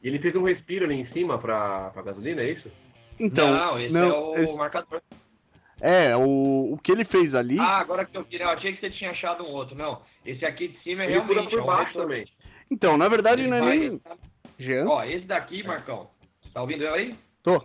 E 0.03 0.07
ele 0.07 0.19
fez 0.19 0.35
um 0.35 0.43
respiro 0.43 0.85
ali 0.85 0.93
em 0.93 1.11
cima 1.11 1.39
pra, 1.39 1.89
pra 1.89 2.03
gasolina, 2.03 2.41
é 2.43 2.51
isso? 2.51 2.69
Então, 3.19 3.51
não, 3.51 3.79
esse 3.79 3.91
não, 3.93 4.09
é 4.09 4.19
o 4.19 4.35
esse- 4.43 4.57
marcador. 4.59 5.01
É, 5.81 6.15
o, 6.15 6.73
o 6.73 6.79
que 6.81 6.91
ele 6.91 7.03
fez 7.03 7.35
ali. 7.35 7.59
Ah, 7.59 7.77
agora 7.79 8.05
que 8.05 8.17
eu 8.17 8.23
vi, 8.23 8.39
eu 8.39 8.49
achei 8.49 8.73
que 8.73 8.79
você 8.79 8.89
tinha 8.89 9.11
achado 9.11 9.43
um 9.43 9.51
outro. 9.51 9.75
Não, 9.75 10.01
esse 10.25 10.45
aqui 10.45 10.69
de 10.69 10.79
cima 10.81 11.03
é 11.03 11.05
Ele 11.05 11.13
realmente. 11.15 11.49
por 11.49 11.59
é 11.59 11.61
um 11.61 11.65
baixo 11.65 11.93
também. 11.93 12.25
Então, 12.71 12.97
na 12.97 13.07
verdade, 13.07 13.43
Ele 13.43 13.49
não 13.49 13.57
é 13.57 13.61
nem. 13.61 14.01
Jean? 14.57 14.87
Ó, 14.87 15.03
esse 15.03 15.25
daqui, 15.25 15.63
Marcão. 15.63 16.09
Tá 16.53 16.61
ouvindo 16.61 16.83
eu 16.83 16.93
aí? 16.93 17.13
Tô. 17.43 17.61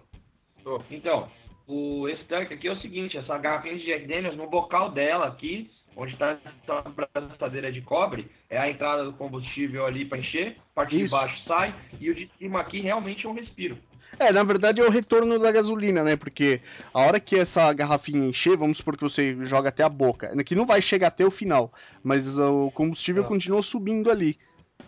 Tô. 0.65 0.83
Então, 0.91 1.31
o, 1.67 2.09
esse 2.09 2.25
tanque 2.25 2.55
aqui 2.55 2.67
é 2.67 2.73
o 2.73 2.81
seguinte, 2.81 3.17
essa 3.17 3.39
garrafinha 3.39 3.79
de 3.79 3.87
Jack 3.87 4.07
Daniels, 4.07 4.37
no 4.37 4.51
bocal 4.51 4.91
dela 4.91 5.29
aqui, 5.29 5.71
onde 5.97 6.13
está 6.13 6.39
a 6.69 6.83
braçadeira 7.19 7.71
de 7.73 7.81
cobre, 7.83 8.31
é 8.49 8.59
a 8.59 8.71
entrada 8.71 9.05
do 9.05 9.13
combustível 9.13 9.85
ali 9.87 10.05
para 10.05 10.19
encher, 10.19 10.57
a 10.73 10.75
parte 10.75 11.01
Isso. 11.01 11.15
de 11.15 11.21
baixo 11.21 11.43
sai, 11.47 11.75
e 12.01 12.11
o 12.11 12.15
de 12.15 12.31
cima 12.39 12.61
aqui 12.61 12.81
realmente 12.81 13.27
é 13.27 13.29
um 13.29 13.35
respiro. 13.35 13.77
É, 14.19 14.33
na 14.33 14.43
verdade 14.43 14.81
é 14.81 14.85
o 14.85 14.91
retorno 14.91 15.39
da 15.39 15.53
gasolina, 15.53 16.03
né? 16.03 16.17
Porque 16.17 16.61
a 16.93 17.01
hora 17.01 17.21
que 17.21 17.37
essa 17.37 17.73
garrafinha 17.73 18.27
encher, 18.27 18.57
vamos 18.57 18.79
supor 18.79 18.97
que 18.97 19.03
você 19.03 19.37
joga 19.45 19.69
até 19.69 19.83
a 19.83 19.89
boca, 19.89 20.33
que 20.45 20.55
não 20.55 20.65
vai 20.67 20.81
chegar 20.81 21.09
até 21.09 21.25
o 21.25 21.31
final, 21.31 21.73
mas 22.03 22.39
o 22.39 22.71
combustível 22.71 23.23
Ah. 23.25 23.27
continua 23.27 23.63
subindo 23.63 24.11
ali. 24.11 24.39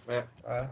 É. 0.09 0.25
É. 0.47 0.69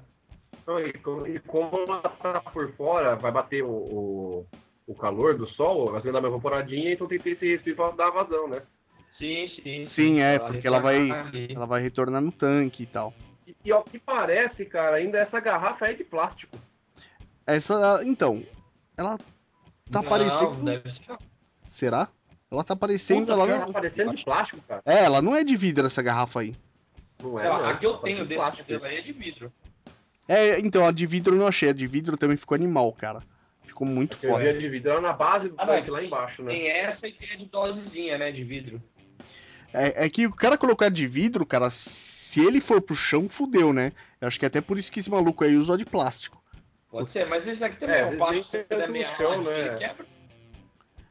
Então, 0.63 0.79
e 0.87 0.93
co- 0.95 1.27
como 1.47 1.77
ela 1.87 2.01
tá 2.03 2.41
por 2.41 2.73
fora, 2.73 3.15
vai 3.17 3.31
bater 3.31 3.63
o, 3.63 3.69
o, 3.71 4.47
o 4.87 4.95
calor 4.95 5.37
do 5.37 5.47
sol, 5.51 5.89
a 5.89 5.93
gasolina 5.93 6.21
dá 6.21 6.29
uma 6.29 6.29
evaporadinha, 6.29 6.93
então 6.93 7.07
tem 7.07 7.19
que 7.19 7.25
ter 7.25 7.31
esse 7.33 7.53
respiro 7.53 7.77
pra 7.77 7.91
dar 7.91 8.11
vazão, 8.11 8.49
né? 8.49 8.63
Sim, 9.21 9.51
sim. 9.63 9.83
Sim, 9.83 10.21
é, 10.21 10.39
Pra 10.39 10.49
porque 10.49 10.67
ela 10.67 10.81
vai, 10.81 11.09
ela 11.55 11.67
vai 11.67 11.81
retornar 11.83 12.21
no 12.23 12.33
tanque 12.33 12.83
e 12.85 12.87
tal. 12.87 13.13
E, 13.47 13.55
e 13.67 13.71
ao 13.71 13.85
que 13.85 13.99
parece, 13.99 14.65
cara, 14.65 14.97
ainda 14.97 15.19
essa 15.19 15.39
garrafa 15.39 15.87
é 15.89 15.93
de 15.93 16.03
plástico. 16.05 16.57
Essa, 17.47 18.01
então, 18.05 18.43
ela 18.97 19.19
tá 19.91 20.01
Não, 20.03 20.09
parecendo. 20.09 20.65
deve 20.65 20.91
ser. 20.93 21.19
Será? 21.63 22.09
Ela 22.51 22.65
tá 22.65 22.75
parecendo, 22.75 23.27
Puta, 23.27 23.33
ela 23.35 23.47
cara, 23.47 23.59
Tá 23.61 23.67
não. 23.67 23.73
parecendo 23.73 24.17
de 24.17 24.25
plástico, 24.25 24.63
cara. 24.67 24.83
É, 24.87 25.05
ela 25.05 25.21
não 25.23 25.37
é 25.37 25.45
de 25.45 25.57
vidro 25.57 25.87
essa 25.87 26.03
garrafa 26.03 26.41
aí. 26.41 26.57
Não 27.23 27.39
é, 27.39 27.45
Não, 27.45 27.59
não. 27.59 27.69
a 27.69 27.77
que 27.77 27.87
eu 27.87 27.93
Tá 27.95 28.03
tenho 28.05 28.25
desse 28.25 28.35
plástico. 28.41 28.73
modelo 28.73 28.85
aí 28.91 28.97
é 28.97 29.01
de 29.03 29.13
vidro. 29.13 29.53
É, 30.27 30.59
então, 30.61 30.87
a 30.87 30.91
de 30.93 31.07
vidro 31.07 31.35
eu 31.35 31.39
não 31.39 31.47
achei. 31.47 31.69
A 31.69 31.73
de 31.73 31.87
vidro 31.87 32.17
também 32.17 32.37
ficou 32.37 32.55
animal, 32.55 32.91
cara. 32.93 33.21
Ficou 33.63 33.87
muito 33.87 34.17
A 34.17 34.21
teoria 34.21 34.49
foda. 34.53 34.59
de 34.61 34.69
vidro 34.69 34.91
era 34.93 35.01
na 35.01 35.13
base 35.13 35.49
do 35.49 35.55
Ah, 35.59 35.67
tanque, 35.67 35.91
lá 35.91 36.03
embaixo, 36.03 36.43
né? 36.43 36.53
Tem 36.53 36.69
essa 36.71 37.07
e 37.07 37.13
tem 37.13 37.33
a 37.33 37.37
de 37.37 37.45
dosezinha, 37.47 38.17
né, 38.19 38.33
de 38.33 38.43
vidro. 38.43 38.83
É, 39.73 40.07
é 40.07 40.11
que 40.11 40.27
o 40.27 40.33
cara 40.33 40.59
colocar 40.59 40.89
de 40.89 41.07
vidro, 41.07 41.47
cara, 41.47 41.71
se 41.71 42.45
ele 42.45 42.61
for 42.61 42.81
pro 42.81 42.97
chão, 42.97 43.29
fudeu, 43.29 43.73
né? 43.73 43.93
Eu 44.21 44.29
acho 44.29 44.39
que 44.39 44.45
é 44.45 44.49
até 44.49 44.61
por 44.61 44.79
isso 44.79 44.91
que 44.91 44.99
esse 44.99 45.11
maluco 45.11 45.45
aí 45.45 45.57
usou 45.57 45.77
de 45.77 45.85
plástico. 45.85 46.43
Pode 46.91 47.11
ser, 47.13 47.27
mas 47.27 47.47
esse 47.47 47.63
aqui 47.63 47.79
também 47.79 47.97
É, 47.97 48.01
é, 48.01 48.05
às 48.05 48.13
um 48.13 48.45
tanto 48.51 48.69
da 48.69 48.87
no 48.87 48.93
meia 48.93 49.17
chão, 49.17 49.45
né? 49.45 49.77
quebra. 49.79 50.07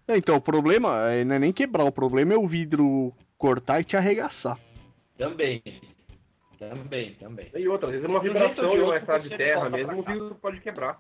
É, 0.08 0.18
então, 0.18 0.36
o 0.36 0.42
problema 0.42 1.12
é, 1.12 1.24
não 1.24 1.36
é 1.36 1.40
nem 1.40 1.54
quebrar, 1.54 1.86
o 1.86 1.92
problema 1.92 2.34
é 2.34 2.38
o 2.38 2.48
vidro 2.48 3.14
cortar 3.38 3.80
e 3.80 3.84
te 3.84 3.96
arregaçar. 3.96 4.58
Também. 5.18 5.62
Também, 6.58 7.14
também. 7.14 7.50
E 7.56 7.68
outra, 7.68 7.88
às 7.88 7.94
vezes 7.94 8.10
uma 8.10 8.20
De 8.20 8.30
um 8.30 8.34
vibração 8.34 8.72
de 8.72 8.76
de 8.76 8.82
uma 8.82 8.98
estrada 8.98 9.30
de 9.30 9.38
terra 9.38 9.70
mesmo, 9.70 10.00
o 10.00 10.04
vidro 10.04 10.36
pode 10.42 10.60
quebrar. 10.60 11.00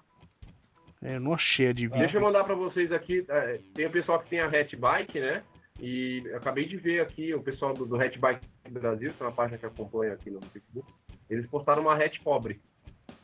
É, 1.01 1.15
eu 1.15 1.19
não 1.19 1.33
achei 1.33 1.69
a 1.69 1.73
de 1.73 1.87
vidro. 1.87 1.99
Deixa 1.99 2.17
eu 2.17 2.21
mandar 2.21 2.43
pra 2.43 2.55
vocês 2.55 2.91
aqui, 2.91 3.25
é, 3.27 3.59
tem 3.73 3.87
o 3.87 3.91
pessoal 3.91 4.19
que 4.19 4.29
tem 4.29 4.39
a 4.39 4.45
Hatch 4.45 4.75
Bike, 4.75 5.19
né? 5.19 5.43
E 5.81 6.23
acabei 6.35 6.65
de 6.65 6.75
ver 6.77 7.01
aqui 7.01 7.33
o 7.33 7.41
pessoal 7.41 7.73
do, 7.73 7.85
do 7.85 7.99
Hatch 7.99 8.17
Bike 8.17 8.45
Brasil, 8.69 9.13
que 9.13 9.23
é 9.23 9.25
uma 9.25 9.31
página 9.31 9.57
que 9.57 9.65
acompanha 9.65 10.13
aqui 10.13 10.29
no 10.29 10.41
Facebook, 10.41 10.91
eles 11.29 11.47
postaram 11.47 11.83
uma 11.83 11.95
hatch 11.95 12.19
pobre. 12.21 12.59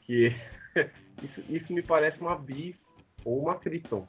Que 0.01 0.33
isso, 1.21 1.43
isso 1.49 1.73
me 1.73 1.81
parece 1.81 2.19
uma 2.21 2.37
bis 2.37 2.75
ou 3.25 3.41
uma 3.41 3.55
Triton. 3.55 4.07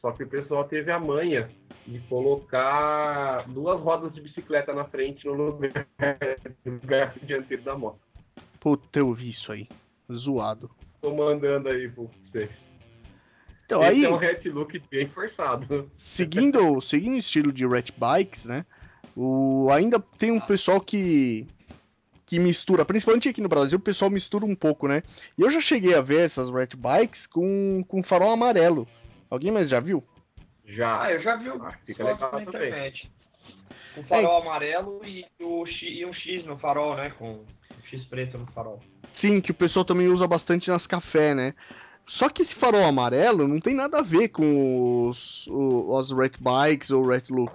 Só 0.00 0.12
que 0.12 0.22
o 0.22 0.28
pessoal 0.28 0.64
teve 0.64 0.90
a 0.92 1.00
manha 1.00 1.48
de 1.86 1.98
colocar 2.00 3.48
duas 3.48 3.80
rodas 3.80 4.12
de 4.12 4.20
bicicleta 4.20 4.72
na 4.72 4.84
frente 4.84 5.26
no 5.26 5.32
lugar, 5.32 5.86
no 6.64 6.72
lugar 6.72 7.14
dianteiro 7.22 7.62
da 7.62 7.76
moto. 7.76 8.00
Puta, 8.60 8.98
eu 8.98 9.12
vi 9.12 9.30
isso 9.30 9.50
aí. 9.50 9.66
Zoado. 10.12 10.70
Tô 11.00 11.14
mandando 11.14 11.70
aí 11.70 11.88
pra 11.90 12.04
vocês. 12.04 12.63
Então, 13.66 13.82
Esse 13.82 13.90
aí, 13.90 14.04
é 14.04 14.10
um 14.10 14.16
hatch 14.16 14.44
look 14.46 14.78
bem 14.90 15.08
forçado. 15.08 15.90
seguindo, 15.94 16.80
seguindo 16.82 17.14
o 17.14 17.18
estilo 17.18 17.52
de 17.52 17.66
rat 17.66 17.90
bikes, 17.96 18.44
né? 18.44 18.64
O, 19.16 19.68
ainda 19.70 19.98
tem 20.00 20.30
um 20.32 20.40
pessoal 20.40 20.80
que 20.80 21.46
que 22.26 22.38
mistura, 22.38 22.84
principalmente 22.86 23.28
aqui 23.28 23.40
no 23.40 23.48
Brasil, 23.48 23.78
o 23.78 23.82
pessoal 23.82 24.10
mistura 24.10 24.46
um 24.46 24.54
pouco, 24.54 24.88
né? 24.88 25.02
E 25.36 25.42
eu 25.42 25.50
já 25.50 25.60
cheguei 25.60 25.94
a 25.94 26.00
ver 26.00 26.20
essas 26.22 26.50
rat 26.50 26.74
bikes 26.74 27.26
com, 27.26 27.84
com 27.86 28.02
farol 28.02 28.32
amarelo. 28.32 28.88
Alguém 29.30 29.50
mais 29.52 29.68
já 29.68 29.78
viu? 29.78 30.02
Já. 30.64 31.02
Ah, 31.02 31.12
eu 31.12 31.22
já 31.22 31.36
vi 31.36 31.50
o 31.50 31.62
Ah, 31.62 31.74
fica 31.84 32.02
legal 32.04 32.32
na 32.32 32.40
também. 32.44 32.68
internet. 32.68 33.10
Um 33.96 34.02
farol 34.04 34.42
amarelo 34.42 35.00
e, 35.04 35.26
o 35.40 35.64
e 35.66 36.04
um 36.04 36.12
X 36.14 36.44
no 36.44 36.58
farol, 36.58 36.96
né? 36.96 37.10
Com 37.18 37.32
um 37.32 37.46
X 37.90 38.04
preto 38.04 38.38
no 38.38 38.46
farol. 38.46 38.82
Sim, 39.12 39.40
que 39.40 39.50
o 39.50 39.54
pessoal 39.54 39.84
também 39.84 40.08
usa 40.08 40.26
bastante 40.26 40.70
nas 40.70 40.86
café, 40.86 41.34
né? 41.34 41.54
Só 42.06 42.28
que 42.28 42.42
esse 42.42 42.54
farol 42.54 42.84
amarelo 42.84 43.48
não 43.48 43.58
tem 43.60 43.74
nada 43.74 43.98
a 43.98 44.02
ver 44.02 44.28
com 44.28 45.08
os, 45.08 45.46
o- 45.48 45.96
as 45.96 46.10
rat 46.10 46.34
bikes 46.38 46.90
ou 46.90 47.06
rat 47.06 47.30
look. 47.30 47.52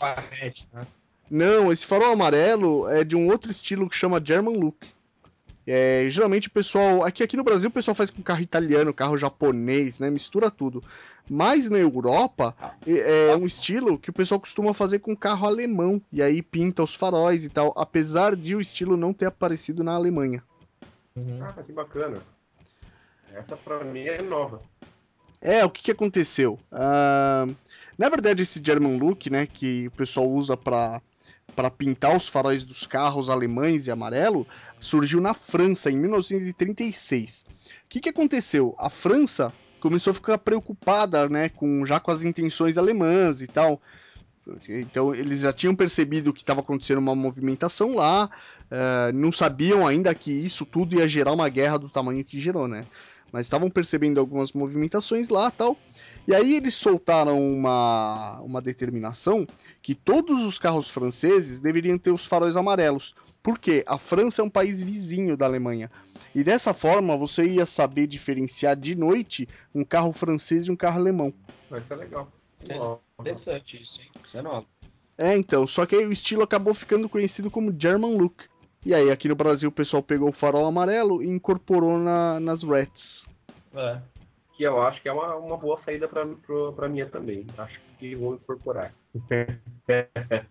Né? 0.73 0.87
Não, 1.29 1.71
esse 1.71 1.85
farol 1.85 2.11
amarelo 2.13 2.87
é 2.89 3.03
de 3.03 3.15
um 3.15 3.29
outro 3.29 3.51
estilo 3.51 3.87
que 3.87 3.95
chama 3.95 4.21
German 4.23 4.57
Look. 4.57 4.87
É, 5.67 6.07
geralmente 6.09 6.47
o 6.47 6.51
pessoal. 6.51 7.03
Aqui, 7.03 7.21
aqui 7.21 7.37
no 7.37 7.43
Brasil 7.43 7.69
o 7.69 7.71
pessoal 7.71 7.93
faz 7.93 8.09
com 8.09 8.23
carro 8.23 8.41
italiano, 8.41 8.91
carro 8.91 9.15
japonês, 9.19 9.99
né? 9.99 10.09
Mistura 10.09 10.49
tudo. 10.49 10.83
Mas 11.29 11.69
na 11.69 11.77
Europa 11.77 12.55
é, 12.87 13.27
é 13.29 13.35
um 13.37 13.45
estilo 13.45 13.99
que 13.99 14.09
o 14.09 14.13
pessoal 14.13 14.39
costuma 14.39 14.73
fazer 14.73 14.97
com 14.97 15.15
carro 15.15 15.45
alemão. 15.45 16.01
E 16.11 16.23
aí 16.23 16.41
pinta 16.41 16.81
os 16.81 16.95
faróis 16.95 17.45
e 17.45 17.49
tal. 17.49 17.71
Apesar 17.77 18.35
de 18.35 18.55
o 18.55 18.61
estilo 18.61 18.97
não 18.97 19.13
ter 19.13 19.27
aparecido 19.27 19.83
na 19.83 19.93
Alemanha. 19.93 20.41
Uhum. 21.15 21.37
Ah, 21.43 21.53
que 21.61 21.71
bacana. 21.71 22.17
Essa 23.33 23.55
pra 23.57 23.83
mim 23.83 24.01
é 24.01 24.21
nova. 24.21 24.61
É, 25.41 25.63
o 25.63 25.69
que, 25.69 25.83
que 25.83 25.91
aconteceu? 25.91 26.59
Uh, 26.71 27.55
na 27.97 28.09
verdade, 28.09 28.41
esse 28.41 28.61
German 28.63 28.97
Look, 28.97 29.29
né, 29.29 29.45
que 29.45 29.87
o 29.87 29.91
pessoal 29.91 30.29
usa 30.29 30.57
para 30.57 31.01
para 31.55 31.69
pintar 31.69 32.15
os 32.15 32.25
faróis 32.25 32.63
dos 32.63 32.85
carros 32.85 33.27
alemães 33.27 33.83
de 33.83 33.91
amarelo 33.91 34.47
surgiu 34.79 35.19
na 35.19 35.33
França 35.33 35.91
em 35.91 35.97
1936. 35.97 37.45
O 37.49 37.89
que, 37.89 37.99
que 37.99 38.07
aconteceu? 38.07 38.73
A 38.77 38.89
França 38.89 39.51
começou 39.81 40.11
a 40.11 40.13
ficar 40.13 40.37
preocupada, 40.37 41.27
né, 41.27 41.49
com 41.49 41.85
já 41.85 41.99
com 41.99 42.11
as 42.11 42.23
intenções 42.23 42.77
alemãs 42.77 43.41
e 43.41 43.47
tal. 43.47 43.81
Então 44.69 45.13
eles 45.13 45.41
já 45.41 45.51
tinham 45.51 45.75
percebido 45.75 46.33
que 46.33 46.39
estava 46.39 46.61
acontecendo 46.61 46.99
uma 46.99 47.15
movimentação 47.15 47.95
lá, 47.95 48.29
uh, 48.71 49.13
não 49.13 49.31
sabiam 49.31 49.85
ainda 49.85 50.15
que 50.15 50.31
isso 50.31 50.65
tudo 50.65 50.95
ia 50.95 51.07
gerar 51.09 51.33
uma 51.33 51.49
guerra 51.49 51.77
do 51.77 51.89
tamanho 51.89 52.23
que 52.23 52.39
gerou, 52.39 52.67
né? 52.67 52.85
Mas 53.31 53.45
estavam 53.45 53.69
percebendo 53.69 54.19
algumas 54.19 54.53
movimentações 54.53 55.29
lá, 55.29 55.49
tal. 55.51 55.77
E 56.27 56.33
aí 56.33 56.55
eles 56.55 56.75
soltaram 56.75 57.39
uma, 57.41 58.39
uma 58.41 58.61
determinação 58.61 59.47
que 59.81 59.95
todos 59.95 60.43
os 60.43 60.59
carros 60.59 60.89
franceses 60.89 61.59
deveriam 61.59 61.97
ter 61.97 62.11
os 62.11 62.25
faróis 62.25 62.55
amarelos. 62.55 63.15
Porque 63.41 63.83
a 63.87 63.97
França 63.97 64.41
é 64.41 64.45
um 64.45 64.49
país 64.49 64.83
vizinho 64.83 65.37
da 65.37 65.45
Alemanha. 65.45 65.89
E 66.35 66.43
dessa 66.43 66.73
forma 66.73 67.17
você 67.17 67.47
ia 67.47 67.65
saber 67.65 68.05
diferenciar 68.05 68.75
de 68.75 68.95
noite 68.95 69.47
um 69.73 69.83
carro 69.83 70.11
francês 70.11 70.65
de 70.65 70.71
um 70.71 70.75
carro 70.75 70.99
alemão. 70.99 71.33
Vai 71.69 71.83
ser 71.87 71.95
legal. 71.95 72.31
interessante 73.19 73.81
isso, 73.81 74.01
hein? 74.01 74.11
Isso 74.27 74.37
é 74.37 74.41
novo. 74.41 74.67
É, 75.17 75.35
então, 75.35 75.67
só 75.67 75.85
que 75.85 75.95
aí 75.95 76.05
o 76.05 76.11
estilo 76.11 76.43
acabou 76.43 76.73
ficando 76.73 77.09
conhecido 77.09 77.51
como 77.51 77.75
German 77.77 78.17
Look. 78.17 78.45
E 78.85 78.93
aí 78.93 79.11
aqui 79.11 79.27
no 79.27 79.35
Brasil 79.35 79.69
o 79.69 79.73
pessoal 79.73 80.01
pegou 80.01 80.29
o 80.29 80.33
farol 80.33 80.65
amarelo 80.65 81.21
e 81.21 81.27
incorporou 81.27 81.97
na, 81.97 82.39
nas 82.39 82.63
Rats. 82.63 83.29
É 83.73 83.99
que 84.59 84.65
eu 84.65 84.81
acho 84.81 85.01
que 85.01 85.07
é 85.07 85.13
uma, 85.13 85.37
uma 85.37 85.55
boa 85.55 85.79
saída 85.85 86.05
para 86.05 86.89
minha 86.89 87.05
também. 87.07 87.47
Acho 87.57 87.79
que 87.97 88.13
vou 88.13 88.33
incorporar. 88.33 88.93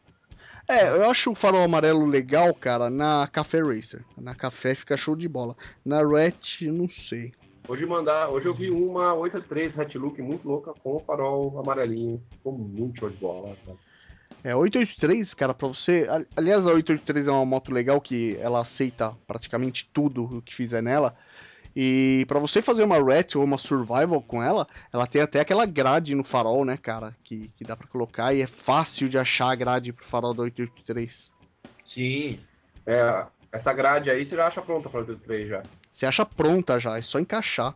É, 0.70 0.86
eu 0.86 1.10
acho 1.10 1.30
o 1.30 1.34
farol 1.34 1.62
amarelo 1.62 2.04
legal, 2.04 2.52
cara, 2.52 2.90
na 2.90 3.26
Café 3.32 3.62
Racer. 3.62 4.04
Na 4.18 4.34
Café 4.34 4.74
fica 4.74 4.98
show 4.98 5.16
de 5.16 5.26
bola. 5.26 5.56
Na 5.82 6.06
Ret, 6.06 6.68
não 6.70 6.86
sei. 6.90 7.32
Hoje 7.66 7.86
mandar, 7.86 8.28
hoje 8.28 8.46
eu 8.46 8.54
vi 8.54 8.70
uma 8.70 9.14
83 9.14 9.78
Hat 9.78 9.96
Look 9.96 10.20
muito 10.20 10.46
louca 10.46 10.74
com 10.74 10.96
o 10.96 11.00
farol 11.00 11.58
amarelinho. 11.58 12.22
Ficou 12.32 12.52
muito 12.52 13.00
show 13.00 13.08
de 13.08 13.16
bola, 13.16 13.56
cara. 13.64 13.78
É, 14.45 14.55
883, 14.55 15.34
cara, 15.34 15.53
pra 15.53 15.68
você. 15.68 16.07
Aliás, 16.36 16.66
a 16.66 16.72
883 16.72 17.26
é 17.26 17.30
uma 17.30 17.45
moto 17.45 17.72
legal 17.72 18.01
que 18.01 18.36
ela 18.41 18.61
aceita 18.61 19.12
praticamente 19.26 19.89
tudo 19.93 20.39
o 20.39 20.43
que 20.43 20.55
fizer 20.55 20.82
nela. 20.82 21.16
E 21.74 22.24
para 22.26 22.39
você 22.39 22.61
fazer 22.62 22.82
uma 22.82 23.03
ret 23.03 23.36
ou 23.36 23.45
uma 23.45 23.59
survival 23.59 24.20
com 24.22 24.43
ela, 24.43 24.66
ela 24.93 25.07
tem 25.07 25.22
até 25.22 25.41
aquela 25.41 25.66
grade 25.66 26.14
no 26.14 26.24
farol, 26.24 26.64
né, 26.64 26.76
cara? 26.76 27.14
Que, 27.22 27.51
que 27.57 27.64
dá 27.64 27.76
para 27.76 27.86
colocar 27.86 28.32
e 28.32 28.41
é 28.41 28.47
fácil 28.47 29.09
de 29.09 29.18
achar 29.18 29.51
a 29.51 29.55
grade 29.55 29.93
pro 29.93 30.05
farol 30.05 30.34
do 30.34 30.43
883. 30.43 31.32
Sim. 31.95 32.41
É, 32.86 33.26
essa 33.53 33.72
grade 33.72 34.11
aí 34.11 34.28
você 34.28 34.36
já 34.36 34.47
acha 34.47 34.62
pronta 34.62 34.89
para 34.89 35.01
883 35.01 35.49
já. 35.49 35.62
Você 35.91 36.07
acha 36.07 36.24
pronta 36.24 36.80
já, 36.80 36.99
é 36.99 37.03
só 37.03 37.18
encaixar. 37.18 37.74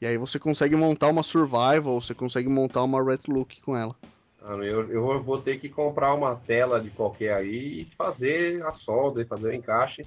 E 0.00 0.06
aí 0.06 0.16
você 0.16 0.38
consegue 0.38 0.76
montar 0.76 1.08
uma 1.08 1.22
survival, 1.22 2.00
você 2.00 2.14
consegue 2.14 2.48
montar 2.48 2.82
uma 2.82 3.02
red 3.02 3.18
look 3.28 3.60
com 3.62 3.76
ela. 3.76 3.94
Eu, 4.42 4.90
eu 4.90 5.22
vou 5.22 5.38
ter 5.38 5.60
que 5.60 5.68
comprar 5.68 6.14
uma 6.14 6.36
tela 6.36 6.80
de 6.80 6.90
qualquer 6.90 7.34
aí 7.34 7.82
e 7.82 7.88
fazer 7.96 8.64
a 8.64 8.72
solda 8.72 9.20
e 9.20 9.26
fazer 9.26 9.48
o 9.48 9.52
encaixe 9.54 10.06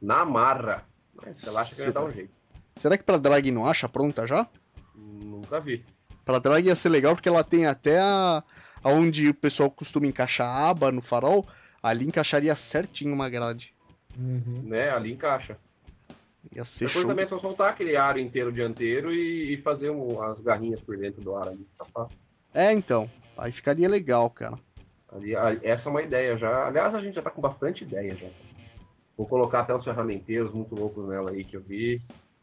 na 0.00 0.24
marra. 0.24 0.84
Mas 1.14 1.42
relaxa 1.44 1.74
que 1.74 1.82
vai 1.82 1.92
dar 1.92 2.04
um 2.04 2.10
jeito. 2.10 2.30
Será 2.76 2.96
que 2.96 3.04
pra 3.04 3.16
drag 3.16 3.50
não 3.50 3.66
acha 3.66 3.88
pronta 3.88 4.26
já? 4.26 4.46
Nunca 4.94 5.60
vi. 5.60 5.84
Pra 6.24 6.38
drag 6.38 6.66
ia 6.66 6.76
ser 6.76 6.90
legal 6.90 7.14
porque 7.14 7.28
ela 7.28 7.42
tem 7.42 7.66
até 7.66 7.98
a 7.98 8.42
onde 8.84 9.28
o 9.28 9.34
pessoal 9.34 9.70
costuma 9.70 10.06
encaixar 10.06 10.46
a 10.46 10.70
aba 10.70 10.92
no 10.92 11.02
farol, 11.02 11.46
ali 11.82 12.06
encaixaria 12.06 12.54
certinho 12.54 13.14
uma 13.14 13.28
grade. 13.28 13.74
Uhum. 14.18 14.62
Né, 14.64 14.90
ali 14.90 15.12
encaixa. 15.12 15.56
Ia 16.54 16.64
ser 16.64 16.86
Depois 16.86 17.02
show. 17.02 17.10
também 17.10 17.24
é 17.24 17.28
só 17.28 17.38
soltar 17.38 17.70
aquele 17.70 17.96
aro 17.96 18.18
inteiro 18.18 18.52
dianteiro 18.52 19.12
e, 19.12 19.54
e 19.54 19.62
fazer 19.62 19.90
um, 19.90 20.22
as 20.22 20.40
garrinhas 20.40 20.80
por 20.80 20.96
dentro 20.96 21.20
do 21.20 21.36
ar 21.36 21.48
ali. 21.48 21.66
Tá. 21.94 22.08
É, 22.54 22.72
então. 22.72 23.10
Aí 23.40 23.50
ficaria 23.50 23.88
legal, 23.88 24.28
cara. 24.28 24.58
Essa 25.62 25.88
é 25.88 25.90
uma 25.90 26.02
ideia 26.02 26.36
já. 26.36 26.66
Aliás, 26.66 26.94
a 26.94 27.00
gente 27.00 27.14
já 27.14 27.22
tá 27.22 27.30
com 27.30 27.40
bastante 27.40 27.84
ideia 27.84 28.14
já. 28.14 28.28
Vou 29.16 29.26
colocar 29.26 29.60
até 29.60 29.74
os 29.74 29.82
ferramenteiros 29.82 30.52
muito 30.52 30.74
loucos 30.74 31.08
nela 31.08 31.30
aí 31.30 31.42
que 31.42 31.56
eu 31.56 31.62
vi. 31.62 32.02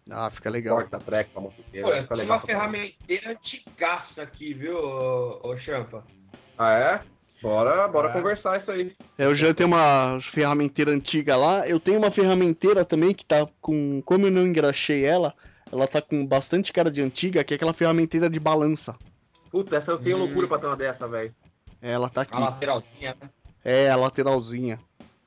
Ah, 0.10 0.30
fica 0.32 0.50
legal. 0.50 0.78
Porta 0.78 1.00
track 1.00 1.30
pra 1.32 1.42
motoqueira. 1.42 1.88
Pô, 1.88 1.94
fica 1.94 2.08
tem 2.08 2.18
legal 2.18 2.38
uma 2.38 2.46
ferramenteira 2.46 3.32
antigaça 3.32 4.22
aqui, 4.22 4.54
viu, 4.54 4.76
ô, 4.76 5.40
ô 5.48 5.58
Champa? 5.60 6.04
Ah, 6.58 6.74
é? 6.74 7.02
Bora, 7.42 7.88
bora 7.88 8.10
é. 8.10 8.14
conversar 8.14 8.60
isso 8.60 8.72
aí. 8.72 8.96
É, 9.20 9.26
eu 9.26 9.36
já 9.36 9.54
tenho 9.54 9.70
uma 9.70 10.20
ferramenteira 10.20 10.92
antiga 10.92 11.38
lá. 11.38 11.68
Eu 11.68 11.80
tenho 11.80 12.00
uma 12.00 12.10
ferramenteira 12.10 12.84
também 12.84 13.14
que 13.14 13.26
tá 13.26 13.48
com. 13.62 14.02
Como 14.04 14.26
eu 14.26 14.32
não 14.32 14.48
engraxei 14.48 15.06
ela, 15.06 15.34
ela 15.72 15.88
tá 15.88 16.02
com 16.02 16.26
bastante 16.26 16.74
cara 16.74 16.90
de 16.90 17.04
antiga, 17.04 17.44
que 17.44 17.54
é 17.54 17.56
aquela 17.56 17.74
ferramenteira 17.74 18.28
de 18.28 18.40
balança. 18.40 18.98
Puta, 19.50 19.76
essa 19.78 19.92
eu 19.92 20.00
tenho 20.00 20.18
hum. 20.18 20.26
loucura 20.26 20.48
pra 20.48 20.60
ter 20.60 20.68
uma 20.68 20.76
dessa, 20.76 21.08
velho. 21.08 21.34
É, 21.82 21.92
ela 21.92 22.10
tá 22.10 22.22
aqui. 22.22 22.36
A 22.36 22.40
lateralzinha, 22.40 23.18
né? 23.22 23.30
É, 23.64 23.90
a 23.90 23.96
lateralzinha. 23.96 24.80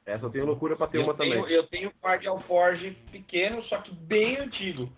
Essa 0.05 0.27
eu 0.27 0.31
tenho 0.31 0.47
loucura 0.47 0.77
pra 0.77 0.87
ter 0.87 0.99
eu 0.99 1.05
uma 1.05 1.15
tenho, 1.15 1.43
também. 1.43 1.55
Eu 1.55 1.67
tenho 1.67 1.89
um 1.91 2.07
Guardian 2.07 2.39
Forge 2.39 2.97
pequeno, 3.13 3.63
só 3.65 3.79
que 3.79 3.95
bem 3.95 4.39
antigo. 4.39 4.91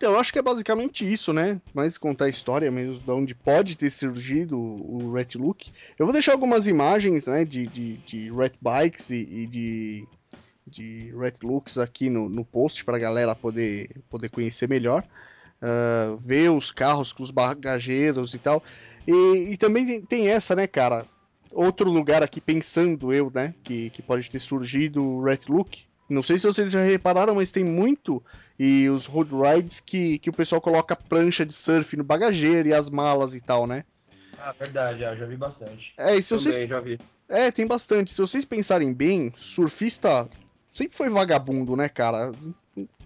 Então, 0.00 0.12
eu 0.12 0.18
acho 0.18 0.32
que 0.32 0.38
é 0.38 0.42
basicamente 0.42 1.10
isso, 1.10 1.30
né? 1.30 1.60
Mas 1.74 1.98
contar 1.98 2.24
a 2.24 2.28
história 2.28 2.70
mesmo 2.70 3.02
de 3.02 3.10
onde 3.10 3.34
pode 3.34 3.76
ter 3.76 3.90
surgido 3.90 4.58
o 4.58 5.12
Red 5.12 5.36
Look. 5.36 5.70
Eu 5.98 6.06
vou 6.06 6.12
deixar 6.12 6.32
algumas 6.32 6.66
imagens, 6.66 7.26
né, 7.26 7.44
de, 7.44 7.66
de, 7.66 7.98
de 7.98 8.32
Red 8.32 8.52
Bikes 8.62 9.10
e, 9.10 9.16
e 9.16 9.46
de, 9.46 10.08
de 10.66 11.14
Red 11.14 11.34
Looks 11.42 11.76
aqui 11.76 12.08
no, 12.08 12.30
no 12.30 12.46
post 12.46 12.82
para 12.82 12.96
a 12.96 13.00
galera 13.00 13.34
poder, 13.34 13.90
poder 14.08 14.30
conhecer 14.30 14.68
melhor. 14.70 15.04
Uh, 15.62 16.16
ver 16.24 16.50
os 16.50 16.70
carros 16.70 17.12
com 17.12 17.22
os 17.22 17.30
bagageiros 17.30 18.34
e 18.34 18.38
tal. 18.38 18.62
E, 19.06 19.52
e 19.52 19.56
também 19.56 19.86
tem, 19.86 20.00
tem 20.00 20.28
essa, 20.28 20.56
né, 20.56 20.66
cara? 20.66 21.06
outro 21.52 21.90
lugar 21.90 22.22
aqui, 22.22 22.40
pensando 22.40 23.12
eu, 23.12 23.30
né, 23.34 23.54
que, 23.62 23.90
que 23.90 24.02
pode 24.02 24.30
ter 24.30 24.38
surgido 24.38 25.04
o 25.04 25.22
Red 25.22 25.40
Look. 25.48 25.84
Não 26.08 26.22
sei 26.22 26.38
se 26.38 26.46
vocês 26.46 26.70
já 26.70 26.82
repararam, 26.82 27.36
mas 27.36 27.52
tem 27.52 27.64
muito 27.64 28.22
e 28.58 28.88
os 28.88 29.06
road 29.06 29.30
rides 29.34 29.80
que, 29.80 30.18
que 30.18 30.28
o 30.28 30.32
pessoal 30.32 30.60
coloca 30.60 30.96
prancha 30.96 31.46
de 31.46 31.52
surf 31.54 31.96
no 31.96 32.04
bagageiro 32.04 32.68
e 32.68 32.74
as 32.74 32.90
malas 32.90 33.34
e 33.34 33.40
tal, 33.40 33.66
né? 33.66 33.84
Ah, 34.38 34.52
verdade, 34.58 35.00
já, 35.00 35.14
já 35.14 35.26
vi 35.26 35.36
bastante. 35.36 35.92
É, 35.98 36.16
e 36.16 36.22
se 36.22 36.30
Também, 36.36 36.52
vocês... 36.52 36.68
já 36.68 36.80
vi. 36.80 36.98
É, 37.28 37.50
tem 37.50 37.66
bastante. 37.66 38.10
Se 38.10 38.20
vocês 38.20 38.44
pensarem 38.44 38.92
bem, 38.92 39.32
surfista 39.36 40.28
sempre 40.68 40.96
foi 40.96 41.08
vagabundo, 41.08 41.76
né, 41.76 41.88
cara? 41.88 42.32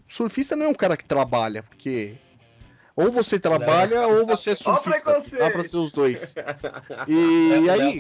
Surfista 0.07 0.57
não 0.57 0.67
é 0.67 0.69
um 0.69 0.75
cara 0.75 0.97
que 0.97 1.05
trabalha, 1.05 1.63
porque 1.63 2.15
ou 2.97 3.11
você 3.11 3.39
trabalha 3.39 4.03
não. 4.03 4.19
ou 4.19 4.27
você 4.27 4.51
é 4.51 4.55
surfista. 4.55 5.23
Dá 5.39 5.51
pra 5.51 5.63
ser 5.63 5.77
os 5.77 5.93
dois. 5.93 6.35
E, 7.09 7.71
aí. 7.71 7.99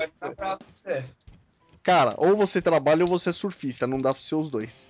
Cara, 1.82 2.14
ou 2.16 2.36
você 2.36 2.62
trabalha 2.62 3.02
ou 3.02 3.08
você 3.08 3.30
é 3.30 3.32
surfista. 3.32 3.86
Não 3.86 4.00
dá 4.00 4.12
pra 4.12 4.20
ser 4.20 4.34
os 4.36 4.48
dois. 4.48 4.88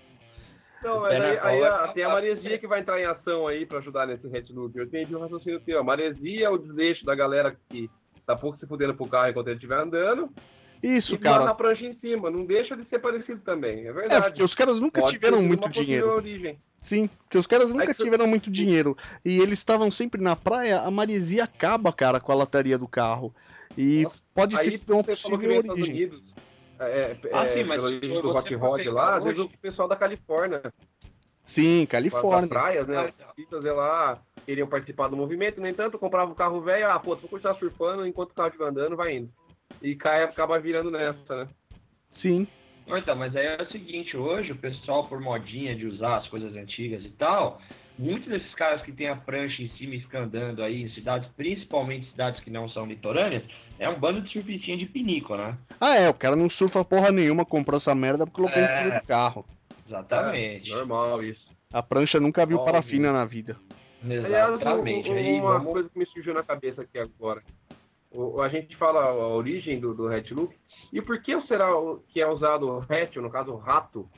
Não, 0.83 1.01
mas 1.01 1.13
aí, 1.13 1.39
aí 1.39 1.65
a, 1.65 1.89
tem 1.89 2.05
a 2.05 2.11
maresia 2.11 2.59
que 2.59 2.67
vai 2.67 2.81
entrar 2.81 3.01
em 3.01 3.07
ação 3.07 3.47
aí 3.47 3.65
pra 3.65 3.79
ajudar 3.79 4.07
nesse 4.07 4.29
Red 4.29 4.45
Loop. 4.51 4.77
Eu 4.77 4.85
entendi 4.85 5.17
o 5.17 5.21
raciocínio 5.21 5.61
teu. 5.61 5.81
A 5.81 5.83
maresia 5.83 6.47
é 6.47 6.51
o 6.51 6.59
desleixo 6.59 7.07
da 7.07 7.15
galera 7.15 7.57
que 7.71 7.91
tá 8.27 8.37
pouco 8.37 8.59
se 8.59 8.67
fudendo 8.67 8.95
pro 8.95 9.09
carro 9.09 9.31
enquanto 9.31 9.49
ele 9.49 9.57
estiver 9.57 9.81
andando. 9.81 10.31
Isso, 10.83 11.15
e 11.15 11.19
cara. 11.19 11.49
a 11.49 11.55
prancha 11.55 11.87
em 11.87 11.95
cima. 11.95 12.31
Não 12.31 12.45
deixa 12.45 12.77
de 12.77 12.87
ser 12.91 12.99
parecido 12.99 13.41
também. 13.41 13.87
É 13.87 13.93
verdade. 13.93 14.15
É, 14.15 14.21
porque 14.21 14.43
os 14.43 14.55
caras 14.55 14.79
nunca 14.79 15.01
Pode 15.01 15.15
tiveram 15.15 15.43
muito 15.43 15.67
dinheiro. 15.71 16.15
Origem. 16.15 16.59
Sim, 16.85 17.09
porque 17.09 17.39
os 17.39 17.47
caras 17.47 17.73
nunca 17.73 17.95
tiveram 17.95 18.27
muito 18.27 18.51
dinheiro. 18.51 18.95
E 19.25 19.41
eles 19.41 19.59
estavam 19.59 19.91
sempre 19.91 20.21
na 20.21 20.37
praia, 20.37 20.81
a 20.81 20.91
maresia 20.91 21.45
acaba, 21.45 21.91
cara, 21.91 22.21
com 22.21 22.31
a 22.31 22.35
lataria 22.35 22.77
do 22.77 22.87
carro. 22.87 23.35
E 23.77 24.03
Nossa, 24.03 24.23
pode 24.35 24.57
ter 24.59 24.71
sido 24.71 24.93
uma 24.93 25.03
possível 25.03 25.57
origem. 25.57 25.95
Unidos, 25.95 26.23
é, 26.79 26.85
é, 26.85 27.19
ah, 27.33 27.55
sim, 27.55 27.65
mas 27.65 27.81
pelo 27.81 28.23
do 28.23 28.33
Rock 28.33 28.55
Rod 28.55 28.87
lá, 28.87 29.17
às 29.17 29.25
vezes 29.25 29.41
o 29.41 29.49
pessoal 29.49 29.89
da 29.89 29.97
Califórnia. 29.97 30.63
Sim, 31.43 31.87
Califórnia. 31.87 32.45
As 32.45 32.49
praias, 32.49 32.87
né? 32.87 33.13
Os 33.39 33.49
fazer 33.49 33.73
lá 33.73 34.21
queriam 34.45 34.69
participar 34.69 35.09
do 35.09 35.17
movimento, 35.17 35.61
no 35.61 35.67
entanto, 35.67 35.99
comprava 35.99 36.31
um 36.31 36.35
carro 36.35 36.61
velho, 36.61 36.91
ah, 36.91 37.01
pô, 37.01 37.17
vou 37.17 37.31
continuar 37.31 37.55
surfando 37.55 38.07
enquanto 38.07 38.33
o 38.33 38.35
carro 38.35 38.49
estiver 38.49 38.69
andando, 38.69 38.95
vai 38.95 39.17
indo. 39.17 39.31
E 39.81 39.95
cai, 39.95 40.23
acaba 40.23 40.59
virando 40.59 40.91
nessa, 40.91 41.45
né? 41.45 41.49
Sim. 42.11 42.47
Então, 42.87 43.17
mas 43.17 43.35
aí 43.35 43.47
é 43.47 43.63
o 43.63 43.71
seguinte, 43.71 44.17
hoje 44.17 44.53
o 44.53 44.57
pessoal 44.57 45.07
por 45.09 45.21
modinha 45.21 45.75
de 45.75 45.87
usar 45.87 46.17
as 46.19 46.29
coisas 46.29 46.55
antigas 46.55 47.03
e 47.05 47.09
tal, 47.11 47.61
muitos 47.99 48.29
desses 48.29 48.55
caras 48.55 48.83
que 48.83 48.93
tem 48.93 49.09
a 49.09 49.17
prancha 49.17 49.63
em 49.63 49.69
cima 49.77 49.95
escandando 49.95 50.63
aí 50.63 50.83
em 50.83 50.89
cidades, 50.91 51.29
principalmente 51.37 52.11
cidades 52.11 52.41
que 52.43 52.51
não 52.51 52.69
são 52.69 52.85
litorâneas, 52.87 53.43
é 53.79 53.89
um 53.89 53.99
bando 53.99 54.21
de 54.21 54.31
surfistinha 54.33 54.77
de 54.77 54.87
pinico, 54.87 55.35
né? 55.37 55.57
Ah, 55.81 55.97
é, 55.97 56.09
o 56.09 56.15
cara 56.15 56.37
não 56.37 56.49
surfa 56.51 56.85
porra 56.85 57.11
nenhuma, 57.11 57.45
comprou 57.45 57.77
essa 57.79 57.95
merda 57.95 58.27
porque 58.27 58.37
colocou 58.43 58.61
É. 58.61 58.65
em 58.65 58.69
cima 58.69 59.01
do 59.01 59.07
carro. 59.07 59.45
Exatamente. 59.87 60.71
É, 60.71 60.75
normal 60.75 61.23
isso. 61.23 61.41
A 61.73 61.83
prancha 61.83 62.21
nunca 62.21 62.45
viu 62.47 62.59
Óbvio. 62.59 62.73
parafina 62.73 63.13
na 63.13 63.25
vida. 63.25 63.57
Aliás, 64.03 64.55
Exatamente. 64.55 65.09
um- 65.11 65.15
Aí 65.15 65.41
uma 65.41 65.53
vamos... 65.59 65.73
coisa 65.73 65.89
que 65.89 65.99
me 65.99 66.07
surgiu 66.07 66.35
na 66.35 66.43
cabeça 66.43 66.83
aqui 66.83 66.99
agora. 66.99 67.43
O- 68.11 68.41
a 68.43 68.49
gente 68.49 68.77
fala 68.77 69.03
a 69.05 69.13
origem 69.29 69.81
do, 69.81 69.95
do 69.95 70.07
hatch 70.09 70.31
look. 70.31 70.55
E 70.95 71.03
por 71.03 71.21
que 71.21 71.39
será 71.49 71.69
que 72.09 72.21
é 72.21 72.27
usado 72.29 72.69
o 72.69 72.79
hatch, 72.79 73.17
no 73.17 73.29
caso 73.29 73.51
o 73.51 73.57
rato? 73.57 74.09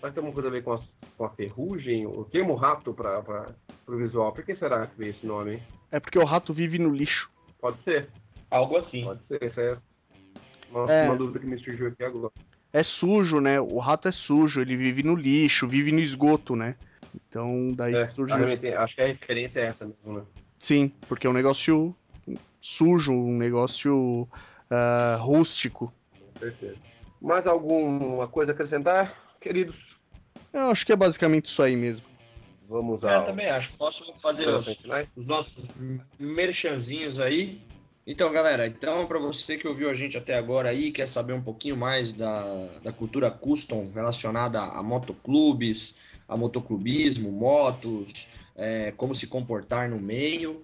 Será 0.00 0.08
que 0.10 0.14
tem 0.14 0.26
alguma 0.26 0.32
coisa 0.32 0.48
a 0.48 0.50
ver 0.50 0.64
com 0.64 0.72
a, 0.72 0.80
com 1.16 1.24
a 1.24 1.30
ferrugem? 1.30 2.04
O 2.04 2.24
termo 2.24 2.56
rato 2.56 2.92
para 2.92 3.54
o 3.86 3.96
visual. 3.96 4.32
Por 4.32 4.44
que 4.44 4.56
será 4.56 4.88
que 4.88 4.98
veio 4.98 5.12
esse 5.12 5.24
nome? 5.24 5.62
É 5.92 6.00
porque 6.00 6.18
o 6.18 6.24
rato 6.24 6.52
vive 6.52 6.80
no 6.80 6.92
lixo. 6.92 7.30
Pode 7.60 7.80
ser, 7.84 8.08
Algo 8.50 8.76
assim. 8.76 9.04
pode 9.04 9.20
ser. 9.28 9.40
Essa 9.40 9.60
é 9.60 9.78
uma, 10.68 10.92
É. 10.92 11.06
uma 11.06 11.16
dúvida 11.16 11.38
que 11.38 11.46
me 11.46 11.58
surgiu 11.60 11.86
aqui 11.86 12.02
agora. 12.02 12.32
É 12.72 12.82
sujo, 12.82 13.38
né? 13.40 13.60
O 13.60 13.78
rato 13.78 14.08
é 14.08 14.12
sujo, 14.12 14.60
ele 14.60 14.76
vive 14.76 15.04
no 15.04 15.14
lixo, 15.14 15.68
vive 15.68 15.92
no 15.92 16.00
esgoto, 16.00 16.56
né? 16.56 16.74
Então 17.14 17.72
daí 17.72 17.94
É, 17.94 18.04
surgiu. 18.04 18.36
acho 18.80 18.96
que 18.96 19.00
a 19.00 19.06
referência 19.06 19.60
é 19.60 19.66
essa 19.66 19.84
mesmo, 19.84 20.18
né? 20.18 20.22
Sim, 20.58 20.92
porque 21.08 21.28
é 21.28 21.30
um 21.30 21.32
negócio 21.32 21.94
sujo, 22.60 23.12
um 23.12 23.38
negócio 23.38 24.28
ah, 24.68 25.16
rústico. 25.20 25.92
Com 26.36 26.40
certeza. 26.40 26.76
Mais 27.20 27.46
alguma 27.46 28.28
coisa 28.28 28.52
a 28.52 28.54
acrescentar, 28.54 29.14
queridos? 29.40 29.76
Eu 30.52 30.70
acho 30.70 30.84
que 30.84 30.92
é 30.92 30.96
basicamente 30.96 31.46
isso 31.46 31.62
aí 31.62 31.74
mesmo. 31.74 32.06
Vamos 32.68 33.02
Eu 33.02 33.10
ao... 33.10 33.26
também 33.26 33.48
acho. 33.48 33.72
Posso 33.76 34.02
fazer 34.20 34.48
os, 34.48 34.66
os 35.16 35.26
nossos 35.26 35.64
merchanzinhos 36.18 37.18
aí. 37.20 37.60
Então, 38.06 38.30
galera, 38.30 38.66
então 38.66 39.06
para 39.06 39.18
você 39.18 39.56
que 39.56 39.66
ouviu 39.66 39.90
a 39.90 39.94
gente 39.94 40.16
até 40.16 40.36
agora 40.36 40.68
aí, 40.68 40.92
quer 40.92 41.06
saber 41.06 41.32
um 41.32 41.42
pouquinho 41.42 41.76
mais 41.76 42.12
da, 42.12 42.78
da 42.78 42.92
cultura 42.92 43.30
custom 43.30 43.90
relacionada 43.92 44.60
a 44.60 44.82
motoclubes, 44.82 45.98
a 46.28 46.36
motoclubismo, 46.36 47.32
motos, 47.32 48.28
é, 48.54 48.92
como 48.92 49.14
se 49.14 49.26
comportar 49.26 49.88
no 49.88 49.98
meio, 49.98 50.62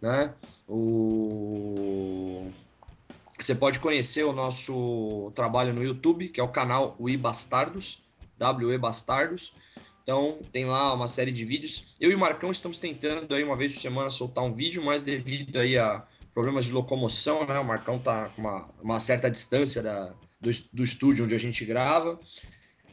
né? 0.00 0.32
O... 0.66 2.50
Você 3.40 3.54
pode 3.54 3.78
conhecer 3.78 4.22
o 4.24 4.32
nosso 4.32 5.32
trabalho 5.34 5.72
no 5.72 5.82
YouTube, 5.82 6.28
que 6.28 6.40
é 6.40 6.42
o 6.42 6.48
canal 6.48 6.94
We 7.00 7.16
Bastardos, 7.16 8.02
WE 8.38 8.78
Bastardos. 8.78 9.54
Então 10.02 10.40
tem 10.52 10.66
lá 10.66 10.92
uma 10.92 11.08
série 11.08 11.32
de 11.32 11.44
vídeos. 11.44 11.94
Eu 12.00 12.10
e 12.10 12.14
o 12.14 12.18
Marcão 12.18 12.50
estamos 12.50 12.78
tentando 12.78 13.34
aí 13.34 13.42
uma 13.42 13.56
vez 13.56 13.72
por 13.72 13.80
semana 13.80 14.10
soltar 14.10 14.44
um 14.44 14.52
vídeo, 14.52 14.84
mas 14.84 15.02
devido 15.02 15.58
aí 15.58 15.78
a 15.78 16.04
problemas 16.34 16.66
de 16.66 16.72
locomoção, 16.72 17.46
né? 17.46 17.58
O 17.58 17.64
Marcão 17.64 17.98
tá 17.98 18.28
com 18.28 18.40
uma, 18.42 18.68
uma 18.82 19.00
certa 19.00 19.30
distância 19.30 19.82
da, 19.82 20.14
do, 20.40 20.50
do 20.72 20.84
estúdio 20.84 21.24
onde 21.24 21.34
a 21.34 21.38
gente 21.38 21.64
grava. 21.64 22.20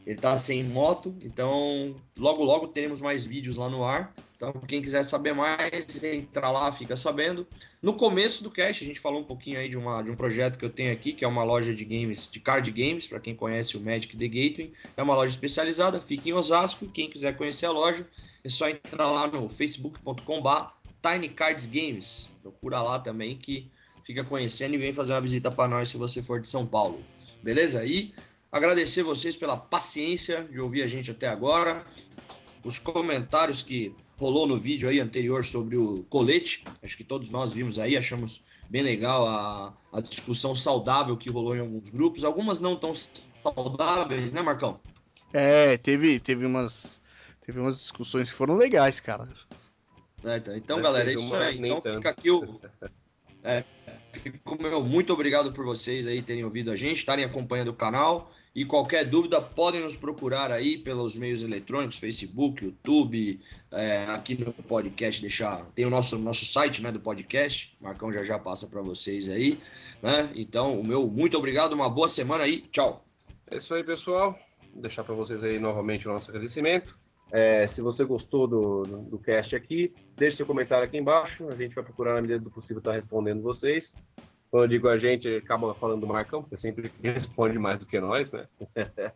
Ele 0.06 0.18
tá 0.18 0.38
sem 0.38 0.64
moto, 0.64 1.14
então 1.24 1.94
logo 2.16 2.42
logo 2.42 2.68
teremos 2.68 3.00
mais 3.00 3.24
vídeos 3.24 3.58
lá 3.58 3.68
no 3.68 3.84
ar. 3.84 4.14
Então 4.38 4.52
quem 4.68 4.80
quiser 4.80 5.02
saber 5.02 5.34
mais, 5.34 6.00
entra 6.04 6.48
lá, 6.48 6.70
fica 6.70 6.96
sabendo. 6.96 7.44
No 7.82 7.94
começo 7.94 8.44
do 8.44 8.52
cast 8.52 8.84
a 8.84 8.86
gente 8.86 9.00
falou 9.00 9.20
um 9.20 9.24
pouquinho 9.24 9.58
aí 9.58 9.68
de, 9.68 9.76
uma, 9.76 10.00
de 10.00 10.12
um 10.12 10.14
projeto 10.14 10.56
que 10.56 10.64
eu 10.64 10.70
tenho 10.70 10.92
aqui, 10.92 11.12
que 11.12 11.24
é 11.24 11.28
uma 11.28 11.42
loja 11.42 11.74
de 11.74 11.84
games, 11.84 12.30
de 12.30 12.38
card 12.38 12.70
games, 12.70 13.08
para 13.08 13.18
quem 13.18 13.34
conhece 13.34 13.76
o 13.76 13.80
Magic 13.80 14.16
The 14.16 14.28
Gateway. 14.28 14.72
É 14.96 15.02
uma 15.02 15.16
loja 15.16 15.34
especializada, 15.34 16.00
fica 16.00 16.28
em 16.28 16.32
Osasco. 16.34 16.86
Quem 16.86 17.10
quiser 17.10 17.36
conhecer 17.36 17.66
a 17.66 17.72
loja, 17.72 18.06
é 18.44 18.48
só 18.48 18.68
entrar 18.68 19.10
lá 19.10 19.26
no 19.26 19.48
facebook.com.br 19.48 20.70
Tiny 21.02 21.30
Cards 21.30 21.66
Games. 21.66 22.30
Procura 22.40 22.80
lá 22.80 23.00
também 23.00 23.36
que 23.36 23.68
fica 24.04 24.22
conhecendo 24.22 24.74
e 24.74 24.78
vem 24.78 24.92
fazer 24.92 25.14
uma 25.14 25.20
visita 25.20 25.50
para 25.50 25.68
nós 25.68 25.88
se 25.88 25.96
você 25.96 26.22
for 26.22 26.40
de 26.40 26.48
São 26.48 26.64
Paulo. 26.64 27.02
Beleza? 27.42 27.84
E 27.84 28.14
agradecer 28.52 29.02
vocês 29.02 29.34
pela 29.34 29.56
paciência 29.56 30.44
de 30.44 30.60
ouvir 30.60 30.84
a 30.84 30.86
gente 30.86 31.10
até 31.10 31.26
agora. 31.26 31.84
Os 32.62 32.78
comentários 32.78 33.62
que 33.62 33.96
rolou 34.18 34.46
no 34.46 34.56
vídeo 34.58 34.88
aí 34.88 35.00
anterior 35.00 35.44
sobre 35.44 35.76
o 35.76 36.04
colete, 36.10 36.64
acho 36.82 36.96
que 36.96 37.04
todos 37.04 37.30
nós 37.30 37.52
vimos 37.52 37.78
aí, 37.78 37.96
achamos 37.96 38.42
bem 38.68 38.82
legal 38.82 39.26
a, 39.26 39.72
a 39.92 40.00
discussão 40.00 40.54
saudável 40.54 41.16
que 41.16 41.30
rolou 41.30 41.56
em 41.56 41.60
alguns 41.60 41.88
grupos, 41.88 42.24
algumas 42.24 42.60
não 42.60 42.76
tão 42.76 42.92
saudáveis, 43.42 44.32
né, 44.32 44.42
Marcão? 44.42 44.80
É, 45.32 45.76
teve, 45.76 46.18
teve 46.18 46.44
umas. 46.44 47.00
Teve 47.44 47.60
umas 47.60 47.78
discussões 47.78 48.28
que 48.28 48.36
foram 48.36 48.56
legais, 48.56 49.00
cara. 49.00 49.24
É, 50.24 50.36
então, 50.36 50.56
então, 50.56 50.82
galera, 50.82 51.10
é 51.10 51.14
isso 51.14 51.34
aí. 51.34 51.58
Então 51.58 51.80
tanto. 51.80 51.96
fica 51.96 52.10
aqui 52.10 52.30
o. 52.30 52.60
É, 53.42 53.64
fico 54.12 54.60
meu 54.60 54.84
muito 54.84 55.12
obrigado 55.12 55.52
por 55.52 55.64
vocês 55.64 56.06
aí 56.06 56.20
terem 56.20 56.44
ouvido 56.44 56.70
a 56.70 56.76
gente, 56.76 56.98
estarem 56.98 57.24
acompanhando 57.24 57.68
o 57.68 57.74
canal. 57.74 58.30
E 58.58 58.64
qualquer 58.64 59.04
dúvida, 59.04 59.40
podem 59.40 59.80
nos 59.80 59.96
procurar 59.96 60.50
aí 60.50 60.76
pelos 60.76 61.14
meios 61.14 61.44
eletrônicos, 61.44 61.96
Facebook, 61.96 62.64
YouTube, 62.64 63.38
é, 63.70 64.06
aqui 64.06 64.34
no 64.34 64.52
podcast, 64.52 65.22
deixar. 65.22 65.64
Tem 65.76 65.86
o 65.86 65.90
nosso, 65.90 66.18
nosso 66.18 66.44
site 66.44 66.82
né, 66.82 66.90
do 66.90 66.98
podcast. 66.98 67.76
Marcão 67.80 68.10
já 68.10 68.24
já 68.24 68.36
passa 68.36 68.66
para 68.66 68.82
vocês 68.82 69.28
aí. 69.28 69.60
Né? 70.02 70.32
Então, 70.34 70.80
o 70.80 70.84
meu 70.84 71.06
muito 71.06 71.38
obrigado, 71.38 71.72
uma 71.72 71.88
boa 71.88 72.08
semana 72.08 72.42
aí. 72.42 72.62
Tchau. 72.62 73.04
É 73.48 73.58
isso 73.58 73.72
aí, 73.72 73.84
pessoal. 73.84 74.36
Vou 74.72 74.82
deixar 74.82 75.04
para 75.04 75.14
vocês 75.14 75.40
aí 75.44 75.60
novamente 75.60 76.08
o 76.08 76.12
nosso 76.12 76.28
agradecimento. 76.28 76.98
É, 77.30 77.64
se 77.68 77.80
você 77.80 78.04
gostou 78.04 78.48
do, 78.48 78.82
do, 78.82 79.02
do 79.02 79.18
cast 79.20 79.54
aqui, 79.54 79.94
deixe 80.16 80.38
seu 80.38 80.46
comentário 80.46 80.84
aqui 80.84 80.98
embaixo. 80.98 81.46
A 81.46 81.54
gente 81.54 81.76
vai 81.76 81.84
procurar, 81.84 82.14
na 82.14 82.22
medida 82.22 82.40
do 82.40 82.50
possível, 82.50 82.78
estar 82.78 82.94
respondendo 82.94 83.40
vocês. 83.40 83.94
Quando 84.50 84.64
eu 84.64 84.68
digo 84.68 84.88
a 84.88 84.96
gente, 84.96 85.28
acaba 85.36 85.74
falando 85.74 86.00
do 86.00 86.06
Marcão, 86.06 86.42
porque 86.42 86.56
sempre 86.56 86.90
responde 87.02 87.58
mais 87.58 87.80
do 87.80 87.86
que 87.86 88.00
nós, 88.00 88.30
né? 88.30 88.48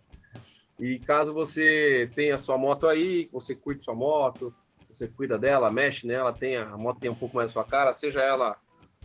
e 0.78 0.98
caso 0.98 1.32
você 1.32 2.10
tenha 2.14 2.36
sua 2.38 2.58
moto 2.58 2.86
aí, 2.86 3.28
você 3.32 3.54
curte 3.54 3.84
sua 3.84 3.94
moto, 3.94 4.54
você 4.90 5.08
cuida 5.08 5.38
dela, 5.38 5.70
mexe 5.70 6.06
nela, 6.06 6.32
tenha, 6.32 6.64
a 6.64 6.76
moto 6.76 7.00
tem 7.00 7.10
um 7.10 7.14
pouco 7.14 7.36
mais 7.36 7.48
da 7.48 7.54
sua 7.54 7.64
cara, 7.64 7.94
seja 7.94 8.20
ela 8.20 8.58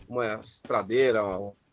uma 0.06 0.40
estradeira, 0.42 1.22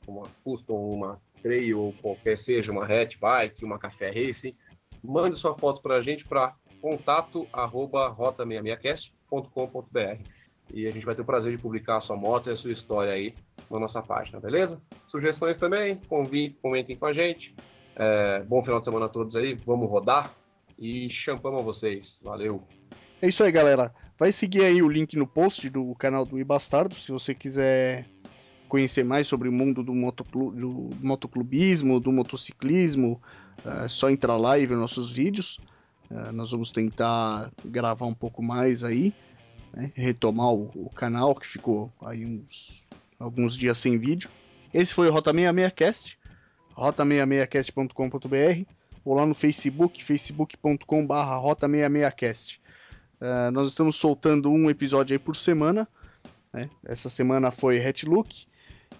uma 0.07 0.23
custom, 0.43 0.89
uma 0.89 1.19
trail 1.41 1.79
ou 1.79 1.93
qualquer 1.93 2.37
seja, 2.37 2.71
uma 2.71 2.85
hatch 2.85 3.17
bike, 3.19 3.65
uma 3.65 3.77
café 3.77 4.09
racing, 4.09 4.55
mande 5.03 5.37
sua 5.37 5.57
foto 5.57 5.81
para 5.81 5.95
a 5.95 6.01
gente 6.01 6.25
para 6.25 6.55
contato 6.81 7.45
arroba 7.51 8.09
rota66cast.com.br 8.15 10.23
e 10.73 10.87
a 10.87 10.91
gente 10.91 11.05
vai 11.05 11.13
ter 11.13 11.21
o 11.21 11.25
prazer 11.25 11.55
de 11.55 11.61
publicar 11.61 11.97
a 11.97 12.01
sua 12.01 12.15
moto 12.15 12.49
e 12.49 12.53
a 12.53 12.55
sua 12.55 12.71
história 12.71 13.13
aí 13.13 13.35
na 13.69 13.79
nossa 13.79 14.01
página, 14.01 14.39
beleza? 14.39 14.81
Sugestões 15.07 15.57
também, 15.57 15.99
convite, 16.07 16.57
comentem 16.61 16.95
com 16.95 17.05
a 17.05 17.13
gente. 17.13 17.53
É, 17.95 18.43
bom 18.43 18.61
final 18.63 18.79
de 18.79 18.85
semana 18.85 19.05
a 19.05 19.09
todos 19.09 19.35
aí, 19.35 19.53
vamos 19.53 19.89
rodar 19.89 20.33
e 20.77 21.09
champamos 21.09 21.61
a 21.61 21.63
vocês. 21.63 22.19
Valeu! 22.23 22.63
É 23.21 23.27
isso 23.27 23.43
aí, 23.43 23.51
galera. 23.51 23.93
Vai 24.17 24.31
seguir 24.31 24.63
aí 24.63 24.81
o 24.81 24.89
link 24.89 25.15
no 25.15 25.27
post 25.27 25.69
do 25.69 25.93
canal 25.95 26.25
do 26.25 26.39
Ibastardo, 26.39 26.95
se 26.95 27.11
você 27.11 27.33
quiser 27.33 28.05
conhecer 28.67 29.03
mais 29.03 29.27
sobre 29.27 29.47
o 29.47 29.51
mundo 29.51 29.83
do, 29.83 29.93
motoclu 29.93 30.51
do 30.51 30.89
motoclubismo, 31.01 31.99
do 31.99 32.11
motociclismo, 32.11 33.21
é 33.63 33.87
só 33.87 34.09
entrar 34.09 34.37
lá 34.37 34.57
e 34.57 34.65
ver 34.65 34.75
nossos 34.75 35.11
vídeos. 35.11 35.59
É, 36.09 36.31
nós 36.31 36.51
vamos 36.51 36.71
tentar 36.71 37.51
gravar 37.63 38.05
um 38.05 38.13
pouco 38.13 38.43
mais 38.43 38.83
aí, 38.83 39.13
né, 39.73 39.91
retomar 39.95 40.51
o, 40.51 40.69
o, 40.75 40.89
canal 40.89 41.33
que 41.33 41.47
ficou 41.47 41.91
aí 42.01 42.25
uns 42.25 42.83
alguns 43.19 43.57
dias 43.57 43.77
sem 43.77 43.97
vídeo. 43.97 44.29
Esse 44.73 44.93
foi 44.93 45.07
o 45.07 45.11
Rota 45.11 45.33
66cast, 45.33 46.17
rota66cast.com.br 46.75 48.69
ou 49.03 49.13
lá 49.13 49.25
no 49.25 49.35
Facebook, 49.35 50.03
facebook.com.br 50.03 51.13
rota66cast. 51.13 52.59
Uh, 53.21 53.51
nós 53.51 53.69
estamos 53.69 53.95
soltando 53.95 54.49
um 54.51 54.69
episódio 54.69 55.13
aí 55.13 55.19
por 55.19 55.35
semana. 55.35 55.87
Né? 56.51 56.69
Essa 56.85 57.09
semana 57.09 57.51
foi 57.51 57.85
Hatlook. 57.85 58.45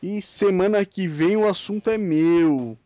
E 0.01 0.21
semana 0.21 0.85
que 0.85 1.07
vem 1.07 1.35
o 1.35 1.47
assunto 1.47 1.89
é 1.89 1.97
meu. 1.97 2.77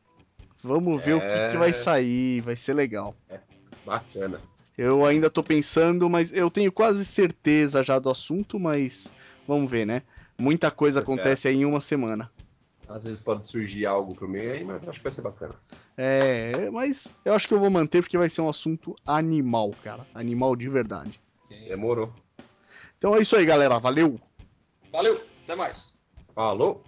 Vamos 0.63 1.03
ver 1.03 1.11
é... 1.11 1.15
o 1.15 1.19
que, 1.19 1.51
que, 1.51 1.57
vai 1.57 1.73
sair. 1.73 2.41
Vai 2.41 2.55
ser 2.55 2.73
legal. 2.73 3.13
É, 3.29 3.39
bacana. 3.85 4.39
Eu 4.77 5.05
ainda 5.05 5.29
tô 5.29 5.43
pensando, 5.43 6.09
mas 6.09 6.31
eu 6.31 6.49
tenho 6.49 6.71
quase 6.71 7.05
certeza 7.05 7.83
já 7.83 7.99
do 7.99 8.09
assunto, 8.09 8.57
mas 8.57 9.13
vamos 9.45 9.69
ver, 9.69 9.85
né? 9.85 10.03
Muita 10.39 10.71
coisa 10.71 11.01
acontece 11.01 11.47
aí 11.47 11.57
em 11.57 11.65
uma 11.65 11.81
semana. 11.81 12.31
Às 12.87 13.03
vezes 13.03 13.19
pode 13.19 13.45
surgir 13.47 13.85
algo 13.85 14.15
pro 14.15 14.27
meio 14.27 14.51
aí, 14.51 14.63
mas 14.63 14.87
acho 14.87 14.97
que 14.97 15.03
vai 15.03 15.11
ser 15.11 15.21
bacana. 15.21 15.53
É, 15.95 16.69
mas 16.71 17.13
eu 17.23 17.33
acho 17.33 17.47
que 17.47 17.53
eu 17.53 17.59
vou 17.59 17.69
manter 17.69 18.01
porque 18.01 18.17
vai 18.17 18.29
ser 18.29 18.41
um 18.41 18.49
assunto 18.49 18.95
animal, 19.05 19.71
cara. 19.83 20.07
Animal 20.15 20.55
de 20.55 20.67
verdade. 20.69 21.21
Demorou. 21.49 22.11
Então 22.97 23.15
é 23.15 23.21
isso 23.21 23.35
aí, 23.35 23.45
galera. 23.45 23.77
Valeu! 23.79 24.19
Valeu, 24.91 25.21
até 25.43 25.55
mais. 25.55 25.93
Falou! 26.33 26.83